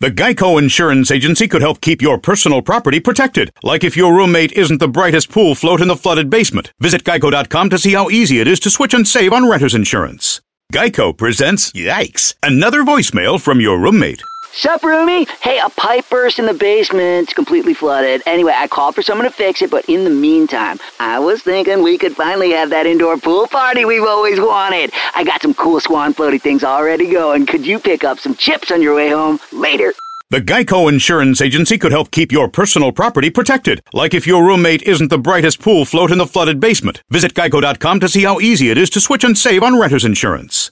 The 0.00 0.10
Geico 0.10 0.58
Insurance 0.58 1.10
Agency 1.10 1.46
could 1.46 1.60
help 1.60 1.82
keep 1.82 2.00
your 2.00 2.16
personal 2.16 2.62
property 2.62 3.00
protected, 3.00 3.52
like 3.62 3.84
if 3.84 3.98
your 3.98 4.14
roommate 4.14 4.50
isn't 4.52 4.78
the 4.78 4.88
brightest 4.88 5.30
pool 5.30 5.54
float 5.54 5.82
in 5.82 5.88
the 5.88 5.94
flooded 5.94 6.30
basement. 6.30 6.72
Visit 6.80 7.04
geico.com 7.04 7.68
to 7.68 7.78
see 7.78 7.92
how 7.92 8.08
easy 8.08 8.40
it 8.40 8.48
is 8.48 8.58
to 8.60 8.70
switch 8.70 8.94
and 8.94 9.06
save 9.06 9.34
on 9.34 9.46
renter's 9.46 9.74
insurance. 9.74 10.40
Geico 10.72 11.14
presents 11.14 11.70
Yikes! 11.72 12.32
Another 12.42 12.82
voicemail 12.82 13.38
from 13.38 13.60
your 13.60 13.78
roommate. 13.78 14.22
Sup, 14.52 14.82
roomie? 14.82 15.28
Hey, 15.40 15.60
a 15.64 15.68
pipe 15.70 16.08
burst 16.10 16.38
in 16.38 16.46
the 16.46 16.54
basement. 16.54 17.24
It's 17.24 17.32
completely 17.32 17.72
flooded. 17.72 18.22
Anyway, 18.26 18.52
I 18.54 18.66
called 18.66 18.96
for 18.96 19.02
someone 19.02 19.26
to 19.26 19.32
fix 19.32 19.62
it, 19.62 19.70
but 19.70 19.84
in 19.88 20.04
the 20.04 20.10
meantime, 20.10 20.78
I 20.98 21.20
was 21.20 21.42
thinking 21.42 21.82
we 21.82 21.96
could 21.98 22.16
finally 22.16 22.50
have 22.50 22.70
that 22.70 22.84
indoor 22.86 23.16
pool 23.16 23.46
party 23.46 23.84
we've 23.84 24.02
always 24.02 24.40
wanted. 24.40 24.90
I 25.14 25.22
got 25.24 25.40
some 25.40 25.54
cool 25.54 25.78
swan 25.80 26.14
floaty 26.14 26.40
things 26.40 26.64
already 26.64 27.10
going. 27.10 27.46
Could 27.46 27.64
you 27.64 27.78
pick 27.78 28.02
up 28.02 28.18
some 28.18 28.34
chips 28.34 28.70
on 28.70 28.82
your 28.82 28.96
way 28.96 29.10
home? 29.10 29.38
Later. 29.52 29.92
The 30.30 30.40
Geico 30.40 30.88
Insurance 30.88 31.40
Agency 31.40 31.76
could 31.78 31.90
help 31.90 32.10
keep 32.10 32.30
your 32.30 32.48
personal 32.48 32.92
property 32.92 33.30
protected, 33.30 33.82
like 33.92 34.14
if 34.14 34.26
your 34.26 34.44
roommate 34.44 34.82
isn't 34.82 35.08
the 35.08 35.18
brightest 35.18 35.60
pool 35.60 35.84
float 35.84 36.12
in 36.12 36.18
the 36.18 36.26
flooded 36.26 36.60
basement. 36.60 37.02
Visit 37.10 37.34
geico.com 37.34 38.00
to 38.00 38.08
see 38.08 38.22
how 38.22 38.38
easy 38.38 38.70
it 38.70 38.78
is 38.78 38.90
to 38.90 39.00
switch 39.00 39.24
and 39.24 39.36
save 39.36 39.62
on 39.62 39.78
renter's 39.78 40.04
insurance. 40.04 40.70